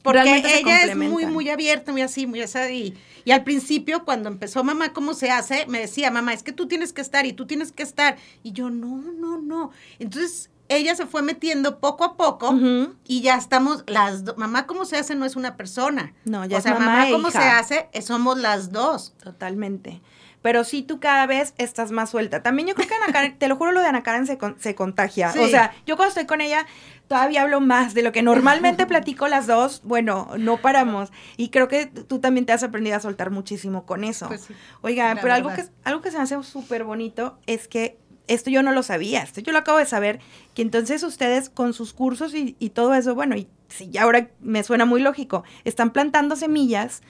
Porque 0.03 0.21
Realmente 0.21 0.59
ella 0.59 0.83
es 0.85 0.97
muy, 0.97 1.27
muy 1.27 1.49
abierta, 1.49 1.93
muy 1.93 2.03
así, 2.03 2.27
muy 2.27 2.41
así. 2.43 2.59
Y, 2.73 2.95
y 3.25 3.31
al 3.31 3.45
principio, 3.45 4.05
cuando 4.05 4.29
empezó 4.29 4.65
mamá, 4.65 4.93
¿cómo 4.93 5.15
se 5.15 5.31
hace? 5.31 5.65
Me 5.69 5.79
decía, 5.79 6.11
mamá, 6.11 6.33
es 6.33 6.43
que 6.43 6.51
tú 6.53 6.67
tienes 6.67 6.93
que 6.93 7.01
estar 7.03 7.25
y 7.25 7.33
tú 7.33 7.47
tienes 7.47 7.71
que 7.71 7.85
estar. 7.85 8.17
Y 8.43 8.51
yo, 8.51 8.69
no, 8.69 8.97
no, 8.97 9.39
no. 9.41 9.71
Entonces, 10.01 10.51
ella 10.69 10.97
se 10.97 11.07
fue 11.07 11.23
metiendo 11.23 11.79
poco 11.79 12.03
a 12.03 12.17
poco 12.17 12.53
y 13.07 13.21
ya 13.21 13.37
estamos 13.37 13.85
las 13.87 14.25
dos. 14.25 14.37
Mamá, 14.39 14.67
¿cómo 14.67 14.85
se 14.87 14.97
hace? 14.97 15.15
No 15.15 15.25
es 15.25 15.37
una 15.37 15.57
persona. 15.57 16.15
No, 16.25 16.45
ya 16.47 16.57
o 16.57 16.59
es 16.59 16.65
sea, 16.65 16.73
mamá 16.75 16.87
mamá, 16.87 17.09
e 17.09 17.13
¿cómo 17.13 17.29
hija. 17.29 17.41
se 17.41 17.49
hace? 17.49 18.03
Somos 18.03 18.39
las 18.39 18.73
dos. 18.73 19.15
Totalmente. 19.23 20.01
Pero 20.43 20.65
sí, 20.65 20.83
tú 20.83 20.99
cada 21.01 21.27
vez 21.27 21.55
estás 21.57 21.93
más 21.93 22.11
suelta. 22.11 22.43
También 22.43 22.69
yo 22.69 22.75
creo 22.75 22.89
que 22.89 22.95
Ana 22.95 23.13
Karen, 23.13 23.39
te 23.39 23.47
lo 23.49 23.57
juro, 23.57 23.71
lo 23.73 23.81
de 23.81 23.87
Ana 23.87 24.03
Karen 24.03 24.27
se, 24.27 24.39
con- 24.39 24.59
se 24.59 24.75
contagia. 24.75 25.31
Sí. 25.33 25.39
O 25.39 25.49
sea, 25.49 25.73
yo 25.87 25.97
cuando 25.97 26.09
estoy 26.11 26.27
con 26.27 26.41
ella 26.41 26.67
todavía 27.09 27.43
hablo 27.43 27.61
más 27.61 27.95
de 27.95 28.03
lo 28.03 28.11
que 28.11 28.23
normalmente 28.23 28.87
platico 28.87 29.29
las 29.29 29.47
dos. 29.47 29.83
Bueno, 29.85 30.31
no 30.39 30.57
paramos. 30.59 31.11
Y 31.37 31.51
creo 31.51 31.69
que 31.69 31.87
tú 31.87 32.19
también 32.19 32.45
te 32.47 32.53
has 32.53 32.63
aprendido 32.63 32.97
a 32.97 33.01
soltar 33.01 33.31
muchísimo 33.31 33.87
con 33.87 34.03
eso. 34.03 34.27
Pues 34.29 34.43
sí, 34.43 34.55
Oigan, 34.81 35.19
pero 35.23 35.33
algo 35.35 35.53
que, 35.55 35.65
algo 35.85 36.01
que 36.03 36.11
se 36.11 36.17
me 36.17 36.25
hace 36.25 36.43
súper 36.43 36.85
bonito 36.85 37.39
es 37.47 37.69
que 37.69 37.99
esto 38.29 38.51
yo 38.51 38.63
no 38.63 38.73
lo 38.73 38.83
sabía, 38.83 39.23
esto 39.23 39.41
yo 39.41 39.53
lo 39.53 39.59
acabo 39.59 39.79
de 39.79 39.85
saber, 39.85 40.21
que 40.55 40.63
entonces 40.63 41.03
ustedes 41.03 41.51
con 41.51 41.75
sus 41.75 41.93
cursos 41.93 42.35
y, 42.35 42.57
y 42.61 42.71
todo 42.71 42.95
eso, 42.95 43.15
bueno, 43.17 43.37
y 43.37 43.49
si 43.69 43.91
ya 43.91 44.03
ahora 44.05 44.29
me 44.41 44.63
suena 44.63 44.85
muy 44.85 45.03
lógico, 45.03 45.43
están 45.65 45.91
plantando 45.91 46.37
semillas 46.37 47.03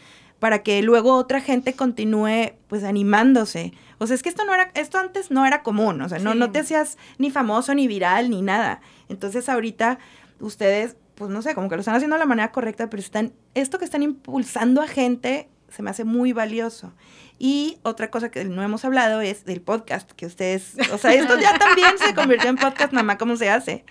para 0.43 0.65
que 0.65 0.83
luego 0.83 1.15
otra 1.15 1.41
gente 1.41 1.75
continúe 1.75 2.55
pues 2.67 2.83
animándose. 2.83 3.73
O 3.99 4.09
sea, 4.09 4.17
es 4.17 4.25
que 4.25 4.29
esto 4.29 4.45
no 4.45 4.53
era, 4.53 4.73
esto 4.75 4.99
antes 4.99 5.31
no 5.31 5.47
era 5.47 5.63
común, 5.63 6.03
o 6.03 6.09
sea, 6.09 6.19
no, 6.19 6.33
Sí. 6.33 6.39
no 6.39 6.51
te 6.51 6.59
hacías 6.59 6.99
ni 7.19 7.31
famoso, 7.31 7.77
ni 7.77 7.87
viral, 7.87 8.29
ni 8.29 8.43
nada. 8.43 8.81
Entonces 9.09 9.49
ahorita 9.49 10.01
ustedes, 10.41 10.97
pues 11.15 11.31
no 11.31 11.43
sé, 11.43 11.55
como 11.55 11.69
que 11.69 11.77
lo 11.77 11.81
están 11.83 11.95
haciendo 11.95 12.17
de 12.17 12.21
la 12.21 12.27
manera 12.27 12.51
correcta, 12.51 12.91
pero 12.91 13.01
están, 13.01 13.33
esto 13.55 13.79
que 13.79 13.85
están 13.85 14.03
impulsando 14.03 14.83
a 14.83 14.89
gente 14.89 15.49
se 15.69 15.85
me 15.85 15.91
hace 15.91 16.03
muy 16.03 16.33
valioso. 16.33 16.93
Y 17.39 17.79
otra 17.85 18.11
cosa 18.11 18.29
que 18.33 18.45
no 18.45 18.65
hemos 18.65 18.85
hablado 18.85 19.21
es 19.21 19.45
del 19.45 19.61
podcast, 19.61 20.11
que 20.11 20.27
ustedes, 20.27 20.75
o 20.93 20.99
sea, 20.99 21.15
esto 21.15 21.39
ya 21.39 21.57
también 21.57 21.93
se 22.05 22.17
convirtió 22.17 22.51
en 22.51 22.57
podcast, 22.57 22.93
mamá, 22.93 23.17
¿cómo 23.17 23.37
se 23.37 23.49
hace? 23.49 23.85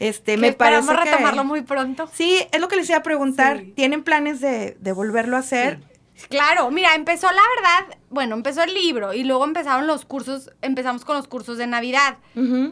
Este, 0.00 0.32
Que 0.32 0.38
me 0.38 0.52
parece 0.52 0.86
que- 0.88 1.04
retomarlo 1.04 1.44
muy 1.44 1.62
pronto. 1.62 2.10
Sí, 2.12 2.36
es 2.52 2.60
lo 2.60 2.68
que 2.68 2.76
les 2.76 2.90
iba 2.90 2.98
a 2.98 3.02
preguntar. 3.02 3.60
Sí. 3.60 3.72
¿Tienen 3.74 4.02
planes 4.04 4.40
de, 4.42 4.76
de 4.80 4.92
volverlo 4.92 5.36
a 5.36 5.40
hacer? 5.40 5.80
Claro, 6.28 6.70
mira, 6.70 6.94
empezó 6.94 7.26
la 7.26 7.42
verdad, 7.56 7.98
bueno, 8.08 8.36
empezó 8.36 8.62
el 8.62 8.72
libro 8.72 9.12
y 9.14 9.24
luego 9.24 9.44
empezaron 9.44 9.86
los 9.86 10.04
cursos, 10.04 10.50
empezamos 10.62 11.04
con 11.04 11.16
los 11.16 11.26
cursos 11.26 11.58
de 11.58 11.66
Navidad, 11.66 12.18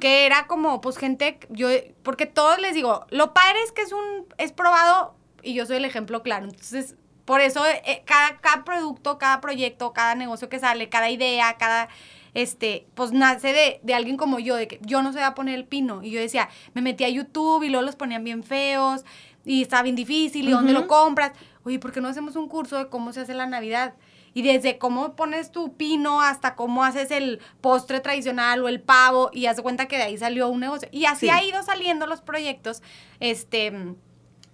que 0.01 0.27
era 0.27 0.47
como, 0.47 0.81
pues 0.81 0.97
gente, 0.97 1.41
yo, 1.51 1.69
porque 2.03 2.27
todos 2.27 2.61
les 2.61 2.75
digo, 2.75 3.05
lo 3.11 3.35
padre 3.35 3.59
es 3.65 3.73
que 3.73 3.83
es 3.83 3.93
un, 3.93 4.27
es 4.39 4.53
probado 4.53 5.17
y 5.43 5.55
yo 5.55 5.67
soy 5.67 5.77
el 5.77 5.85
ejemplo 5.85 6.23
claro, 6.23 6.45
entonces, 6.45 6.95
por 7.25 7.41
eso 7.41 7.65
eh, 7.67 8.03
cada, 8.05 8.39
cada 8.39 8.65
producto, 8.65 9.19
cada 9.19 9.41
proyecto, 9.41 9.93
cada 9.93 10.15
negocio 10.15 10.49
que 10.49 10.61
sale, 10.61 10.89
cada 10.89 11.11
idea, 11.11 11.57
cada, 11.59 11.89
este, 12.35 12.87
pues 12.95 13.11
nace 13.11 13.53
de, 13.53 13.81
de 13.83 13.95
alguien 13.95 14.17
como 14.17 14.39
yo, 14.39 14.55
de 14.55 14.69
que 14.69 14.79
yo 14.83 15.03
no 15.03 15.13
sé 15.13 15.21
a 15.21 15.35
poner 15.35 15.57
el 15.57 15.65
pino, 15.65 16.03
y 16.03 16.13
yo 16.13 16.21
decía, 16.21 16.49
me 16.75 16.81
metí 16.81 17.03
a 17.05 17.09
YouTube 17.09 17.65
y 17.65 17.71
luego 17.71 17.85
los 17.85 17.97
ponían 17.97 18.23
bien 18.23 18.45
feos, 18.45 19.05
y 19.45 19.63
estaba 19.63 19.83
bien 19.83 19.97
difícil, 19.97 20.49
y 20.49 20.53
dónde 20.53 20.73
lo 20.73 20.87
compras, 20.87 21.33
oye, 21.65 21.79
¿por 21.79 21.93
qué 21.93 22.01
no 22.01 22.09
hacemos 22.09 22.37
un 22.37 22.49
curso 22.49 22.77
de 22.79 22.89
cómo 22.89 23.13
se 23.13 23.21
hace 23.21 23.35
la 23.35 23.47
Navidad? 23.47 23.95
Y 24.35 24.43
desde 24.43 24.79
cómo 24.79 25.15
pones 25.15 25.53
tu 25.53 25.75
pino 25.77 26.23
hasta 26.23 26.55
cómo 26.55 26.85
haces 26.85 27.11
el 27.11 27.41
postre 27.61 28.01
tradicional 28.01 28.63
o 28.65 28.69
el 28.69 28.81
pavo 28.81 29.29
y 29.33 29.45
haz 29.47 29.57
de 29.57 29.63
cuenta 29.63 29.87
que 29.89 29.97
de 29.99 30.05
ahí 30.05 30.17
salió 30.17 30.49
un 30.49 30.61
negocio. 30.61 30.89
Y 30.91 31.05
así 31.05 31.27
Sí. 31.27 31.31
ha 31.31 31.45
ido 31.45 31.63
saliendo 31.63 32.07
los 32.07 32.23
proyectos. 32.23 32.83
Este, 33.21 33.73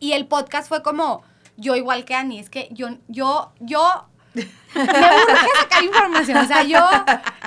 y 0.00 0.12
el 0.12 0.26
podcast 0.26 0.68
fue 0.68 0.82
como, 0.82 1.22
yo 1.56 1.76
igual 1.76 2.04
que 2.04 2.14
Ani, 2.16 2.40
es 2.40 2.50
que 2.50 2.68
yo, 2.72 2.88
yo, 3.06 3.52
yo 3.60 4.06
me 4.34 4.42
urge 4.82 5.58
sacar 5.60 5.84
información. 5.84 6.38
O 6.38 6.46
sea, 6.46 6.62
yo 6.64 6.78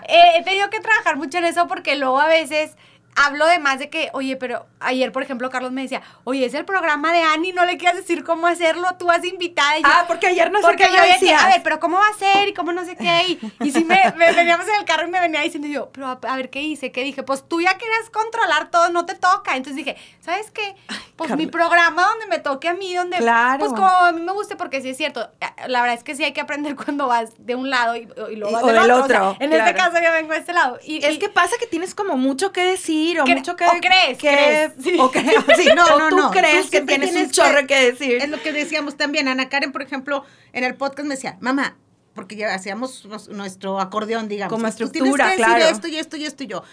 eh, 0.08 0.38
he 0.38 0.44
tenido 0.44 0.70
que 0.70 0.80
trabajar 0.80 1.18
mucho 1.18 1.38
en 1.38 1.46
eso 1.46 1.68
porque 1.68 1.96
luego 1.98 2.20
a 2.20 2.28
veces 2.28 2.76
hablo 3.16 3.46
de 3.48 3.60
más 3.60 3.80
de 3.80 3.90
que, 3.90 4.10
oye, 4.14 4.36
pero 4.38 4.66
ayer, 4.80 5.12
por 5.12 5.24
ejemplo, 5.24 5.50
Carlos 5.50 5.72
me 5.72 5.82
decía, 5.82 6.02
oye, 6.24 6.46
es 6.46 6.54
el 6.54 6.66
programa 6.66 7.12
de 7.14 7.22
Ani, 7.24 7.52
no 7.52 7.66
le 7.66 7.78
quieras 7.78 7.98
decir 7.98 8.24
cómo 8.24 8.48
hacerlo, 8.48 8.88
tú 8.98 9.06
vas 9.08 9.24
invitada. 9.24 9.78
Y 9.80 9.84
yo, 9.84 9.90
Ah, 9.92 10.06
porque 10.08 10.28
ayer 10.28 10.52
no 10.52 10.60
sé 10.60 10.66
porque 10.66 10.86
qué 10.86 10.96
yo 10.96 11.02
decía, 11.04 11.44
a 11.44 11.48
ver, 11.50 11.62
pero 11.64 11.80
¿cómo 11.80 11.98
va 11.98 12.08
a 12.08 12.18
ser? 12.18 12.48
Y 12.50 12.54
cómo 12.54 12.72
no 12.72 12.86
sé 12.86 12.96
qué. 12.96 13.24
Y, 13.28 13.40
y 13.68 13.72
sí 13.72 13.84
me, 13.84 14.00
me 14.18 14.32
veníamos 14.34 14.68
en 14.68 14.76
el 14.76 14.86
carro 14.86 15.08
y 15.08 15.12
me 15.12 15.20
venía 15.20 15.42
diciendo 15.42 15.68
yo, 15.68 15.90
pero 15.92 16.08
a, 16.08 16.20
a 16.24 16.36
ver, 16.38 16.50
¿qué 16.50 16.62
hice? 16.62 16.92
¿Qué 16.92 17.04
dije? 17.04 17.24
Pues 17.24 17.48
tú 17.48 17.62
ya 17.62 17.78
querías 17.78 18.10
controlar 18.12 18.70
todo, 18.72 18.90
no 18.90 19.06
te 19.06 19.16
toca. 19.16 19.56
Entonces 19.56 19.76
dije, 19.76 19.98
¿sabes 20.22 20.50
qué? 20.52 20.76
Pues 21.16 21.36
mi 21.36 21.48
programa 21.48 22.04
donde 22.04 22.28
me 22.28 22.40
toque 22.40 22.68
a 22.70 22.74
mí, 22.74 22.96
donde, 22.96 23.18
Claro. 23.18 23.60
pues 23.60 23.72
como 23.74 23.86
a 23.88 24.12
mí 24.12 24.22
me 24.22 24.32
guste, 24.32 24.56
porque 24.56 24.82
sí 24.82 24.90
es 24.90 24.98
cierto. 24.98 25.30
La 25.68 25.82
verdad 25.82 25.98
es 25.98 26.04
que 26.04 26.16
sí 26.16 26.24
hay 26.24 26.34
que 26.34 26.42
aprender 26.42 26.76
cuando 26.84 27.08
vas 27.08 27.32
de 27.38 27.56
un 27.56 27.70
lado 27.70 27.96
y, 27.96 28.08
y 28.32 28.36
luego 28.36 28.52
vas 28.54 28.66
del, 28.66 28.76
del 28.82 28.92
otro. 28.92 29.04
O 29.04 29.08
sea, 29.08 29.30
otro, 29.30 29.46
en 29.46 29.54
este 29.54 29.74
caso 29.76 29.98
yo 30.04 30.12
vengo 30.12 30.34
de 30.34 30.40
este 30.40 30.54
lado. 30.54 30.80
Y, 30.84 31.04
Es 31.06 31.18
que 31.20 31.30
pasa 31.30 31.56
que 31.60 31.68
tienes 31.68 31.94
como 31.94 32.18
mucho 32.18 32.52
que 32.52 32.64
decir 32.64 33.01
o 33.20 33.26
Cre- 33.26 33.36
mucho 33.38 33.56
que... 33.56 33.66
o 33.66 33.72
crees, 33.82 34.18
que- 34.18 34.28
crees, 34.28 34.72
sí. 34.82 34.96
O 35.00 35.12
crees, 35.12 35.44
sí, 35.58 35.70
No, 35.76 35.86
o 35.86 36.00
no, 36.00 36.10
tú 36.10 36.18
no. 36.18 36.32
crees 36.32 36.66
Tú 36.66 36.72
que 36.72 36.78
siempre 36.78 36.96
tienes 36.96 37.10
un 37.10 37.16
tienes 37.16 37.32
chorro 37.32 37.68
que- 37.68 37.92
decir. 37.92 38.16
Es 38.22 38.30
lo 38.30 38.42
que 38.42 38.52
decíamos 38.54 38.98
también. 38.98 39.28
Ana 39.28 39.50
Karen, 39.50 39.72
por 39.72 39.82
ejemplo, 39.82 40.24
en 40.54 40.64
el 40.64 40.76
podcast 40.76 41.08
me 41.08 41.16
decía, 41.16 41.38
mamá, 41.42 41.78
porque 42.16 42.36
ya 42.36 42.54
hacíamos 42.54 43.06
nuestro 43.30 43.80
acordeón, 43.80 44.28
digamos. 44.28 44.52
Como 44.54 44.70
Tú 44.70 44.90
tienes 44.90 44.92
estructura, 45.12 45.26
que 45.26 45.32
decir 45.32 45.46
claro. 45.46 45.66
esto 45.66 45.88
y 45.88 45.98
esto 45.98 46.18
y 46.18 46.26
esto 46.26 46.44
y 46.44 46.48
yo. 46.48 46.64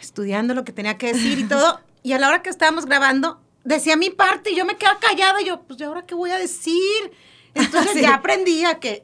Estudiando 0.00 0.54
lo 0.54 0.64
que 0.64 0.72
tenía 0.72 0.98
que 0.98 1.08
decir 1.12 1.38
y 1.38 1.44
todo. 1.44 1.80
y 2.02 2.12
a 2.12 2.18
la 2.18 2.28
hora 2.28 2.42
que 2.42 2.50
estábamos 2.50 2.86
grabando, 2.86 3.40
decía 3.64 3.96
mi 3.96 4.10
parte 4.10 4.50
y 4.50 4.56
yo 4.56 4.64
me 4.64 4.76
quedaba 4.76 4.98
callada. 4.98 5.40
Y 5.42 5.46
yo, 5.46 5.62
pues, 5.62 5.78
¿y 5.80 5.84
ahora 5.84 6.06
qué 6.06 6.14
voy 6.14 6.30
a 6.30 6.38
decir? 6.38 7.12
Entonces 7.54 7.92
Sí. 7.92 8.00
ya 8.02 8.14
aprendí 8.14 8.64
a 8.64 8.80
que 8.80 9.02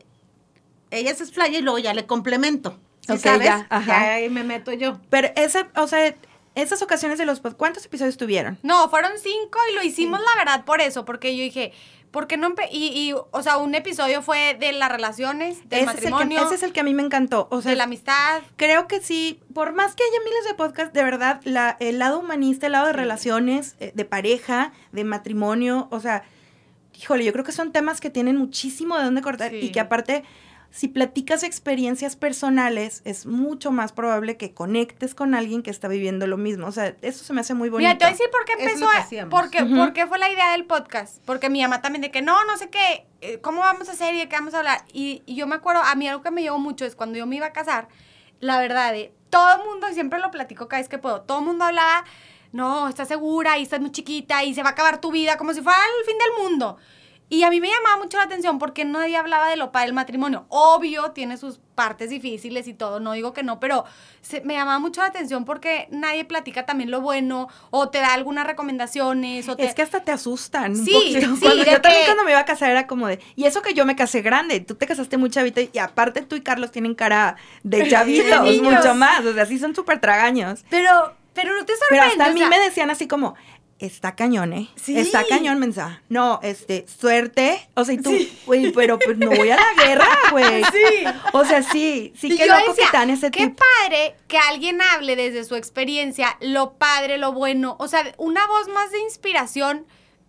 ella 0.90 1.14
se 1.14 1.24
explaya 1.24 1.58
y 1.58 1.62
luego 1.62 1.78
ya 1.78 1.92
le 1.94 2.06
complemento. 2.06 2.78
¿Sí 3.06 3.12
Ok, 3.12 3.18
sabes? 3.20 3.44
ya, 3.46 3.66
ajá. 3.70 3.86
Ya 3.86 4.14
ahí 4.14 4.28
me 4.28 4.42
meto 4.42 4.72
yo. 4.72 4.98
Pero 5.10 5.28
esa, 5.36 5.68
o 5.76 5.86
sea, 5.86 6.14
esas 6.56 6.82
ocasiones 6.82 7.18
de 7.18 7.26
los... 7.26 7.42
pod- 7.42 7.56
¿Cuántos 7.56 7.84
episodios 7.86 8.16
tuvieron? 8.16 8.58
No, 8.62 8.88
fueron 8.90 9.12
cinco 9.22 9.58
y 9.70 9.74
lo 9.76 9.82
hicimos 9.82 10.18
la 10.20 10.44
verdad 10.44 10.64
por 10.64 10.80
eso, 10.80 11.04
porque 11.04 11.36
yo 11.36 11.42
dije, 11.44 11.72
¿por 12.10 12.26
qué 12.26 12.36
no? 12.36 12.54
Y, 12.72 12.86
y, 12.86 13.12
o 13.12 13.42
sea, 13.42 13.58
un 13.58 13.74
episodio 13.74 14.22
fue 14.22 14.56
de 14.58 14.72
las 14.72 14.90
relaciones, 14.90 15.68
del 15.68 15.80
ese, 15.80 15.90
es 15.90 16.00
que, 16.00 16.10
matrimonio, 16.10 16.44
ese 16.44 16.54
es 16.56 16.62
el 16.62 16.72
que 16.72 16.80
a 16.80 16.82
mí 16.82 16.94
me 16.94 17.02
encantó. 17.02 17.46
O 17.50 17.60
sea, 17.62 17.70
de 17.70 17.76
la 17.76 17.84
amistad. 17.84 18.42
creo 18.56 18.88
que 18.88 19.00
sí, 19.00 19.40
por 19.54 19.72
más 19.74 19.94
que 19.94 20.02
haya 20.02 20.24
miles 20.24 20.44
de 20.48 20.54
podcasts, 20.54 20.92
de 20.92 21.02
verdad, 21.04 21.40
la, 21.44 21.76
el 21.78 21.98
lado 21.98 22.18
humanista, 22.20 22.66
el 22.66 22.72
lado 22.72 22.86
de 22.86 22.92
relaciones, 22.94 23.76
eh, 23.80 23.92
de 23.94 24.04
pareja, 24.04 24.72
de 24.92 25.04
matrimonio, 25.04 25.88
o 25.90 26.00
sea, 26.00 26.24
híjole, 26.98 27.24
yo 27.24 27.32
creo 27.32 27.44
que 27.44 27.52
son 27.52 27.72
temas 27.72 28.00
que 28.00 28.08
tienen 28.08 28.36
muchísimo 28.36 28.96
de 28.96 29.04
dónde 29.04 29.20
cortar 29.20 29.50
Sí. 29.50 29.58
y 29.62 29.72
que 29.72 29.80
aparte, 29.80 30.24
si 30.70 30.88
platicas 30.88 31.42
experiencias 31.42 32.16
personales, 32.16 33.00
es 33.04 33.24
mucho 33.24 33.70
más 33.72 33.92
probable 33.92 34.36
que 34.36 34.52
conectes 34.52 35.14
con 35.14 35.34
alguien 35.34 35.62
que 35.62 35.70
está 35.70 35.88
viviendo 35.88 36.26
lo 36.26 36.36
mismo. 36.36 36.66
O 36.66 36.72
sea, 36.72 36.94
eso 37.00 37.24
se 37.24 37.32
me 37.32 37.40
hace 37.40 37.54
muy 37.54 37.70
bonito. 37.70 37.88
Mira, 37.88 37.98
te 37.98 38.04
voy 38.04 38.10
a 38.10 38.12
decir 38.12 38.26
por 38.30 38.44
qué 38.44 38.52
Es 38.52 38.58
lo 38.58 38.64
empezó, 38.68 38.90
que 38.90 38.96
a- 38.96 39.00
hacíamos. 39.00 39.30
por 39.30 39.50
qué, 39.50 39.62
Ujú. 39.62 39.74
por 39.76 39.92
qué 39.94 40.06
fue 40.06 40.18
la 40.18 40.30
idea 40.30 40.52
del 40.52 40.66
podcast. 40.66 41.22
Porque 41.24 41.48
mi 41.48 41.62
mamá 41.62 41.80
también 41.80 42.02
de 42.02 42.10
que 42.10 42.20
no, 42.20 42.44
no 42.44 42.56
sé 42.58 42.68
qué, 42.68 43.06
eh, 43.22 43.38
¿cómo 43.40 43.60
vamos 43.60 43.88
a 43.88 43.92
hacer 43.92 44.14
y 44.14 44.18
de 44.18 44.28
qué 44.28 44.36
vamos 44.36 44.52
a 44.54 44.58
hablar? 44.58 44.84
Y, 44.92 45.22
y 45.24 45.34
yo 45.36 45.46
me 45.46 45.54
acuerdo, 45.54 45.80
a 45.82 45.94
mí 45.94 46.06
algo 46.08 46.22
que 46.22 46.30
me 46.30 46.42
llevó 46.42 46.58
mucho 46.58 46.84
es 46.84 46.94
cuando 46.94 47.16
yo 47.18 47.26
me 47.26 47.36
iba 47.36 47.46
a 47.46 47.52
casar, 47.52 47.88
la 48.40 48.58
verdad, 48.60 48.92
de 48.92 49.14
todo 49.30 49.54
el 49.56 49.66
mundo, 49.68 49.88
y 49.90 49.94
siempre 49.94 50.18
lo 50.18 50.30
platico 50.30 50.68
cada 50.68 50.80
vez 50.82 50.88
que 50.90 50.98
puedo, 50.98 51.22
todo 51.22 51.38
el 51.38 51.44
mundo 51.46 51.64
hablaba, 51.64 52.04
no, 52.52 52.88
estás 52.88 53.08
segura 53.08 53.56
y 53.58 53.62
estás 53.62 53.80
muy 53.80 53.90
chiquita 53.92 54.44
y 54.44 54.54
se 54.54 54.62
va 54.62 54.70
a 54.70 54.72
acabar 54.72 55.00
tu 55.00 55.10
vida 55.10 55.36
como 55.38 55.52
si 55.54 55.62
fuera 55.62 55.78
el 56.00 56.06
fin 56.06 56.16
del 56.18 56.42
mundo. 56.44 56.76
Y 57.28 57.42
a 57.42 57.50
mí 57.50 57.60
me 57.60 57.68
llamaba 57.68 57.96
mucho 58.02 58.18
la 58.18 58.24
atención 58.24 58.58
porque 58.60 58.84
nadie 58.84 59.16
hablaba 59.16 59.48
de 59.48 59.56
lo 59.56 59.72
padre 59.72 59.86
del 59.86 59.94
matrimonio. 59.94 60.46
Obvio, 60.48 61.10
tiene 61.10 61.36
sus 61.36 61.58
partes 61.74 62.08
difíciles 62.10 62.68
y 62.68 62.72
todo, 62.74 63.00
no 63.00 63.12
digo 63.12 63.32
que 63.32 63.42
no, 63.42 63.58
pero 63.58 63.84
se- 64.22 64.42
me 64.42 64.54
llamaba 64.54 64.78
mucho 64.78 65.00
la 65.00 65.08
atención 65.08 65.44
porque 65.44 65.88
nadie 65.90 66.24
platica 66.24 66.64
también 66.66 66.90
lo 66.92 67.00
bueno 67.00 67.48
o 67.70 67.88
te 67.88 67.98
da 67.98 68.14
algunas 68.14 68.46
recomendaciones. 68.46 69.48
O 69.48 69.56
te, 69.56 69.64
Es 69.64 69.74
que 69.74 69.82
hasta 69.82 70.00
te 70.04 70.12
asustan. 70.12 70.72
un 70.72 70.84
Sí, 70.84 70.92
poquito. 70.92 71.34
sí, 71.34 71.40
Cuando- 71.42 71.64
yo 71.64 71.80
también 71.80 72.04
cuando 72.04 72.24
me 72.24 72.30
iba 72.30 72.40
a 72.40 72.44
casar 72.44 72.70
era 72.70 72.86
como 72.86 73.08
de, 73.08 73.18
y 73.34 73.44
eso 73.44 73.60
que 73.60 73.74
yo 73.74 73.84
me 73.84 73.96
casé 73.96 74.22
grande, 74.22 74.60
tú 74.60 74.74
te 74.76 74.86
casaste 74.86 75.16
muy 75.16 75.28
chavita 75.30 75.60
y 75.60 75.78
aparte 75.78 76.22
tú 76.22 76.36
y 76.36 76.42
Carlos 76.42 76.70
tienen 76.70 76.94
cara 76.94 77.36
de 77.64 77.78
chavitos, 77.88 78.62
mucho 78.62 78.94
más, 78.94 79.24
o 79.24 79.32
sea, 79.34 79.46
sí 79.46 79.58
son 79.58 79.74
súper 79.74 80.00
tragaños. 80.00 80.64
Pero, 80.70 81.14
pero 81.34 81.52
no 81.54 81.64
te 81.66 81.72
Pero 81.90 82.02
sorprende. 82.04 82.06
hasta 82.12 82.24
a 82.26 82.30
o 82.30 82.32
mí 82.34 82.38
sea, 82.40 82.48
me 82.48 82.58
decían 82.60 82.90
así 82.90 83.06
como, 83.08 83.34
está 83.78 84.14
cañón, 84.16 84.52
¿eh? 84.52 84.68
Sí. 84.76 84.98
Está 84.98 85.24
cañón, 85.28 85.58
mensa. 85.58 86.02
No, 86.08 86.40
este, 86.42 86.86
suerte. 86.88 87.68
O 87.74 87.84
sea, 87.84 87.94
y 87.94 87.98
tú, 87.98 88.12
güey, 88.46 88.72
pero 88.72 88.98
pues 88.98 89.16
no 89.18 89.30
voy 89.30 89.50
a 89.50 89.56
la 89.56 89.84
guerra, 89.84 90.08
güey. 90.30 90.64
Sí. 90.64 91.04
O 91.32 91.44
sea, 91.44 91.62
sí, 91.62 92.12
sí, 92.16 92.32
Y 92.32 92.36
qué 92.36 92.46
yo 92.46 92.56
loco 92.56 92.70
decía, 92.70 92.86
que 92.86 92.90
te 92.90 92.96
dan 92.96 93.10
ese 93.10 93.30
qué 93.30 93.46
tipo. 93.46 93.62
padre 93.80 94.16
que 94.28 94.38
alguien 94.38 94.80
hable 94.80 95.16
desde 95.16 95.44
su 95.44 95.56
experiencia, 95.56 96.36
lo 96.40 96.74
padre, 96.74 97.18
lo 97.18 97.32
bueno, 97.32 97.76
o 97.78 97.88
sea, 97.88 98.14
una 98.18 98.46
voz 98.46 98.68
más 98.68 98.90
de 98.92 99.00
inspiración 99.00 99.86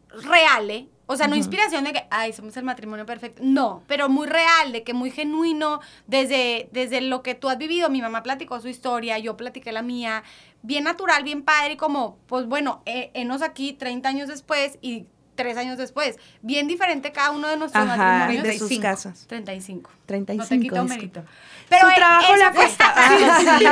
real, 0.10 0.70
¿eh? 0.70 0.88
O 1.10 1.16
sea, 1.16 1.28
no 1.28 1.38
inspiración 1.38 1.86
de 1.86 1.94
que, 1.94 2.06
ay, 2.10 2.34
somos 2.34 2.58
el 2.58 2.66
matrimonio 2.66 3.06
perfecto. 3.06 3.42
No, 3.44 3.82
pero 3.88 4.10
muy 4.10 4.28
real, 4.28 4.74
de 4.74 4.84
que 4.84 4.94
muy 4.94 5.10
genuino, 5.10 5.80
desde, 6.06 6.68
desde 6.74 7.00
lo 7.00 7.24
que 7.24 7.34
tú 7.34 7.48
has 7.48 7.58
vivido. 7.58 7.90
Mi 7.90 8.02
mamá 8.02 8.24
platicó 8.24 8.60
su 8.60 8.68
historia, 8.68 9.18
yo 9.18 9.38
platiqué 9.38 9.72
la 9.72 9.82
mía. 9.82 10.24
Bien 10.68 10.84
natural, 10.84 11.24
bien 11.24 11.44
padre, 11.44 11.74
y 11.74 11.78
como, 11.78 12.18
pues 12.28 12.46
bueno, 12.46 12.82
eh, 12.86 13.10
enos 13.14 13.42
aquí 13.42 13.72
30 13.72 14.10
años 14.10 14.28
después 14.28 14.78
y 14.82 15.06
tres 15.36 15.56
años 15.56 15.78
después. 15.78 16.18
Bien 16.42 16.68
diferente 16.68 17.14
cada 17.14 17.32
uno 17.32 17.48
de 17.48 17.56
nuestros 17.56 17.86
Ajá, 17.86 17.96
matrimonios. 17.96 18.44
de 18.44 18.60
sus 18.60 18.68
35. 18.68 18.82
casos. 18.82 19.28
35. 19.28 19.90
35. 20.08 20.44
No 20.44 20.48
te 20.50 20.60
quito 20.60 20.84
mérito. 20.86 21.24
Pero 21.70 21.82
Su 21.82 21.88
eh, 21.90 21.94
trabajo 21.98 22.34
eso 22.34 22.36
le 22.38 22.44
fue- 22.46 22.54
cuesta. 22.56 22.94
Sí. 23.60 23.66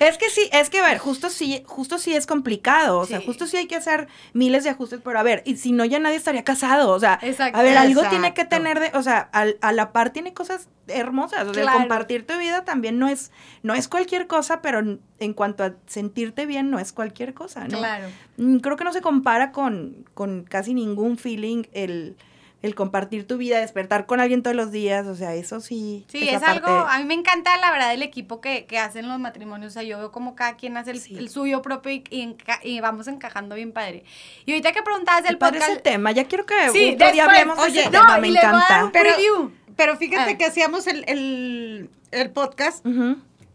Es 0.00 0.16
que 0.16 0.30
sí, 0.30 0.48
es 0.52 0.70
que 0.70 0.78
a 0.78 0.86
ver, 0.86 0.98
justo 0.98 1.28
sí, 1.28 1.62
justo 1.66 1.98
sí 1.98 2.14
es 2.14 2.24
complicado, 2.26 3.00
o 3.00 3.04
sea, 3.04 3.18
Sí. 3.18 3.26
justo 3.26 3.46
sí 3.48 3.56
hay 3.56 3.66
que 3.66 3.74
hacer 3.74 4.06
miles 4.32 4.62
de 4.62 4.70
ajustes, 4.70 5.00
pero 5.02 5.18
a 5.18 5.24
ver, 5.24 5.42
y 5.44 5.56
si 5.56 5.72
no 5.72 5.84
ya 5.84 5.98
nadie 5.98 6.16
estaría 6.16 6.44
casado, 6.44 6.90
o 6.92 7.00
sea, 7.00 7.18
Exacto. 7.20 7.58
a 7.58 7.62
ver, 7.62 7.76
algo 7.76 8.02
Exacto. 8.02 8.10
tiene 8.10 8.32
que 8.32 8.44
tener 8.44 8.78
de, 8.78 8.92
o 8.96 9.02
sea, 9.02 9.28
al- 9.32 9.58
a 9.60 9.72
la 9.72 9.90
par 9.92 10.10
tiene 10.10 10.32
cosas 10.34 10.68
hermosas, 10.86 11.40
o 11.48 11.52
sea, 11.52 11.62
el 11.62 11.68
Claro. 11.68 11.80
compartir 11.80 12.24
tu 12.26 12.38
vida 12.38 12.64
también 12.64 12.98
no 13.00 13.08
es, 13.08 13.32
no 13.64 13.74
es 13.74 13.88
cualquier 13.88 14.28
cosa, 14.28 14.62
pero 14.62 14.78
en, 14.78 15.00
en 15.18 15.34
cuanto 15.34 15.64
a 15.64 15.74
sentirte 15.86 16.46
bien 16.46 16.70
no 16.70 16.78
es 16.78 16.92
cualquier 16.92 17.34
cosa, 17.34 17.66
¿no? 17.66 17.78
Claro. 17.78 18.06
Mm, 18.36 18.58
Creo 18.58 18.76
que 18.76 18.84
no 18.84 18.92
se 18.92 19.00
compara 19.00 19.50
con, 19.50 20.06
con 20.14 20.44
casi 20.44 20.74
ningún 20.74 21.18
feeling 21.18 21.64
el, 21.72 22.16
el 22.60 22.74
compartir 22.74 23.24
tu 23.26 23.36
vida, 23.36 23.60
despertar 23.60 24.06
con 24.06 24.18
alguien 24.20 24.42
todos 24.42 24.56
los 24.56 24.72
días, 24.72 25.06
o 25.06 25.14
sea, 25.14 25.34
eso 25.34 25.60
sí. 25.60 26.04
Sí, 26.08 26.28
es 26.28 26.42
algo, 26.42 26.66
a 26.68 26.98
mí 26.98 27.04
me 27.04 27.14
encanta 27.14 27.56
la 27.58 27.70
verdad 27.70 27.94
el 27.94 28.02
equipo 28.02 28.40
que, 28.40 28.66
que 28.66 28.78
hacen 28.78 29.06
los 29.08 29.18
matrimonios, 29.20 29.70
o 29.70 29.74
sea, 29.74 29.84
yo 29.84 29.96
veo 29.98 30.10
como 30.10 30.34
cada 30.34 30.56
quien 30.56 30.76
hace 30.76 30.90
el, 30.90 31.00
Sí. 31.00 31.16
el 31.16 31.28
suyo 31.28 31.62
propio 31.62 31.92
y, 31.92 32.04
y 32.10 32.22
enca- 32.22 32.58
y 32.64 32.80
vamos 32.80 33.06
encajando 33.06 33.54
bien 33.54 33.70
padre. 33.72 34.02
Y 34.44 34.50
ahorita 34.52 34.72
que 34.72 34.82
preguntabas 34.82 35.22
del 35.22 35.34
Qué 35.34 35.38
padre 35.38 35.58
podcast... 35.60 35.72
ese 35.72 35.80
tema, 35.82 36.10
ya 36.10 36.24
quiero 36.24 36.46
que 36.46 36.54
Sí, 36.72 36.94
otro 36.94 37.12
día 37.12 37.24
después, 37.26 37.28
hablemos 37.38 37.56
de 37.58 37.62
oye, 37.62 37.80
ese 37.82 37.90
no, 37.90 38.00
tema, 38.00 38.18
y 38.18 38.20
me 38.22 38.30
les 38.30 38.42
voy 38.42 38.48
a 38.48 38.52
dar 38.52 38.62
encanta. 38.62 38.84
un 38.86 38.90
Pero, 38.92 39.14
preview. 39.14 39.50
pero 39.76 39.96
fíjate 39.96 40.32
Ah. 40.32 40.36
que 40.38 40.44
hacíamos 40.44 40.86
el, 40.88 41.04
el, 41.06 41.90
el 42.10 42.30
podcast 42.30 42.84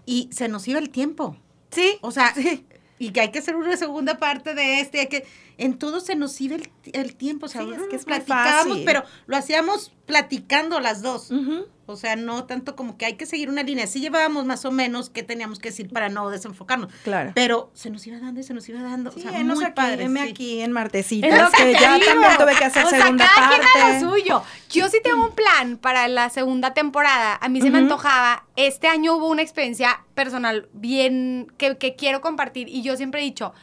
y 0.05 0.29
se 0.31 0.47
nos 0.47 0.65
iba 0.67 0.79
el 0.79 0.89
tiempo. 0.89 1.35
Sí, 1.71 1.97
O 2.01 2.11
sea, 2.11 2.33
sí. 2.35 2.65
y 2.99 3.11
que 3.11 3.19
hay 3.19 3.31
que 3.31 3.39
hacer 3.39 3.55
una 3.57 3.75
segunda 3.75 4.17
parte 4.17 4.53
de 4.53 4.79
este, 4.79 5.01
hay 5.01 5.07
que 5.07 5.25
en 5.63 5.77
todo 5.77 6.01
se 6.01 6.15
nos 6.15 6.39
iba 6.41 6.55
el, 6.57 6.69
el 6.91 7.15
tiempo, 7.15 7.45
o 7.45 7.49
sea, 7.49 7.61
Sí, 7.61 7.71
es 7.71 7.87
que 7.89 7.95
es 7.95 8.03
platicábamos, 8.03 8.79
pero 8.85 9.03
lo 9.27 9.37
hacíamos 9.37 9.93
platicando 10.05 10.81
las 10.81 11.01
dos. 11.01 11.29
O 11.85 11.95
sea, 11.95 12.15
no 12.15 12.45
tanto 12.45 12.75
como 12.75 12.97
que 12.97 13.05
hay 13.05 13.15
que 13.15 13.25
seguir 13.25 13.49
una 13.49 13.63
línea. 13.63 13.87
Sí 13.87 13.99
llevábamos 14.01 14.45
más 14.45 14.65
o 14.65 14.71
menos 14.71 15.09
qué 15.09 15.23
teníamos 15.23 15.59
que 15.59 15.69
decir 15.69 15.89
para 15.89 16.09
no 16.09 16.29
desenfocarnos. 16.29 16.91
Claro. 17.03 17.31
Pero 17.35 17.71
se 17.73 17.89
nos 17.89 18.05
iba 18.07 18.19
dando 18.19 18.39
y 18.39 18.43
se 18.43 18.53
nos 18.53 18.67
iba 18.67 18.81
dando. 18.81 19.11
Sí, 19.11 19.19
o 19.19 19.21
sea, 19.21 19.31
muy 19.43 19.63
aquí, 19.63 19.73
padre. 19.73 20.07
sí. 20.07 20.17
aquí 20.17 20.61
en 20.61 20.77
Es 20.77 21.11
lo 21.11 21.51
que 21.51 21.73
ya 21.73 21.99
también 21.99 22.37
tuve 22.37 22.55
que 22.57 22.65
hacer 22.65 22.85
o 22.85 22.89
sea, 22.89 23.01
segunda 23.01 23.25
cada 23.33 23.49
quien 23.49 23.61
a 23.61 23.65
parte. 23.73 24.05
lo 24.05 24.11
suyo. 24.11 24.43
Yo 24.69 24.89
sí 24.89 24.97
tengo 25.01 25.23
un 25.23 25.35
plan 25.35 25.77
para 25.77 26.07
la 26.09 26.29
segunda 26.29 26.73
temporada. 26.73 27.37
A 27.41 27.47
mí 27.47 27.61
se 27.61 27.69
me 27.69 27.77
antojaba. 27.79 28.45
Este 28.55 28.87
año 28.87 29.15
hubo 29.15 29.27
una 29.27 29.41
experiencia 29.41 30.03
personal 30.13 30.67
bien 30.73 31.47
que, 31.57 31.77
que 31.77 31.95
quiero 31.95 32.19
compartir. 32.21 32.67
Y 32.69 32.81
yo 32.81 32.95
siempre 32.97 33.21
he 33.21 33.23
dicho, 33.23 33.53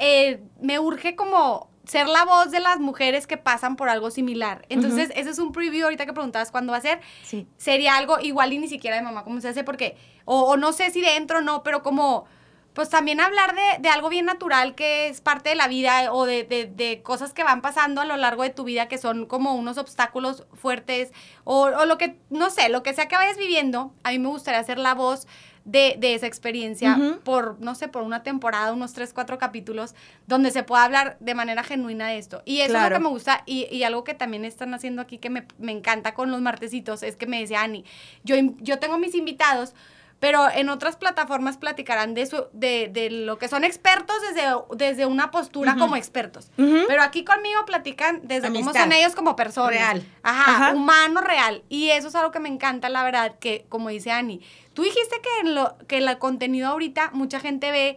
eh, 0.00 0.40
me 0.60 0.78
urge 0.80 1.14
como 1.14 1.70
ser 1.84 2.06
la 2.08 2.24
voz 2.24 2.50
de 2.50 2.60
las 2.60 2.78
mujeres 2.78 3.26
que 3.26 3.36
pasan 3.36 3.76
por 3.76 3.88
algo 3.88 4.10
similar. 4.10 4.64
Entonces, 4.68 5.10
ese 5.14 5.30
es 5.30 5.38
un 5.38 5.52
preview 5.52 5.84
ahorita 5.84 6.06
que 6.06 6.12
preguntabas 6.12 6.50
cuándo 6.50 6.72
va 6.72 6.78
a 6.78 6.82
ser. 6.82 7.00
Sí. 7.22 7.46
Sería 7.56 7.96
algo 7.96 8.18
igual 8.20 8.52
y 8.52 8.58
ni 8.58 8.68
siquiera 8.68 8.96
de 8.96 9.02
mamá 9.02 9.24
cómo 9.24 9.40
se 9.40 9.48
hace 9.48 9.64
porque, 9.64 9.96
o, 10.24 10.42
o 10.42 10.56
no 10.56 10.72
sé 10.72 10.90
si 10.90 11.00
dentro 11.00 11.38
o 11.38 11.42
no, 11.42 11.62
pero 11.64 11.82
como, 11.82 12.26
pues 12.74 12.90
también 12.90 13.18
hablar 13.20 13.56
de, 13.56 13.78
de 13.80 13.88
algo 13.88 14.08
bien 14.08 14.26
natural 14.26 14.76
que 14.76 15.08
es 15.08 15.20
parte 15.20 15.48
de 15.48 15.56
la 15.56 15.66
vida 15.66 16.12
o 16.12 16.26
de, 16.26 16.44
de- 16.44 16.66
de 16.66 17.02
cosas 17.02 17.32
que 17.34 17.42
van 17.42 17.60
pasando 17.60 18.00
a 18.00 18.04
lo 18.04 18.16
largo 18.16 18.44
de 18.44 18.50
tu 18.50 18.62
vida 18.62 18.86
que 18.86 18.96
son 18.98 19.26
como 19.26 19.54
unos 19.56 19.76
obstáculos 19.76 20.46
fuertes 20.54 21.10
o, 21.42 21.62
o 21.62 21.84
lo 21.86 21.98
que, 21.98 22.20
no 22.30 22.50
sé, 22.50 22.68
lo 22.68 22.84
que 22.84 22.94
sea 22.94 23.08
que 23.08 23.16
vayas 23.16 23.36
viviendo, 23.38 23.92
a 24.04 24.10
mí 24.12 24.20
me 24.20 24.28
gustaría 24.28 24.62
ser 24.62 24.78
la 24.78 24.94
voz 24.94 25.26
de, 25.64 25.96
de 25.98 26.14
esa 26.14 26.26
experiencia 26.26 26.96
por, 27.24 27.60
no 27.60 27.74
sé, 27.74 27.88
por 27.88 28.02
una 28.02 28.22
temporada, 28.22 28.72
unos 28.72 28.92
tres, 28.92 29.12
cuatro 29.12 29.38
capítulos, 29.38 29.94
donde 30.26 30.50
se 30.50 30.62
pueda 30.62 30.84
hablar 30.84 31.16
de 31.20 31.34
manera 31.34 31.62
genuina 31.62 32.08
de 32.08 32.18
esto. 32.18 32.42
Y 32.44 32.60
eso 32.60 32.76
es 32.76 32.82
lo 32.82 32.88
que 32.96 33.02
me 33.02 33.08
gusta 33.08 33.42
y, 33.46 33.66
y 33.70 33.84
algo 33.84 34.04
que 34.04 34.14
también 34.14 34.44
están 34.44 34.74
haciendo 34.74 35.02
aquí 35.02 35.18
que 35.18 35.30
me, 35.30 35.46
me 35.58 35.72
encanta 35.72 36.14
con 36.14 36.30
los 36.30 36.40
martesitos 36.40 37.02
es 37.02 37.16
que 37.16 37.26
me 37.26 37.40
decía 37.40 37.62
Ani, 37.62 37.84
yo, 38.24 38.36
yo 38.58 38.78
tengo 38.78 38.98
mis 38.98 39.14
invitados, 39.14 39.74
pero 40.20 40.48
en 40.52 40.68
otras 40.68 40.96
plataformas 40.96 41.56
platicarán 41.56 42.12
de, 42.12 42.26
su, 42.26 42.44
de, 42.52 42.90
de 42.92 43.10
lo 43.10 43.38
que 43.38 43.48
son 43.48 43.64
expertos 43.64 44.16
desde, 44.20 44.48
desde 44.76 45.06
una 45.06 45.30
postura 45.30 45.76
como 45.76 45.96
expertos. 45.96 46.50
Pero 46.56 47.02
aquí 47.02 47.24
conmigo 47.24 47.64
platican 47.64 48.20
desde 48.22 48.48
cómo 48.48 48.60
Amistad. 48.60 48.82
son 48.82 48.92
ellos 48.92 49.14
como 49.14 49.34
personas. 49.34 49.70
Real. 49.70 50.06
Ajá, 50.22 50.52
Ajá. 50.66 50.74
humano 50.74 51.22
real. 51.22 51.62
Y 51.70 51.88
eso 51.88 52.08
es 52.08 52.14
algo 52.14 52.30
que 52.32 52.38
me 52.38 52.50
encanta, 52.50 52.90
la 52.90 53.02
verdad, 53.02 53.38
que 53.40 53.64
como 53.70 53.88
dice 53.88 54.12
Ani, 54.12 54.42
tú 54.74 54.82
dijiste 54.82 55.16
que, 55.22 55.48
en 55.48 55.54
lo, 55.54 55.78
que 55.88 55.96
el 55.98 56.18
contenido 56.18 56.68
ahorita 56.68 57.10
mucha 57.14 57.40
gente 57.40 57.70
ve 57.70 57.96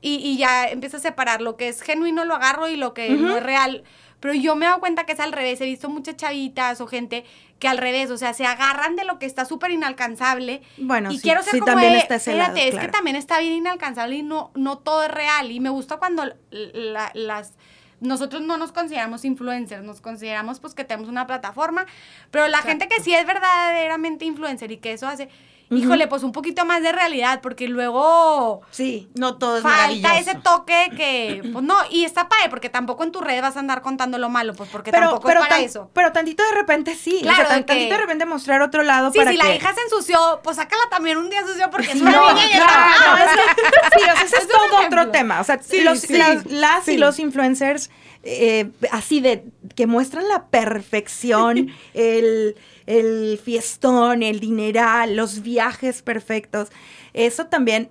y, 0.00 0.14
y 0.16 0.38
ya 0.38 0.68
empieza 0.68 0.96
a 0.96 1.00
separar 1.00 1.42
lo 1.42 1.56
que 1.56 1.68
es 1.68 1.82
genuino 1.82 2.24
lo 2.24 2.34
agarro 2.34 2.66
y 2.68 2.76
lo 2.76 2.94
que 2.94 3.10
no 3.10 3.36
es 3.36 3.42
real. 3.42 3.84
Pero 4.22 4.32
yo 4.34 4.56
me 4.56 4.64
he 4.64 4.68
dado 4.68 4.80
cuenta 4.80 5.04
que 5.04 5.12
es 5.12 5.20
al 5.20 5.32
revés. 5.32 5.60
He 5.60 5.66
visto 5.66 5.90
muchas 5.90 6.16
chavitas 6.16 6.80
o 6.80 6.86
gente 6.86 7.24
que 7.58 7.66
al 7.68 7.76
revés, 7.76 8.08
o 8.10 8.16
sea, 8.16 8.32
se 8.32 8.46
agarran 8.46 8.96
de 8.96 9.04
lo 9.04 9.18
que 9.18 9.26
está 9.26 9.44
súper 9.44 9.72
inalcanzable. 9.72 10.62
Bueno, 10.78 11.10
y 11.10 11.16
sí, 11.16 11.22
quiero 11.22 11.42
ser 11.42 11.52
sí, 11.54 11.58
como 11.58 11.72
también 11.72 11.92
de, 11.92 11.98
está 11.98 12.14
ese 12.14 12.34
lado, 12.36 12.56
es 12.56 12.70
claro. 12.70 12.86
que 12.86 12.92
también 12.92 13.16
está 13.16 13.38
bien 13.40 13.52
inalcanzable 13.52 14.14
y 14.16 14.22
no, 14.22 14.50
no 14.54 14.78
todo 14.78 15.02
es 15.04 15.10
real. 15.10 15.50
Y 15.50 15.60
me 15.60 15.68
gusta 15.70 15.96
cuando 15.98 16.24
la- 16.50 17.10
las 17.14 17.52
nosotros 18.00 18.42
no 18.42 18.56
nos 18.56 18.72
consideramos 18.72 19.24
influencers, 19.24 19.84
nos 19.84 20.00
consideramos 20.00 20.58
pues 20.58 20.74
que 20.74 20.82
tenemos 20.84 21.08
una 21.08 21.26
plataforma, 21.28 21.86
pero 22.32 22.48
la 22.48 22.58
gente 22.62 22.88
que 22.88 23.00
sí 23.00 23.14
es 23.14 23.24
verdaderamente 23.26 24.24
influencer 24.24 24.72
y 24.72 24.78
que 24.78 24.92
eso 24.92 25.06
hace, 25.06 25.28
híjole, 25.76 26.06
pues 26.08 26.22
un 26.22 26.32
poquito 26.32 26.64
más 26.64 26.82
de 26.82 26.92
realidad, 26.92 27.40
porque 27.42 27.68
luego 27.68 28.60
Sí. 28.70 29.08
No 29.14 29.36
todo 29.38 29.56
es 29.58 29.62
falta 29.62 30.18
ese 30.18 30.34
toque 30.36 30.90
que, 30.96 31.48
pues 31.52 31.64
no, 31.64 31.76
y 31.90 32.04
está 32.04 32.28
padre, 32.28 32.48
porque 32.50 32.68
tampoco 32.68 33.04
en 33.04 33.12
tu 33.12 33.20
red 33.20 33.40
vas 33.42 33.56
a 33.56 33.60
andar 33.60 33.82
contando 33.82 34.18
lo 34.18 34.28
malo, 34.28 34.54
pues 34.54 34.68
porque 34.70 34.90
Pero, 34.90 35.06
tampoco 35.08 35.28
pero, 35.28 35.40
es 35.40 35.46
para 35.46 35.56
tan- 35.56 35.64
eso. 35.64 35.90
pero 35.92 36.12
tantito 36.12 36.42
de 36.44 36.52
repente 36.52 36.94
sí. 36.94 37.18
o 37.18 37.22
Claro, 37.22 37.46
sea, 37.48 37.56
que- 37.58 37.62
tantito 37.64 37.94
de 37.94 38.00
repente 38.00 38.26
mostrar 38.26 38.62
otro 38.62 38.82
lado 38.82 39.10
Sí, 39.12 39.18
para 39.18 39.30
si 39.32 39.36
que... 39.38 39.42
la 39.44 39.54
hija 39.54 39.74
se 39.74 39.80
ensució, 39.82 40.40
pues 40.42 40.56
sácala 40.56 40.82
también 40.90 41.18
un 41.18 41.30
día 41.30 41.46
sucio 41.46 41.70
porque 41.70 41.92
es 41.92 42.00
una 42.00 42.10
no, 42.10 42.32
niña 42.32 42.46
y 42.50 42.54
no, 42.58 42.64
está- 42.64 43.24
es 43.24 43.30
que, 43.32 43.98
sí, 43.98 44.02
o 44.02 44.16
sea, 44.16 44.22
ese 44.24 44.36
es, 44.38 44.48
todo 44.48 44.64
ejemplo. 44.78 45.00
otro 45.00 45.10
tema. 45.10 45.40
O 45.40 45.44
sea, 45.44 45.60
Sí, 45.62 45.80
los, 45.82 46.00
sí, 46.00 46.16
las, 46.16 46.44
las 46.46 46.88
y 46.88 46.96
los 46.98 47.18
influencers 47.18 47.90
eh, 48.24 48.70
así 48.90 49.20
de 49.20 49.44
que 49.74 49.86
muestran 49.86 50.28
la 50.28 50.46
perfección, 50.46 51.68
el, 51.94 52.56
el 52.86 53.40
fiestón, 53.42 54.22
el 54.22 54.40
dineral, 54.40 55.16
los 55.16 55.42
viajes 55.42 56.02
perfectos. 56.02 56.68
Eso 57.14 57.46
también 57.46 57.90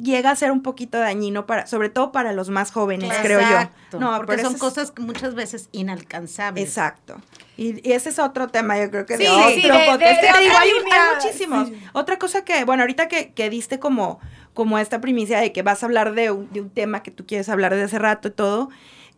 llega 0.00 0.30
a 0.30 0.36
ser 0.36 0.50
un 0.52 0.62
poquito 0.62 0.98
dañino 0.98 1.46
para, 1.46 1.66
sobre 1.66 1.88
todo 1.88 2.12
para 2.12 2.32
los 2.34 2.50
más 2.50 2.70
jóvenes, 2.70 3.10
creo 3.22 3.40
yo. 3.40 3.98
No, 3.98 4.14
porque 4.26 4.42
son 4.42 4.54
es- 4.54 4.60
cosas 4.60 4.90
que 4.90 5.00
muchas 5.02 5.34
veces 5.34 5.68
inalcanzables. 5.72 6.62
Exacto. 6.68 7.16
Y, 7.56 7.80
y 7.88 7.92
ese 7.92 8.10
es 8.10 8.18
otro 8.18 8.48
tema, 8.48 8.78
yo 8.78 8.90
creo 8.90 9.06
que 9.06 9.16
de 9.16 9.24
Sí, 9.24 9.30
otro 9.32 9.48
sí, 9.48 9.62
de- 9.62 9.68
de- 9.72 9.86
podcast. 9.86 10.00
de 10.00 10.28
Te 10.28 10.38
digo, 10.40 10.50
otra 10.50 10.60
hay, 10.60 10.70
línea, 10.72 11.08
hay 11.08 11.14
muchísimos. 11.16 11.68
Otra 11.94 12.18
cosa 12.18 12.44
que, 12.44 12.64
bueno, 12.64 12.82
ahorita 12.82 13.08
que, 13.08 13.32
que 13.32 13.48
diste 13.48 13.78
como, 13.78 14.20
como 14.52 14.78
esta 14.78 15.00
primicia 15.00 15.40
de 15.40 15.52
que 15.52 15.62
vas 15.62 15.82
a 15.82 15.86
hablar 15.86 16.14
de 16.14 16.30
un, 16.30 16.52
de 16.52 16.60
un 16.60 16.68
tema 16.68 17.02
que 17.02 17.10
tú 17.10 17.24
quieres 17.26 17.48
hablar 17.48 17.74
de 17.74 17.82
hace 17.84 17.98
rato 17.98 18.28
y 18.28 18.32
todo, 18.32 18.68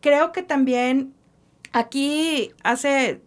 creo 0.00 0.32
que 0.32 0.42
también 0.42 1.14
aquí 1.72 2.52
hace 2.62 3.20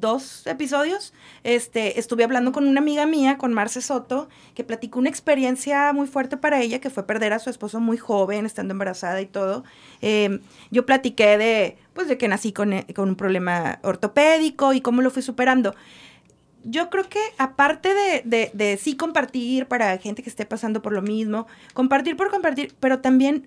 dos 0.00 0.46
episodios, 0.46 1.12
este, 1.44 1.98
estuve 1.98 2.24
hablando 2.24 2.52
con 2.52 2.66
una 2.66 2.80
amiga 2.80 3.04
mía, 3.04 3.36
con 3.36 3.52
Marce 3.52 3.82
Soto, 3.82 4.28
que 4.54 4.64
platicó 4.64 4.98
una 4.98 5.10
experiencia 5.10 5.92
muy 5.92 6.06
fuerte 6.06 6.36
para 6.36 6.60
ella, 6.62 6.80
que 6.80 6.88
fue 6.88 7.06
perder 7.06 7.32
a 7.32 7.38
su 7.38 7.50
esposo 7.50 7.78
muy 7.78 7.98
joven, 7.98 8.46
estando 8.46 8.72
embarazada 8.72 9.20
y 9.20 9.26
todo. 9.26 9.64
Eh, 10.00 10.40
yo 10.70 10.86
platiqué 10.86 11.36
de, 11.36 11.76
pues, 11.92 12.08
de 12.08 12.16
que 12.16 12.28
nací 12.28 12.52
con, 12.52 12.72
eh, 12.72 12.86
con 12.94 13.10
un 13.10 13.16
problema 13.16 13.80
ortopédico 13.82 14.72
y 14.72 14.80
cómo 14.80 15.02
lo 15.02 15.10
fui 15.10 15.22
superando. 15.22 15.74
Yo 16.64 16.88
creo 16.88 17.08
que 17.08 17.20
aparte 17.38 17.92
de, 17.92 18.22
de, 18.24 18.50
de 18.54 18.76
sí 18.76 18.96
compartir 18.96 19.66
para 19.66 19.98
gente 19.98 20.22
que 20.22 20.30
esté 20.30 20.46
pasando 20.46 20.80
por 20.80 20.92
lo 20.92 21.02
mismo, 21.02 21.46
compartir 21.74 22.16
por 22.16 22.30
compartir, 22.30 22.72
pero 22.80 23.00
también 23.00 23.46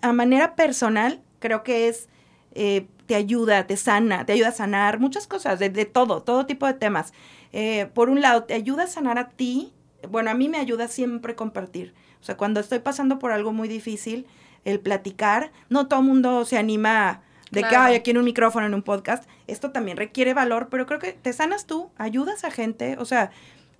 a 0.00 0.12
manera 0.12 0.56
personal, 0.56 1.20
creo 1.44 1.62
que 1.62 1.88
es, 1.88 2.08
eh, 2.54 2.86
te 3.04 3.14
ayuda, 3.16 3.66
te 3.66 3.76
sana, 3.76 4.24
te 4.24 4.32
ayuda 4.32 4.48
a 4.48 4.52
sanar 4.52 4.98
muchas 4.98 5.26
cosas, 5.26 5.58
de, 5.58 5.68
de 5.68 5.84
todo, 5.84 6.22
todo 6.22 6.46
tipo 6.46 6.66
de 6.66 6.72
temas. 6.72 7.12
Eh, 7.52 7.86
por 7.92 8.08
un 8.08 8.22
lado, 8.22 8.44
te 8.44 8.54
ayuda 8.54 8.84
a 8.84 8.86
sanar 8.86 9.18
a 9.18 9.28
ti, 9.28 9.74
bueno, 10.08 10.30
a 10.30 10.34
mí 10.34 10.48
me 10.48 10.56
ayuda 10.56 10.88
siempre 10.88 11.34
compartir. 11.34 11.92
O 12.22 12.24
sea, 12.24 12.38
cuando 12.38 12.60
estoy 12.60 12.78
pasando 12.78 13.18
por 13.18 13.30
algo 13.30 13.52
muy 13.52 13.68
difícil, 13.68 14.26
el 14.64 14.80
platicar, 14.80 15.52
no 15.68 15.86
todo 15.86 16.00
el 16.00 16.06
mundo 16.06 16.46
se 16.46 16.56
anima 16.56 17.20
de 17.50 17.60
que 17.60 17.66
hay 17.76 17.94
aquí 17.96 18.10
en 18.12 18.16
un 18.18 18.24
micrófono, 18.24 18.64
en 18.66 18.72
un 18.72 18.82
podcast. 18.82 19.24
Esto 19.46 19.70
también 19.70 19.98
requiere 19.98 20.32
valor, 20.32 20.68
pero 20.70 20.86
creo 20.86 20.98
que 20.98 21.12
te 21.12 21.32
sanas 21.34 21.66
tú, 21.66 21.90
ayudas 21.98 22.44
a 22.44 22.50
gente, 22.50 22.96
o 22.98 23.04
sea, 23.04 23.30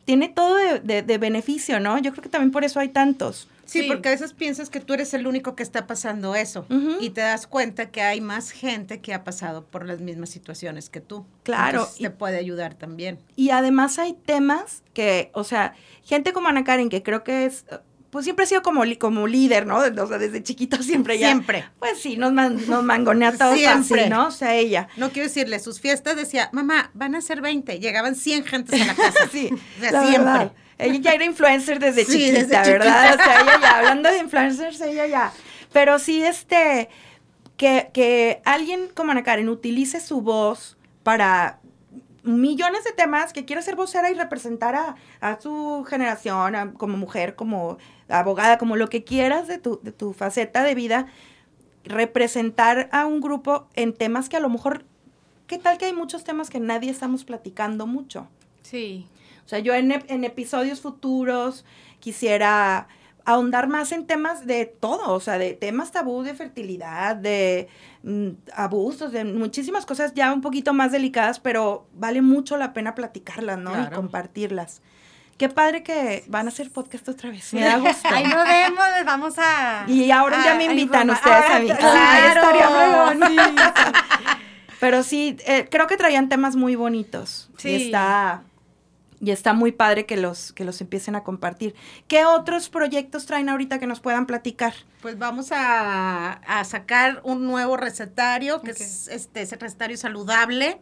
tiene 0.04 0.28
todo 0.28 0.56
de, 0.56 0.80
de- 0.80 1.02
de 1.02 1.16
beneficio, 1.18 1.80
¿no? 1.80 1.96
Yo 1.98 2.12
creo 2.12 2.22
que 2.22 2.28
también 2.28 2.50
por 2.52 2.64
eso 2.64 2.78
hay 2.80 2.90
tantos. 2.90 3.48
Sí, 3.66 3.82
Sí. 3.82 3.88
porque 3.88 4.08
a 4.08 4.12
veces 4.12 4.32
piensas 4.34 4.70
que 4.70 4.80
tú 4.80 4.94
eres 4.94 5.14
el 5.14 5.26
único 5.26 5.54
que 5.56 5.62
está 5.62 5.86
pasando 5.86 6.34
eso 6.34 6.66
y 7.00 7.10
te 7.10 7.20
das 7.20 7.46
cuenta 7.46 7.90
que 7.90 8.02
hay 8.02 8.20
más 8.20 8.50
gente 8.50 9.00
que 9.00 9.14
ha 9.14 9.24
pasado 9.24 9.64
por 9.66 9.86
las 9.86 10.00
mismas 10.00 10.30
situaciones 10.30 10.90
que 10.90 11.00
tú. 11.00 11.26
Claro, 11.42 11.78
Entonces, 11.80 12.00
y- 12.00 12.02
te 12.04 12.10
puede 12.10 12.38
ayudar 12.38 12.74
también. 12.74 13.18
Y 13.36 13.50
además 13.50 13.98
hay 13.98 14.12
temas 14.14 14.82
que, 14.92 15.30
o 15.34 15.44
sea, 15.44 15.74
gente 16.02 16.32
como 16.32 16.48
Ana 16.48 16.64
Karen, 16.64 16.88
que 16.88 17.02
creo 17.02 17.24
que 17.24 17.46
es, 17.46 17.64
pues 18.10 18.24
siempre 18.24 18.44
ha 18.44 18.46
sido 18.46 18.62
como, 18.62 18.82
como 19.00 19.26
líder, 19.26 19.66
¿no? 19.66 19.78
O 20.02 20.06
sea, 20.06 20.18
desde 20.18 20.42
chiquito 20.42 20.80
siempre 20.82 21.18
ya. 21.18 21.28
Siempre. 21.28 21.64
Pues 21.80 22.00
sí, 22.00 22.16
nos, 22.16 22.32
man- 22.32 22.60
nos 22.68 22.84
mangonea 22.84 23.36
todos 23.36 23.56
Siempre. 23.58 24.02
así, 24.02 24.10
¿no? 24.10 24.28
O 24.28 24.30
sea, 24.30 24.54
ella. 24.54 24.86
No 24.96 25.10
quiero 25.10 25.26
decirle, 25.28 25.58
sus 25.58 25.80
fiestas 25.80 26.14
decía, 26.16 26.48
mamá, 26.52 26.90
van 26.94 27.14
a 27.16 27.20
ser 27.20 27.40
20. 27.40 27.80
Llegaban 27.80 28.14
100 28.14 28.44
gentes 28.44 28.80
a 28.80 28.84
la 28.86 28.94
casa. 28.94 29.18
Sí, 29.32 29.50
O 29.52 29.80
sea, 29.80 29.90
la 29.92 30.00
siempre. 30.06 30.32
verdad. 30.32 30.52
Ella 30.78 30.98
ya 30.98 31.12
era 31.12 31.24
influencer 31.24 31.78
desde 31.78 32.04
Sí, 32.04 32.12
chiquita, 32.18 32.38
desde 32.62 32.72
¿verdad? 32.72 33.14
O 33.14 33.22
sea, 33.22 33.40
ella 33.40 33.60
ya, 33.60 33.78
hablando 33.78 34.10
de 34.10 34.18
influencers, 34.18 34.80
ella 34.80 35.06
ya. 35.06 35.32
Pero 35.72 35.98
sí, 35.98 36.22
este, 36.22 36.88
que, 37.56 37.90
que 37.92 38.40
alguien 38.44 38.88
como 38.94 39.12
Ana 39.12 39.22
Karen 39.22 39.48
utilice 39.48 40.00
su 40.00 40.20
voz 40.20 40.76
para 41.02 41.60
millones 42.22 42.84
de 42.84 42.92
temas, 42.92 43.32
que 43.32 43.44
quiera 43.44 43.60
ser 43.62 43.76
vocera 43.76 44.10
y 44.10 44.14
representar 44.14 44.74
a, 44.74 44.96
a 45.20 45.40
su 45.40 45.84
generación, 45.88 46.54
a- 46.56 46.72
como 46.72 46.96
mujer, 46.96 47.34
como 47.34 47.76
abogada, 48.08 48.56
como 48.58 48.76
lo 48.76 48.88
que 48.88 49.04
quieras 49.04 49.46
de 49.46 49.58
tu, 49.58 49.78
de 49.82 49.92
tu 49.92 50.12
faceta 50.12 50.62
de 50.64 50.74
vida, 50.74 51.06
representar 51.84 52.88
a 52.92 53.06
un 53.06 53.20
grupo 53.20 53.68
en 53.74 53.92
temas 53.92 54.28
que 54.28 54.36
a 54.36 54.40
lo 54.40 54.48
mejor, 54.48 54.84
¿qué 55.46 55.58
tal 55.58 55.76
que 55.78 55.84
hay 55.86 55.92
muchos 55.92 56.24
temas 56.24 56.50
que 56.50 56.60
nadie 56.60 56.90
estamos 56.90 57.24
platicando 57.24 57.86
mucho? 57.86 58.26
Sí. 58.62 59.06
O 59.44 59.48
sea, 59.48 59.58
yo 59.58 59.74
en, 59.74 59.92
en 59.92 60.24
episodios 60.24 60.80
futuros 60.80 61.64
quisiera 62.00 62.88
ahondar 63.26 63.68
más 63.68 63.92
en 63.92 64.06
temas 64.06 64.46
de 64.46 64.66
todo, 64.66 65.12
o 65.14 65.20
sea, 65.20 65.38
de 65.38 65.54
temas 65.54 65.90
tabú 65.92 66.22
de 66.22 66.34
fertilidad, 66.34 67.16
de 67.16 67.68
mm, 68.02 68.28
abusos, 68.54 69.12
de 69.12 69.24
muchísimas 69.24 69.86
cosas 69.86 70.12
ya 70.14 70.32
un 70.32 70.42
poquito 70.42 70.74
más 70.74 70.92
delicadas, 70.92 71.40
pero 71.40 71.86
vale 71.94 72.20
mucho 72.20 72.56
la 72.58 72.72
pena 72.74 72.94
platicarlas, 72.94 73.58
¿no? 73.58 73.70
Y 73.70 73.74
Claro. 73.74 73.96
compartirlas. 73.96 74.82
Qué 75.38 75.48
padre 75.48 75.82
que 75.82 76.22
van 76.28 76.46
a 76.46 76.50
hacer 76.50 76.70
podcast 76.70 77.08
otra 77.08 77.30
vez. 77.30 77.52
Me 77.54 77.62
da 77.62 77.78
gusto. 77.78 78.08
Ahí 78.12 78.24
nos 78.24 78.44
vemos, 78.46 78.84
les 78.96 79.04
vamos 79.04 79.34
a. 79.38 79.84
Y 79.88 80.10
ahora 80.10 80.44
ya 80.44 80.54
me 80.54 80.64
invitan 80.66 81.10
ustedes 81.10 81.50
a 81.50 81.58
mí. 81.60 81.70
Ah, 81.70 81.78
Ay, 82.12 82.28
estaría 82.36 82.68
fregón. 82.68 83.30
sí. 83.30 83.36
Pero 84.80 85.02
sí, 85.02 85.36
eh, 85.46 85.66
creo 85.70 85.86
que 85.86 85.96
traían 85.96 86.28
temas 86.28 86.56
muy 86.56 86.76
bonitos. 86.76 87.50
Sí. 87.56 87.70
Y 87.70 87.74
está, 87.86 88.42
y 89.20 89.30
está 89.30 89.52
muy 89.52 89.72
padre 89.72 90.06
que 90.06 90.16
los, 90.16 90.52
que 90.52 90.64
los 90.64 90.80
empiecen 90.80 91.16
a 91.16 91.22
compartir. 91.22 91.74
¿Qué 92.08 92.24
otros 92.24 92.68
proyectos 92.68 93.26
traen 93.26 93.48
ahorita 93.48 93.78
que 93.78 93.86
nos 93.86 94.00
puedan 94.00 94.26
platicar? 94.26 94.74
Pues 95.02 95.18
vamos 95.18 95.52
a, 95.52 96.32
a 96.32 96.64
sacar 96.64 97.20
un 97.24 97.46
nuevo 97.46 97.76
recetario, 97.76 98.60
que 98.62 98.72
es 98.72 99.08
este 99.08 99.42
ese 99.42 99.56
recetario 99.56 99.96
saludable. 99.96 100.78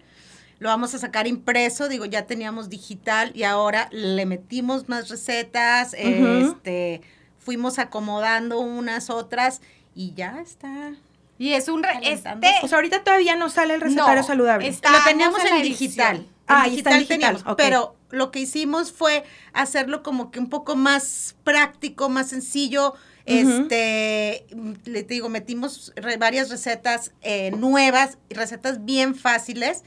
Lo 0.58 0.68
vamos 0.68 0.94
a 0.94 0.98
sacar 0.98 1.26
impreso, 1.26 1.88
digo, 1.88 2.04
ya 2.04 2.26
teníamos 2.26 2.68
digital 2.68 3.32
y 3.34 3.42
ahora 3.42 3.88
le 3.90 4.26
metimos 4.26 4.88
más 4.88 5.08
recetas, 5.08 5.92
este, 5.98 7.00
fuimos 7.40 7.80
acomodando 7.80 8.60
unas 8.60 9.10
otras 9.10 9.60
y 9.94 10.14
ya 10.14 10.40
está. 10.40 10.92
Y 11.38 11.54
es 11.54 11.68
un. 11.68 11.84
Este, 12.02 12.30
O 12.62 12.68
sea, 12.68 12.78
ahorita 12.78 13.02
todavía 13.02 13.34
no 13.34 13.48
sale 13.48 13.74
el 13.74 13.80
recetario 13.80 14.20
No, 14.20 14.26
saludable. 14.26 14.70
Lo 14.70 15.04
teníamos 15.04 15.44
en 15.44 15.56
en, 15.56 15.62
digital. 15.62 16.26
Ah, 16.46 16.64
digital 16.68 16.98
digital, 16.98 17.06
teníamos, 17.06 17.44
pero 17.56 17.96
lo 18.10 18.30
que 18.30 18.40
hicimos 18.40 18.92
fue 18.92 19.24
hacerlo 19.52 20.02
como 20.02 20.30
que 20.30 20.38
un 20.38 20.48
poco 20.50 20.76
más 20.76 21.36
práctico, 21.44 22.08
más 22.08 22.28
sencillo. 22.28 22.94
Este, 23.24 24.46
mm, 24.54 24.72
le 24.84 25.02
digo, 25.04 25.28
metimos 25.28 25.92
re- 25.96 26.16
varias 26.16 26.50
recetas 26.50 27.12
eh, 27.22 27.50
nuevas, 27.52 28.18
recetas 28.30 28.84
bien 28.84 29.14
fáciles 29.14 29.84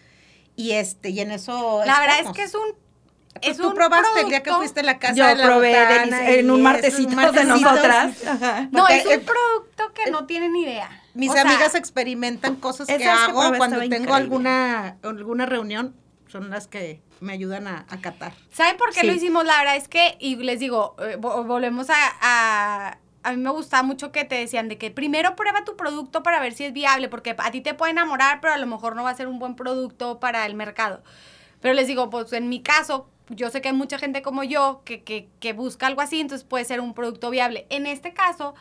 y 0.56 0.72
este, 0.72 1.10
y 1.10 1.20
en 1.20 1.32
eso 1.32 1.82
la 1.86 2.00
verdad 2.00 2.20
es 2.22 2.30
que 2.32 2.44
es 2.44 2.54
un. 2.56 2.62
Pues 3.42 3.48
es 3.52 3.58
tú 3.58 3.68
un 3.68 3.74
probaste 3.74 4.22
el 4.22 4.30
día 4.30 4.42
que 4.42 4.50
producto- 4.50 4.60
fuiste 4.60 4.80
a 4.80 4.84
la 4.84 4.98
casa 4.98 5.14
Yo 5.14 5.28
de 5.28 5.36
la 5.36 5.46
probé 5.46 6.40
en 6.40 6.50
un 6.50 6.60
es 6.60 6.64
martesito, 6.64 7.32
de 7.34 7.44
nosotras. 7.44 8.16
Ajá. 8.26 8.70
No, 8.72 8.80
Porque, 8.80 8.98
es 9.00 9.06
un 9.06 9.12
eh, 9.12 9.20
producto 9.20 9.94
que 9.94 10.10
no 10.10 10.26
tienen 10.26 10.54
ni 10.54 10.62
idea. 10.64 11.04
Mis 11.14 11.30
O 11.32 11.34
sea, 11.34 11.42
amigas 11.42 11.76
experimentan 11.76 12.56
cosas 12.56 12.88
que 12.88 13.04
hago 13.06 13.42
cuando 13.58 13.80
tengo 13.80 13.86
increíble. 13.96 14.14
alguna 14.14 14.98
alguna 15.04 15.46
reunión. 15.46 15.94
Son 16.36 16.50
las 16.50 16.68
que 16.68 17.02
me 17.22 17.32
ayudan 17.32 17.66
a, 17.68 17.86
a 17.90 18.02
catar. 18.02 18.34
¿Saben 18.52 18.76
por 18.76 18.94
qué 18.94 19.02
Sí. 19.02 19.08
lo 19.08 19.14
hicimos? 19.14 19.46
La 19.46 19.58
verdad 19.60 19.78
es 19.78 19.88
que, 19.88 20.18
y 20.20 20.36
les 20.36 20.60
digo, 20.60 20.96
eh, 21.00 21.18
vo- 21.18 21.46
volvemos 21.46 21.90
a, 21.90 21.96
a... 22.22 22.98
A 23.24 23.32
mí 23.32 23.38
me 23.38 23.50
gustaba 23.50 23.82
mucho 23.82 24.12
que 24.12 24.24
te 24.26 24.36
decían 24.36 24.68
de 24.68 24.78
que 24.78 24.92
primero 24.92 25.36
prueba 25.36 25.64
tu 25.64 25.76
producto 25.76 26.22
para 26.24 26.40
ver 26.40 26.54
si 26.54 26.66
es 26.66 26.74
viable, 26.74 27.08
porque 27.10 27.34
a 27.38 27.50
ti 27.52 27.62
te 27.62 27.74
puede 27.74 27.92
enamorar, 27.94 28.40
pero 28.42 28.54
a 28.54 28.58
lo 28.58 28.68
mejor 28.68 28.96
no 28.96 29.04
va 29.04 29.10
a 29.12 29.16
ser 29.16 29.28
un 29.28 29.40
buen 29.40 29.56
producto 29.56 30.20
para 30.20 30.46
el 30.46 30.54
mercado. 30.54 31.02
Pero 31.60 31.74
les 31.74 31.88
digo, 31.88 32.10
pues 32.12 32.32
en 32.34 32.50
mi 32.50 32.62
caso, 32.62 33.10
yo 33.30 33.50
sé 33.50 33.62
que 33.62 33.70
hay 33.70 33.74
mucha 33.74 33.98
gente 33.98 34.22
como 34.22 34.44
yo 34.44 34.82
que, 34.86 35.04
que, 35.04 35.28
que 35.40 35.54
busca 35.54 35.88
algo 35.88 36.02
así, 36.02 36.20
entonces 36.20 36.46
puede 36.46 36.66
ser 36.66 36.82
un 36.82 36.94
producto 36.94 37.32
viable. 37.32 37.66
En 37.72 37.88
este 37.88 38.14
caso, 38.14 38.54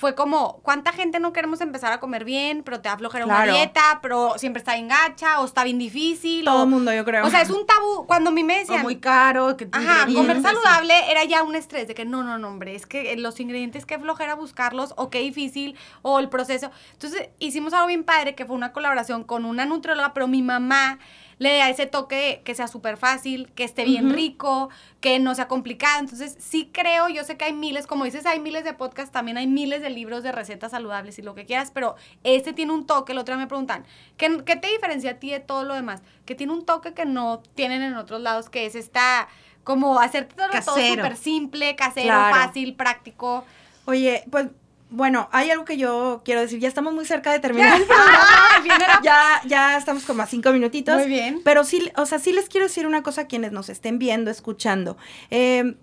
fue 0.00 0.14
como, 0.14 0.60
¿cuánta 0.62 0.92
gente 0.92 1.20
no 1.20 1.34
queremos 1.34 1.60
empezar 1.60 1.92
a 1.92 2.00
comer 2.00 2.24
bien, 2.24 2.62
pero 2.62 2.80
te 2.80 2.88
da 2.88 2.96
flojera 2.96 3.26
Claro. 3.26 3.42
una 3.42 3.52
dieta, 3.52 3.98
pero 4.00 4.32
siempre 4.38 4.60
está 4.60 4.72
bien 4.72 4.88
gacha 4.88 5.40
o 5.40 5.44
está 5.44 5.62
bien 5.62 5.78
difícil? 5.78 6.46
Todo 6.46 6.62
el 6.62 6.70
mundo, 6.70 6.90
yo 6.90 7.04
creo. 7.04 7.26
O 7.26 7.28
sea, 7.28 7.42
es 7.42 7.50
un 7.50 7.66
tabú. 7.66 8.06
Cuando 8.06 8.30
a 8.30 8.32
mí 8.32 8.42
me 8.42 8.56
O 8.56 8.58
decían, 8.60 8.80
muy 8.80 8.96
caro. 8.96 9.58
Que 9.58 9.68
Ajá, 9.70 10.06
comer 10.06 10.40
saludable 10.40 10.94
era 11.10 11.24
ya 11.24 11.42
un 11.42 11.54
estrés 11.54 11.86
de 11.86 11.94
que 11.94 12.06
no, 12.06 12.22
no, 12.22 12.38
no, 12.38 12.48
hombre, 12.48 12.74
es 12.74 12.86
que 12.86 13.14
los 13.18 13.38
ingredientes 13.40 13.84
qué 13.84 13.98
flojera 13.98 14.34
buscarlos 14.36 14.94
o 14.96 15.10
qué 15.10 15.18
difícil 15.18 15.76
o 16.00 16.18
el 16.18 16.30
proceso. 16.30 16.70
Entonces 16.94 17.28
hicimos 17.38 17.74
algo 17.74 17.88
bien 17.88 18.02
padre 18.04 18.34
que 18.34 18.46
fue 18.46 18.56
una 18.56 18.72
colaboración 18.72 19.22
con 19.24 19.44
una 19.44 19.66
nutrióloga, 19.66 20.14
pero 20.14 20.28
mi 20.28 20.40
mamá 20.40 20.98
le 21.40 21.56
da 21.56 21.70
ese 21.70 21.86
toque 21.86 22.42
que 22.44 22.54
sea 22.54 22.68
súper 22.68 22.98
fácil, 22.98 23.50
que 23.54 23.64
esté 23.64 23.84
bien 23.86 24.10
rico, 24.10 24.68
que 25.00 25.18
no 25.18 25.34
sea 25.34 25.48
complicado. 25.48 25.98
Entonces 25.98 26.36
sí 26.38 26.68
creo, 26.70 27.08
yo 27.08 27.24
sé 27.24 27.38
que 27.38 27.46
hay 27.46 27.54
miles, 27.54 27.86
como 27.86 28.04
dices, 28.04 28.26
hay 28.26 28.40
miles 28.40 28.62
de 28.62 28.74
podcasts, 28.74 29.10
también 29.10 29.38
hay 29.38 29.46
miles 29.46 29.80
de 29.80 29.88
libros 29.88 30.22
de 30.22 30.32
recetas 30.32 30.72
saludables 30.72 31.18
y 31.18 31.22
lo 31.22 31.34
que 31.34 31.46
quieras, 31.46 31.70
pero 31.72 31.96
este 32.24 32.52
tiene 32.52 32.74
un 32.74 32.86
toque, 32.86 33.12
el 33.12 33.18
otro 33.18 33.34
día 33.34 33.42
me 33.42 33.48
preguntan, 33.48 33.86
¿qué, 34.18 34.42
qué 34.44 34.56
te 34.56 34.68
diferencia 34.68 35.12
a 35.12 35.14
ti 35.14 35.30
de 35.30 35.40
todo 35.40 35.64
lo 35.64 35.72
demás? 35.72 36.02
Que 36.26 36.34
tiene 36.34 36.52
un 36.52 36.66
toque 36.66 36.92
que 36.92 37.06
no 37.06 37.40
tienen 37.54 37.80
en 37.80 37.94
otros 37.96 38.20
lados, 38.20 38.50
que 38.50 38.66
es 38.66 38.74
esta 38.74 39.26
como 39.64 39.98
hacerte 39.98 40.34
todo 40.34 40.48
todo 40.50 40.76
súper 40.78 41.16
simple, 41.16 41.74
casero, 41.74 42.06
Claro. 42.06 42.36
fácil, 42.36 42.74
práctico. 42.74 43.46
Oye, 43.86 44.24
pues, 44.30 44.48
bueno, 44.90 45.28
hay 45.32 45.50
algo 45.50 45.64
que 45.64 45.76
yo 45.76 46.22
quiero 46.24 46.40
decir. 46.40 46.58
Ya 46.58 46.68
estamos 46.68 46.92
muy 46.92 47.04
cerca 47.04 47.32
de 47.32 47.38
terminar. 47.38 47.80
el 47.80 47.86
ya, 49.02 49.40
ya 49.46 49.76
estamos 49.76 50.04
como 50.04 50.22
a 50.22 50.26
cinco 50.26 50.50
minutitos. 50.52 50.96
Muy 50.98 51.08
bien. 51.08 51.40
Pero 51.44 51.64
sí, 51.64 51.90
o 51.96 52.06
sea, 52.06 52.18
sí 52.18 52.32
les 52.32 52.48
quiero 52.48 52.66
decir 52.66 52.86
una 52.86 53.02
cosa 53.02 53.22
a 53.22 53.26
quienes 53.26 53.52
nos 53.52 53.68
estén 53.68 53.98
viendo, 53.98 54.30
escuchando. 54.30 54.96
Eh, 55.30 55.76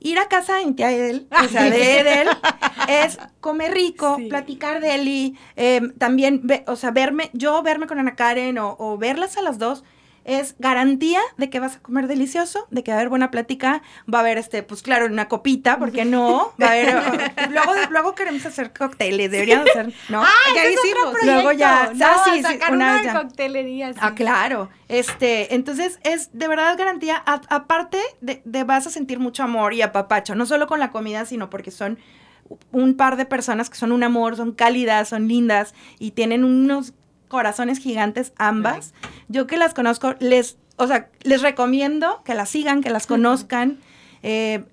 ir 0.00 0.18
a 0.18 0.28
casa 0.28 0.60
en 0.60 0.76
tía 0.76 0.92
Edel, 0.92 1.26
o 1.44 1.48
sea, 1.48 1.64
de 1.70 2.00
Edel, 2.00 2.28
es 2.88 3.18
comer 3.40 3.72
rico, 3.72 4.16
Sí. 4.18 4.26
platicar 4.28 4.80
de 4.80 4.94
él 4.94 5.08
y 5.08 5.38
eh, 5.56 5.80
también, 5.98 6.40
ve- 6.44 6.64
o 6.66 6.76
sea, 6.76 6.90
verme, 6.90 7.30
yo 7.32 7.62
verme 7.62 7.86
con 7.86 7.98
Ana 7.98 8.14
Karen 8.14 8.58
o, 8.58 8.76
o 8.78 8.98
verlas 8.98 9.36
a 9.36 9.42
las 9.42 9.58
dos. 9.58 9.84
Es 10.28 10.56
garantía 10.58 11.20
de 11.36 11.48
que 11.50 11.60
vas 11.60 11.76
a 11.76 11.78
comer 11.80 12.08
delicioso, 12.08 12.66
de 12.72 12.82
que 12.82 12.90
va 12.90 12.96
a 12.96 13.00
haber 13.00 13.10
buena 13.10 13.30
plática, 13.30 13.80
va 14.12 14.18
a 14.18 14.20
haber 14.22 14.38
este, 14.38 14.64
pues 14.64 14.82
claro, 14.82 15.06
una 15.06 15.28
copita, 15.28 15.78
¿por 15.78 15.92
qué 15.92 16.04
no? 16.04 16.52
Va 16.60 16.66
a 16.66 16.70
haber, 16.72 16.94
luego, 17.52 17.72
luego 17.90 18.14
queremos 18.16 18.44
hacer 18.44 18.72
cócteles, 18.72 19.30
deberíamos 19.30 19.70
hacer, 19.70 19.92
¿no? 20.08 20.22
Ah, 20.24 20.28
ya 20.54 20.62
ese 20.64 20.72
es 20.72 20.78
otro 20.80 20.88
hicimos. 20.90 21.10
proyecto. 21.14 21.32
Luego 21.42 21.52
ya- 21.52 21.92
no, 21.94 22.06
ah, 22.06 22.24
sí, 22.34 22.42
sacar 22.42 22.72
una 22.72 22.92
una 23.00 23.04
ya. 23.04 23.22
coctelería. 23.22 23.92
sí. 23.92 23.98
Ah, 24.02 24.14
claro. 24.16 24.68
Este, 24.88 25.54
entonces 25.54 26.00
es 26.02 26.30
de 26.32 26.48
verdad 26.48 26.76
garantía. 26.76 27.22
A- 27.24 27.40
aparte 27.48 27.98
de, 28.20 28.42
de 28.44 28.64
vas 28.64 28.86
a 28.86 28.90
sentir 28.90 29.20
mucho 29.20 29.44
amor 29.44 29.74
y 29.74 29.82
apapacho, 29.82 30.34
no 30.34 30.44
solo 30.44 30.66
con 30.66 30.80
la 30.80 30.90
comida, 30.90 31.24
sino 31.24 31.50
porque 31.50 31.70
son 31.70 31.98
un 32.72 32.96
par 32.96 33.16
de 33.16 33.26
personas 33.26 33.70
que 33.70 33.76
son 33.76 33.92
un 33.92 34.02
amor, 34.02 34.36
son 34.36 34.52
cálidas, 34.52 35.08
son 35.08 35.28
lindas 35.28 35.72
y 35.98 36.10
tienen 36.12 36.44
unos 36.44 36.94
corazones 37.28 37.78
gigantes 37.78 38.32
ambas. 38.38 38.94
Yo 39.28 39.46
que 39.46 39.56
las 39.56 39.74
conozco, 39.74 40.14
les, 40.20 40.56
o 40.76 40.86
sea, 40.86 41.08
les 41.22 41.42
recomiendo 41.42 42.22
que 42.24 42.34
las 42.34 42.48
sigan, 42.50 42.82
que 42.82 42.90
las 42.90 43.06
conozcan. 43.06 43.78
Eh, 44.22 44.64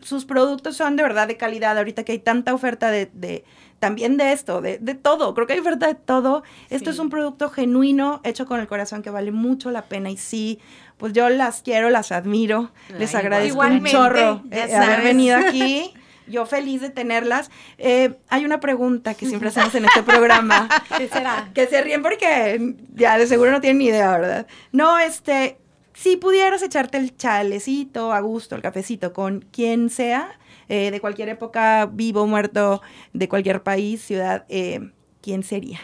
sus 0.00 0.24
productos 0.26 0.76
son 0.76 0.96
de 0.96 1.02
verdad 1.02 1.26
de 1.28 1.36
calidad. 1.36 1.78
Ahorita 1.78 2.04
que 2.04 2.12
hay 2.12 2.18
tanta 2.18 2.52
oferta 2.54 2.90
de, 2.90 3.10
de- 3.14 3.44
también 3.80 4.16
de 4.16 4.32
esto, 4.32 4.60
de, 4.62 4.78
de 4.78 4.94
todo. 4.94 5.34
Creo 5.34 5.46
que 5.46 5.54
hay 5.54 5.58
oferta 5.58 5.86
de 5.86 5.94
todo. 5.94 6.42
Esto 6.70 6.90
es 6.90 6.98
un 6.98 7.10
producto 7.10 7.50
genuino, 7.50 8.20
hecho 8.24 8.46
con 8.46 8.60
el 8.60 8.66
corazón, 8.66 9.02
que 9.02 9.10
vale 9.10 9.30
mucho 9.30 9.70
la 9.70 9.82
pena. 9.86 10.10
Y 10.10 10.16
sí, 10.16 10.58
pues 10.96 11.12
yo 11.12 11.28
las 11.28 11.60
quiero, 11.62 11.90
las 11.90 12.10
admiro. 12.12 12.70
les 12.98 13.14
agradezco 13.14 13.54
igualmente, 13.54 13.90
un 13.90 14.02
chorro 14.04 14.42
eh, 14.50 14.74
haber 14.74 15.02
venido 15.02 15.36
aquí. 15.38 15.92
Yo 16.26 16.46
feliz 16.46 16.80
de 16.80 16.90
tenerlas. 16.90 17.50
Eh, 17.78 18.14
hay 18.28 18.44
una 18.44 18.60
pregunta 18.60 19.14
que 19.14 19.26
siempre 19.26 19.50
hacemos 19.50 19.74
en 19.74 19.84
este 19.84 20.02
programa. 20.02 20.68
¿Qué 20.98 21.08
será? 21.08 21.50
Que 21.54 21.66
se 21.66 21.82
ríen 21.82 22.02
porque 22.02 22.74
ya 22.94 23.18
de 23.18 23.26
seguro 23.26 23.50
no 23.50 23.60
tienen 23.60 23.78
ni 23.78 23.86
idea, 23.86 24.10
¿verdad? 24.12 24.46
No, 24.72 24.98
este, 24.98 25.58
si 25.92 26.16
pudieras 26.16 26.62
echarte 26.62 26.98
el 26.98 27.16
chalecito 27.16 28.12
a 28.12 28.20
gusto, 28.20 28.56
el 28.56 28.62
cafecito 28.62 29.12
con 29.12 29.40
quien 29.52 29.90
sea, 29.90 30.38
eh, 30.68 30.90
de 30.90 31.00
cualquier 31.00 31.28
época, 31.28 31.86
vivo, 31.92 32.26
muerto, 32.26 32.82
de 33.12 33.28
cualquier 33.28 33.62
país, 33.62 34.02
ciudad, 34.02 34.44
eh, 34.48 34.90
¿quién 35.20 35.42
sería? 35.42 35.80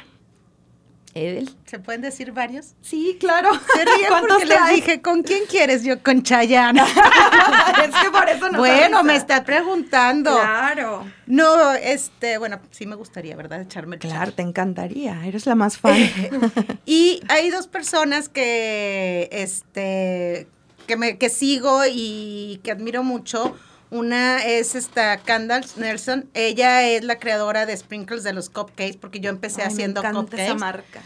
Edel. 1.15 1.51
¿Se 1.67 1.79
pueden 1.79 2.01
decir 2.01 2.33
varios? 2.33 2.75
Sí, 2.83 3.17
claro. 3.19 3.51
Se 3.75 3.85
ríen 3.85 4.09
¿Cuántos 4.09 4.39
porque 4.39 4.55
les 4.55 4.71
dije, 4.77 5.03
¿con 5.03 5.23
quién 5.23 5.45
quieres? 5.49 5.83
Yo, 5.83 6.03
con 6.03 6.23
Chayanne. 6.23 6.81
es 7.85 7.97
que 8.03 8.11
por 8.11 8.29
eso 8.29 8.49
no 8.51 8.59
bueno, 8.59 9.03
me 9.03 9.17
está 9.17 9.45
preguntando. 9.45 10.31
Claro. 10.33 11.05
No, 11.27 11.73
este, 11.73 12.39
bueno, 12.39 12.61
sí 12.71 12.87
me 12.87 12.95
gustaría, 12.97 13.37
¿verdad? 13.37 13.63
Echarme 13.63 13.97
el 13.97 14.01
Claro, 14.01 14.27
chal. 14.27 14.33
te 14.35 14.43
encantaría. 14.43 15.25
Eres 15.27 15.47
la 15.47 15.55
más 15.55 15.79
fan. 15.79 15.97
Y 16.87 17.23
hay 17.29 17.51
dos 17.51 17.67
personas 17.69 18.29
que, 18.29 19.29
este, 19.33 20.49
que, 20.87 20.97
me, 20.97 21.19
que 21.19 21.29
sigo 21.29 21.83
y 21.91 22.61
que 22.63 22.71
admiro 22.73 23.03
mucho. 23.03 23.57
Una 23.91 24.45
es 24.45 24.75
esta 24.77 25.19
Candace 25.19 25.81
Nelson. 25.81 26.29
Ella 26.35 26.89
es 26.89 27.03
la 27.05 27.19
creadora 27.19 27.67
de 27.67 27.77
Sprinkles 27.77 28.23
de 28.23 28.33
los 28.33 28.49
cupcakes, 28.49 28.97
porque 28.99 29.21
yo 29.21 29.31
empecé 29.31 29.63
Ay, 29.63 29.69
me 29.69 29.73
haciendo 29.75 30.01
encanta 30.01 30.21
cupcakes. 30.21 30.45
esa 30.45 30.55
marca. 30.55 31.03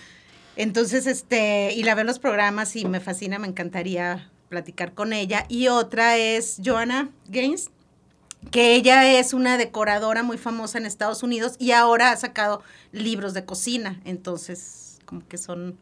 Entonces, 0.56 1.06
este, 1.06 1.72
y 1.74 1.82
la 1.82 1.94
veo 1.94 2.02
en 2.02 2.06
los 2.08 2.18
programas 2.18 2.76
y 2.76 2.84
me 2.84 3.00
fascina, 3.00 3.38
me 3.38 3.48
encantaría 3.48 4.30
platicar 4.50 4.92
con 4.92 5.12
ella. 5.12 5.46
Y 5.48 5.68
otra 5.68 6.16
es 6.18 6.60
Joanna 6.64 7.08
Gaines, 7.28 7.70
que 8.50 8.74
ella 8.74 9.18
es 9.18 9.32
una 9.32 9.56
decoradora 9.56 10.22
muy 10.22 10.36
famosa 10.38 10.76
en 10.78 10.84
Estados 10.86 11.22
Unidos 11.22 11.54
y 11.58 11.72
ahora 11.72 12.10
ha 12.12 12.16
sacado 12.16 12.62
libros 12.92 13.32
de 13.34 13.44
cocina. 13.46 14.00
Entonces, 14.04 14.98
como 15.06 15.26
que 15.26 15.38
son 15.38 15.78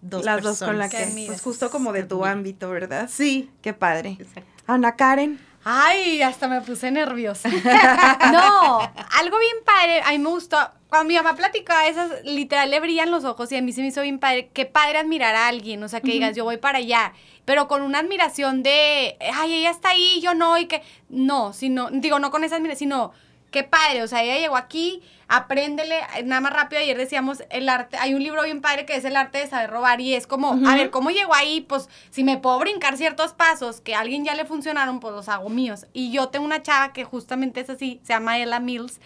dos 0.00 0.24
Las 0.24 0.36
personas. 0.36 0.58
dos 0.60 0.68
con 0.68 0.78
la 0.78 0.88
que 0.88 1.24
pues 1.26 1.40
justo 1.42 1.70
como 1.70 1.92
de 1.92 2.04
tu 2.04 2.24
ámbito, 2.24 2.70
¿verdad? 2.70 3.10
Sí, 3.12 3.50
Qué 3.60 3.74
padre. 3.74 4.16
exacto. 4.20 4.48
Ana 4.66 4.94
Karen. 4.96 5.38
Ay, 5.64 6.20
hasta 6.20 6.46
me 6.46 6.60
puse 6.60 6.90
nerviosa. 6.90 7.48
no, 8.32 8.80
algo 9.18 9.38
bien 9.38 9.56
padre, 9.64 10.02
a 10.04 10.10
mí 10.10 10.18
me 10.18 10.28
gustó. 10.28 10.58
Cuando 10.88 11.08
mi 11.08 11.14
mamá 11.14 11.34
platicaba 11.34 11.86
esas, 11.88 12.22
literal 12.24 12.70
le 12.70 12.80
brillan 12.80 13.10
los 13.10 13.24
ojos 13.24 13.50
y 13.50 13.56
a 13.56 13.62
mí 13.62 13.72
se 13.72 13.80
me 13.80 13.88
hizo 13.88 14.02
bien 14.02 14.18
padre. 14.18 14.50
Qué 14.52 14.66
padre 14.66 14.98
admirar 14.98 15.34
a 15.34 15.48
alguien, 15.48 15.82
o 15.82 15.88
sea, 15.88 16.00
que 16.00 16.12
digas, 16.12 16.36
yo 16.36 16.44
voy 16.44 16.58
para 16.58 16.78
allá, 16.78 17.14
pero 17.44 17.66
con 17.66 17.82
una 17.82 17.98
admiración 17.98 18.62
de, 18.62 19.16
ay, 19.34 19.54
ella 19.54 19.70
está 19.70 19.90
ahí, 19.90 20.20
yo 20.20 20.34
no, 20.34 20.56
y 20.58 20.66
que, 20.66 20.82
no, 21.08 21.52
sino, 21.52 21.88
digo, 21.90 22.18
no 22.18 22.30
con 22.30 22.44
esa 22.44 22.56
admiración, 22.56 22.90
sino, 22.90 23.12
qué 23.54 23.62
padre, 23.62 24.02
o 24.02 24.08
sea, 24.08 24.24
ella 24.24 24.36
llegó 24.36 24.56
aquí, 24.56 25.00
apréndele, 25.28 26.00
nada 26.24 26.40
más 26.40 26.52
rápido, 26.52 26.82
ayer 26.82 26.98
decíamos, 26.98 27.44
el 27.50 27.68
arte, 27.68 27.96
hay 27.98 28.12
un 28.12 28.20
libro 28.20 28.42
bien 28.42 28.60
padre 28.60 28.84
que 28.84 28.96
es 28.96 29.04
el 29.04 29.14
arte 29.14 29.38
de 29.38 29.46
saber 29.46 29.70
robar 29.70 30.00
y 30.00 30.12
es 30.14 30.26
como, 30.26 30.58
a 30.66 30.74
ver, 30.74 30.90
¿cómo 30.90 31.10
llegó 31.10 31.32
ahí? 31.36 31.60
Pues, 31.60 31.88
si 32.10 32.24
me 32.24 32.36
puedo 32.36 32.58
brincar 32.58 32.96
ciertos 32.96 33.32
pasos 33.32 33.80
que 33.80 33.94
a 33.94 34.00
alguien 34.00 34.24
ya 34.24 34.34
le 34.34 34.44
funcionaron, 34.44 34.98
pues 34.98 35.14
los 35.14 35.28
hago 35.28 35.50
míos. 35.50 35.86
Y 35.92 36.10
yo 36.10 36.30
tengo 36.30 36.44
una 36.44 36.64
chava 36.64 36.92
que 36.92 37.04
justamente 37.04 37.60
es 37.60 37.70
así, 37.70 38.00
se 38.02 38.12
llama 38.12 38.38
Ella 38.38 38.58
Mills, 38.58 39.00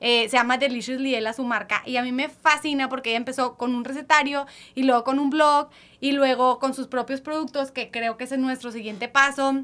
eh, 0.00 0.28
se 0.28 0.36
llama 0.36 0.58
Deliciously 0.58 1.14
Ella 1.14 1.32
su 1.32 1.44
marca, 1.44 1.84
y 1.86 1.96
a 1.96 2.02
mí 2.02 2.10
me 2.10 2.28
fascina 2.28 2.88
porque 2.88 3.10
ella 3.10 3.18
empezó 3.18 3.56
con 3.56 3.72
un 3.72 3.84
recetario 3.84 4.46
y 4.74 4.82
luego 4.82 5.04
con 5.04 5.20
un 5.20 5.30
blog 5.30 5.68
y 6.00 6.10
luego 6.10 6.58
con 6.58 6.74
sus 6.74 6.88
propios 6.88 7.20
productos, 7.20 7.70
que 7.70 7.92
creo 7.92 8.16
que 8.16 8.24
ese 8.24 8.34
es 8.34 8.40
nuestro 8.40 8.72
siguiente 8.72 9.06
paso 9.06 9.62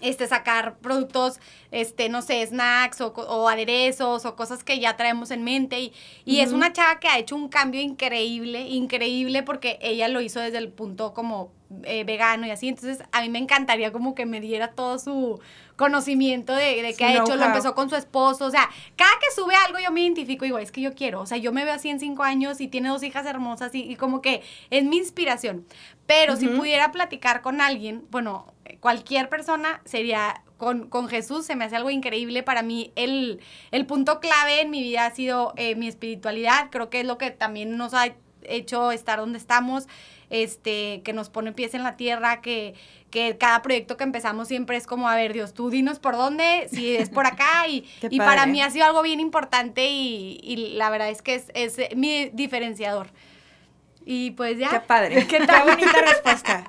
este, 0.00 0.26
sacar 0.26 0.78
productos, 0.78 1.40
este, 1.70 2.08
no 2.08 2.22
sé, 2.22 2.44
snacks 2.46 3.00
o, 3.00 3.08
o 3.08 3.48
aderezos 3.48 4.24
o 4.24 4.36
cosas 4.36 4.64
que 4.64 4.78
ya 4.78 4.96
traemos 4.96 5.30
en 5.30 5.44
mente. 5.44 5.80
Y, 5.80 5.92
y 6.24 6.40
es 6.40 6.52
una 6.52 6.72
chava 6.72 7.00
que 7.00 7.08
ha 7.08 7.18
hecho 7.18 7.36
un 7.36 7.48
cambio 7.48 7.80
increíble, 7.80 8.68
increíble, 8.68 9.42
porque 9.42 9.78
ella 9.80 10.08
lo 10.08 10.20
hizo 10.20 10.40
desde 10.40 10.58
el 10.58 10.68
punto 10.68 11.14
como 11.14 11.52
eh, 11.82 12.04
vegano 12.04 12.46
y 12.46 12.50
así. 12.50 12.68
Entonces, 12.68 13.04
a 13.12 13.20
mí 13.22 13.28
me 13.28 13.38
encantaría 13.38 13.92
como 13.92 14.14
que 14.14 14.26
me 14.26 14.40
diera 14.40 14.68
todo 14.72 14.98
su 14.98 15.40
conocimiento 15.76 16.54
de, 16.54 16.82
de 16.82 16.94
qué 16.94 17.04
ha 17.04 17.12
hecho. 17.14 17.36
Lo 17.36 17.44
empezó 17.44 17.74
con 17.74 17.90
su 17.90 17.96
esposo. 17.96 18.46
O 18.46 18.50
sea, 18.50 18.70
cada 18.96 19.12
que 19.18 19.34
sube 19.34 19.54
algo 19.66 19.78
yo 19.78 19.90
me 19.90 20.02
identifico 20.02 20.44
y 20.44 20.48
digo, 20.48 20.58
es 20.58 20.70
que 20.70 20.80
yo 20.80 20.94
quiero. 20.94 21.20
O 21.20 21.26
sea, 21.26 21.38
yo 21.38 21.52
me 21.52 21.64
veo 21.64 21.74
así 21.74 21.90
en 21.90 21.98
cinco 21.98 22.22
años 22.22 22.60
y 22.60 22.68
tiene 22.68 22.88
dos 22.88 23.02
hijas 23.02 23.26
hermosas 23.26 23.74
y, 23.74 23.82
y 23.82 23.96
como 23.96 24.22
que 24.22 24.42
es 24.70 24.84
mi 24.84 24.98
inspiración. 24.98 25.66
Pero 26.06 26.36
si 26.36 26.48
pudiera 26.48 26.92
platicar 26.92 27.40
con 27.40 27.60
alguien, 27.60 28.04
bueno, 28.10 28.52
cualquier 28.80 29.30
persona 29.30 29.80
sería 29.86 30.42
con, 30.58 30.88
con 30.88 31.08
Jesús, 31.08 31.46
se 31.46 31.56
me 31.56 31.64
hace 31.64 31.76
algo 31.76 31.90
increíble. 31.90 32.42
Para 32.42 32.62
mí, 32.62 32.92
el, 32.94 33.40
el 33.70 33.86
punto 33.86 34.20
clave 34.20 34.60
en 34.60 34.70
mi 34.70 34.82
vida 34.82 35.06
ha 35.06 35.10
sido 35.14 35.54
eh, 35.56 35.74
mi 35.76 35.88
espiritualidad. 35.88 36.68
Creo 36.70 36.90
que 36.90 37.00
es 37.00 37.06
lo 37.06 37.16
que 37.16 37.30
también 37.30 37.78
nos 37.78 37.94
ha 37.94 38.14
hecho 38.42 38.92
estar 38.92 39.18
donde 39.18 39.38
estamos. 39.38 39.86
Este, 40.34 41.00
que 41.04 41.12
nos 41.12 41.30
pone 41.30 41.52
pies 41.52 41.74
en 41.74 41.84
la 41.84 41.96
tierra, 41.96 42.40
que, 42.40 42.74
que 43.10 43.38
cada 43.38 43.62
proyecto 43.62 43.96
que 43.96 44.02
empezamos 44.02 44.48
siempre 44.48 44.76
es 44.76 44.86
como, 44.86 45.08
a 45.08 45.14
ver, 45.14 45.32
Dios, 45.32 45.54
tú 45.54 45.70
dinos 45.70 46.00
por 46.00 46.16
dónde, 46.16 46.66
si 46.72 46.96
es 46.96 47.08
por 47.08 47.24
acá, 47.24 47.68
y, 47.68 47.86
para 48.18 48.46
mí 48.46 48.60
ha 48.60 48.68
sido 48.68 48.84
algo 48.84 49.02
bien 49.02 49.20
importante 49.20 49.86
y, 49.86 50.40
y 50.42 50.74
la 50.74 50.90
verdad 50.90 51.08
es 51.08 51.22
que 51.22 51.36
es, 51.36 51.44
es 51.54 51.78
mi 51.96 52.30
diferenciador. 52.32 53.06
Y 54.04 54.32
pues 54.32 54.58
ya. 54.58 54.70
Qué 54.70 54.80
padre. 54.80 55.24
¿Qué 55.28 55.46
tal? 55.46 55.68
bonita 55.68 56.00
respuesta. 56.00 56.64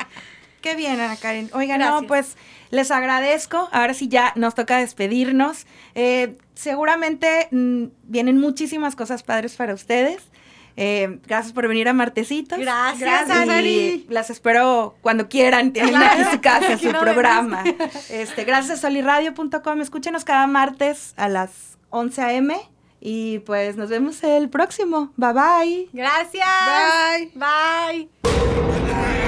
Qué 0.61 0.75
bien, 0.75 0.99
Ana 0.99 1.17
Karen. 1.17 1.49
Oigan, 1.53 1.79
no, 1.79 1.87
Gracias. 1.87 2.07
pues 2.07 2.37
les 2.69 2.91
agradezco. 2.91 3.67
Ahora 3.71 3.95
sí 3.95 4.07
ya 4.07 4.31
nos 4.35 4.53
toca 4.53 4.77
despedirnos. 4.77 5.65
Eh, 5.95 6.37
seguramente 6.53 7.47
mm, 7.49 7.85
vienen 8.03 8.39
muchísimas 8.39 8.95
cosas 8.95 9.23
padres 9.23 9.55
para 9.55 9.73
ustedes. 9.73 10.29
Eh, 10.77 11.19
gracias 11.25 11.53
por 11.53 11.67
venir 11.67 11.87
a 11.87 11.93
Martecitos. 11.93 12.59
Gracias, 12.59 13.27
Y 13.29 13.49
Ari. 13.49 14.05
las 14.09 14.29
espero 14.29 14.95
cuando 15.01 15.29
quieran. 15.29 15.71
Tienen 15.71 15.95
Claro. 15.95 16.21
aquí 16.21 16.31
su 16.35 16.41
casa, 16.41 16.77
su 16.77 16.89
programa. 16.89 17.63
Este, 18.09 18.43
gracias 18.43 18.79
a 18.79 18.81
soliradio.com. 18.81 19.81
Escúchenos 19.81 20.25
cada 20.25 20.47
martes 20.47 21.13
a 21.17 21.29
las 21.29 21.77
11 21.91 22.21
a.m. 22.21 22.55
Y 22.99 23.39
pues 23.39 23.77
nos 23.77 23.89
vemos 23.89 24.23
el 24.23 24.49
próximo. 24.49 25.11
Bye 25.15 25.33
bye. 25.33 25.89
Gracias. 25.93 26.47
Bye. 26.65 27.31
Bye. 27.35 28.09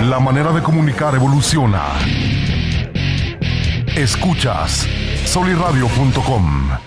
La 0.10 0.20
manera 0.20 0.52
de 0.52 0.62
comunicar 0.62 1.16
evoluciona. 1.16 1.84
Escuchas 3.96 4.88
soliradio.com. 5.26 6.87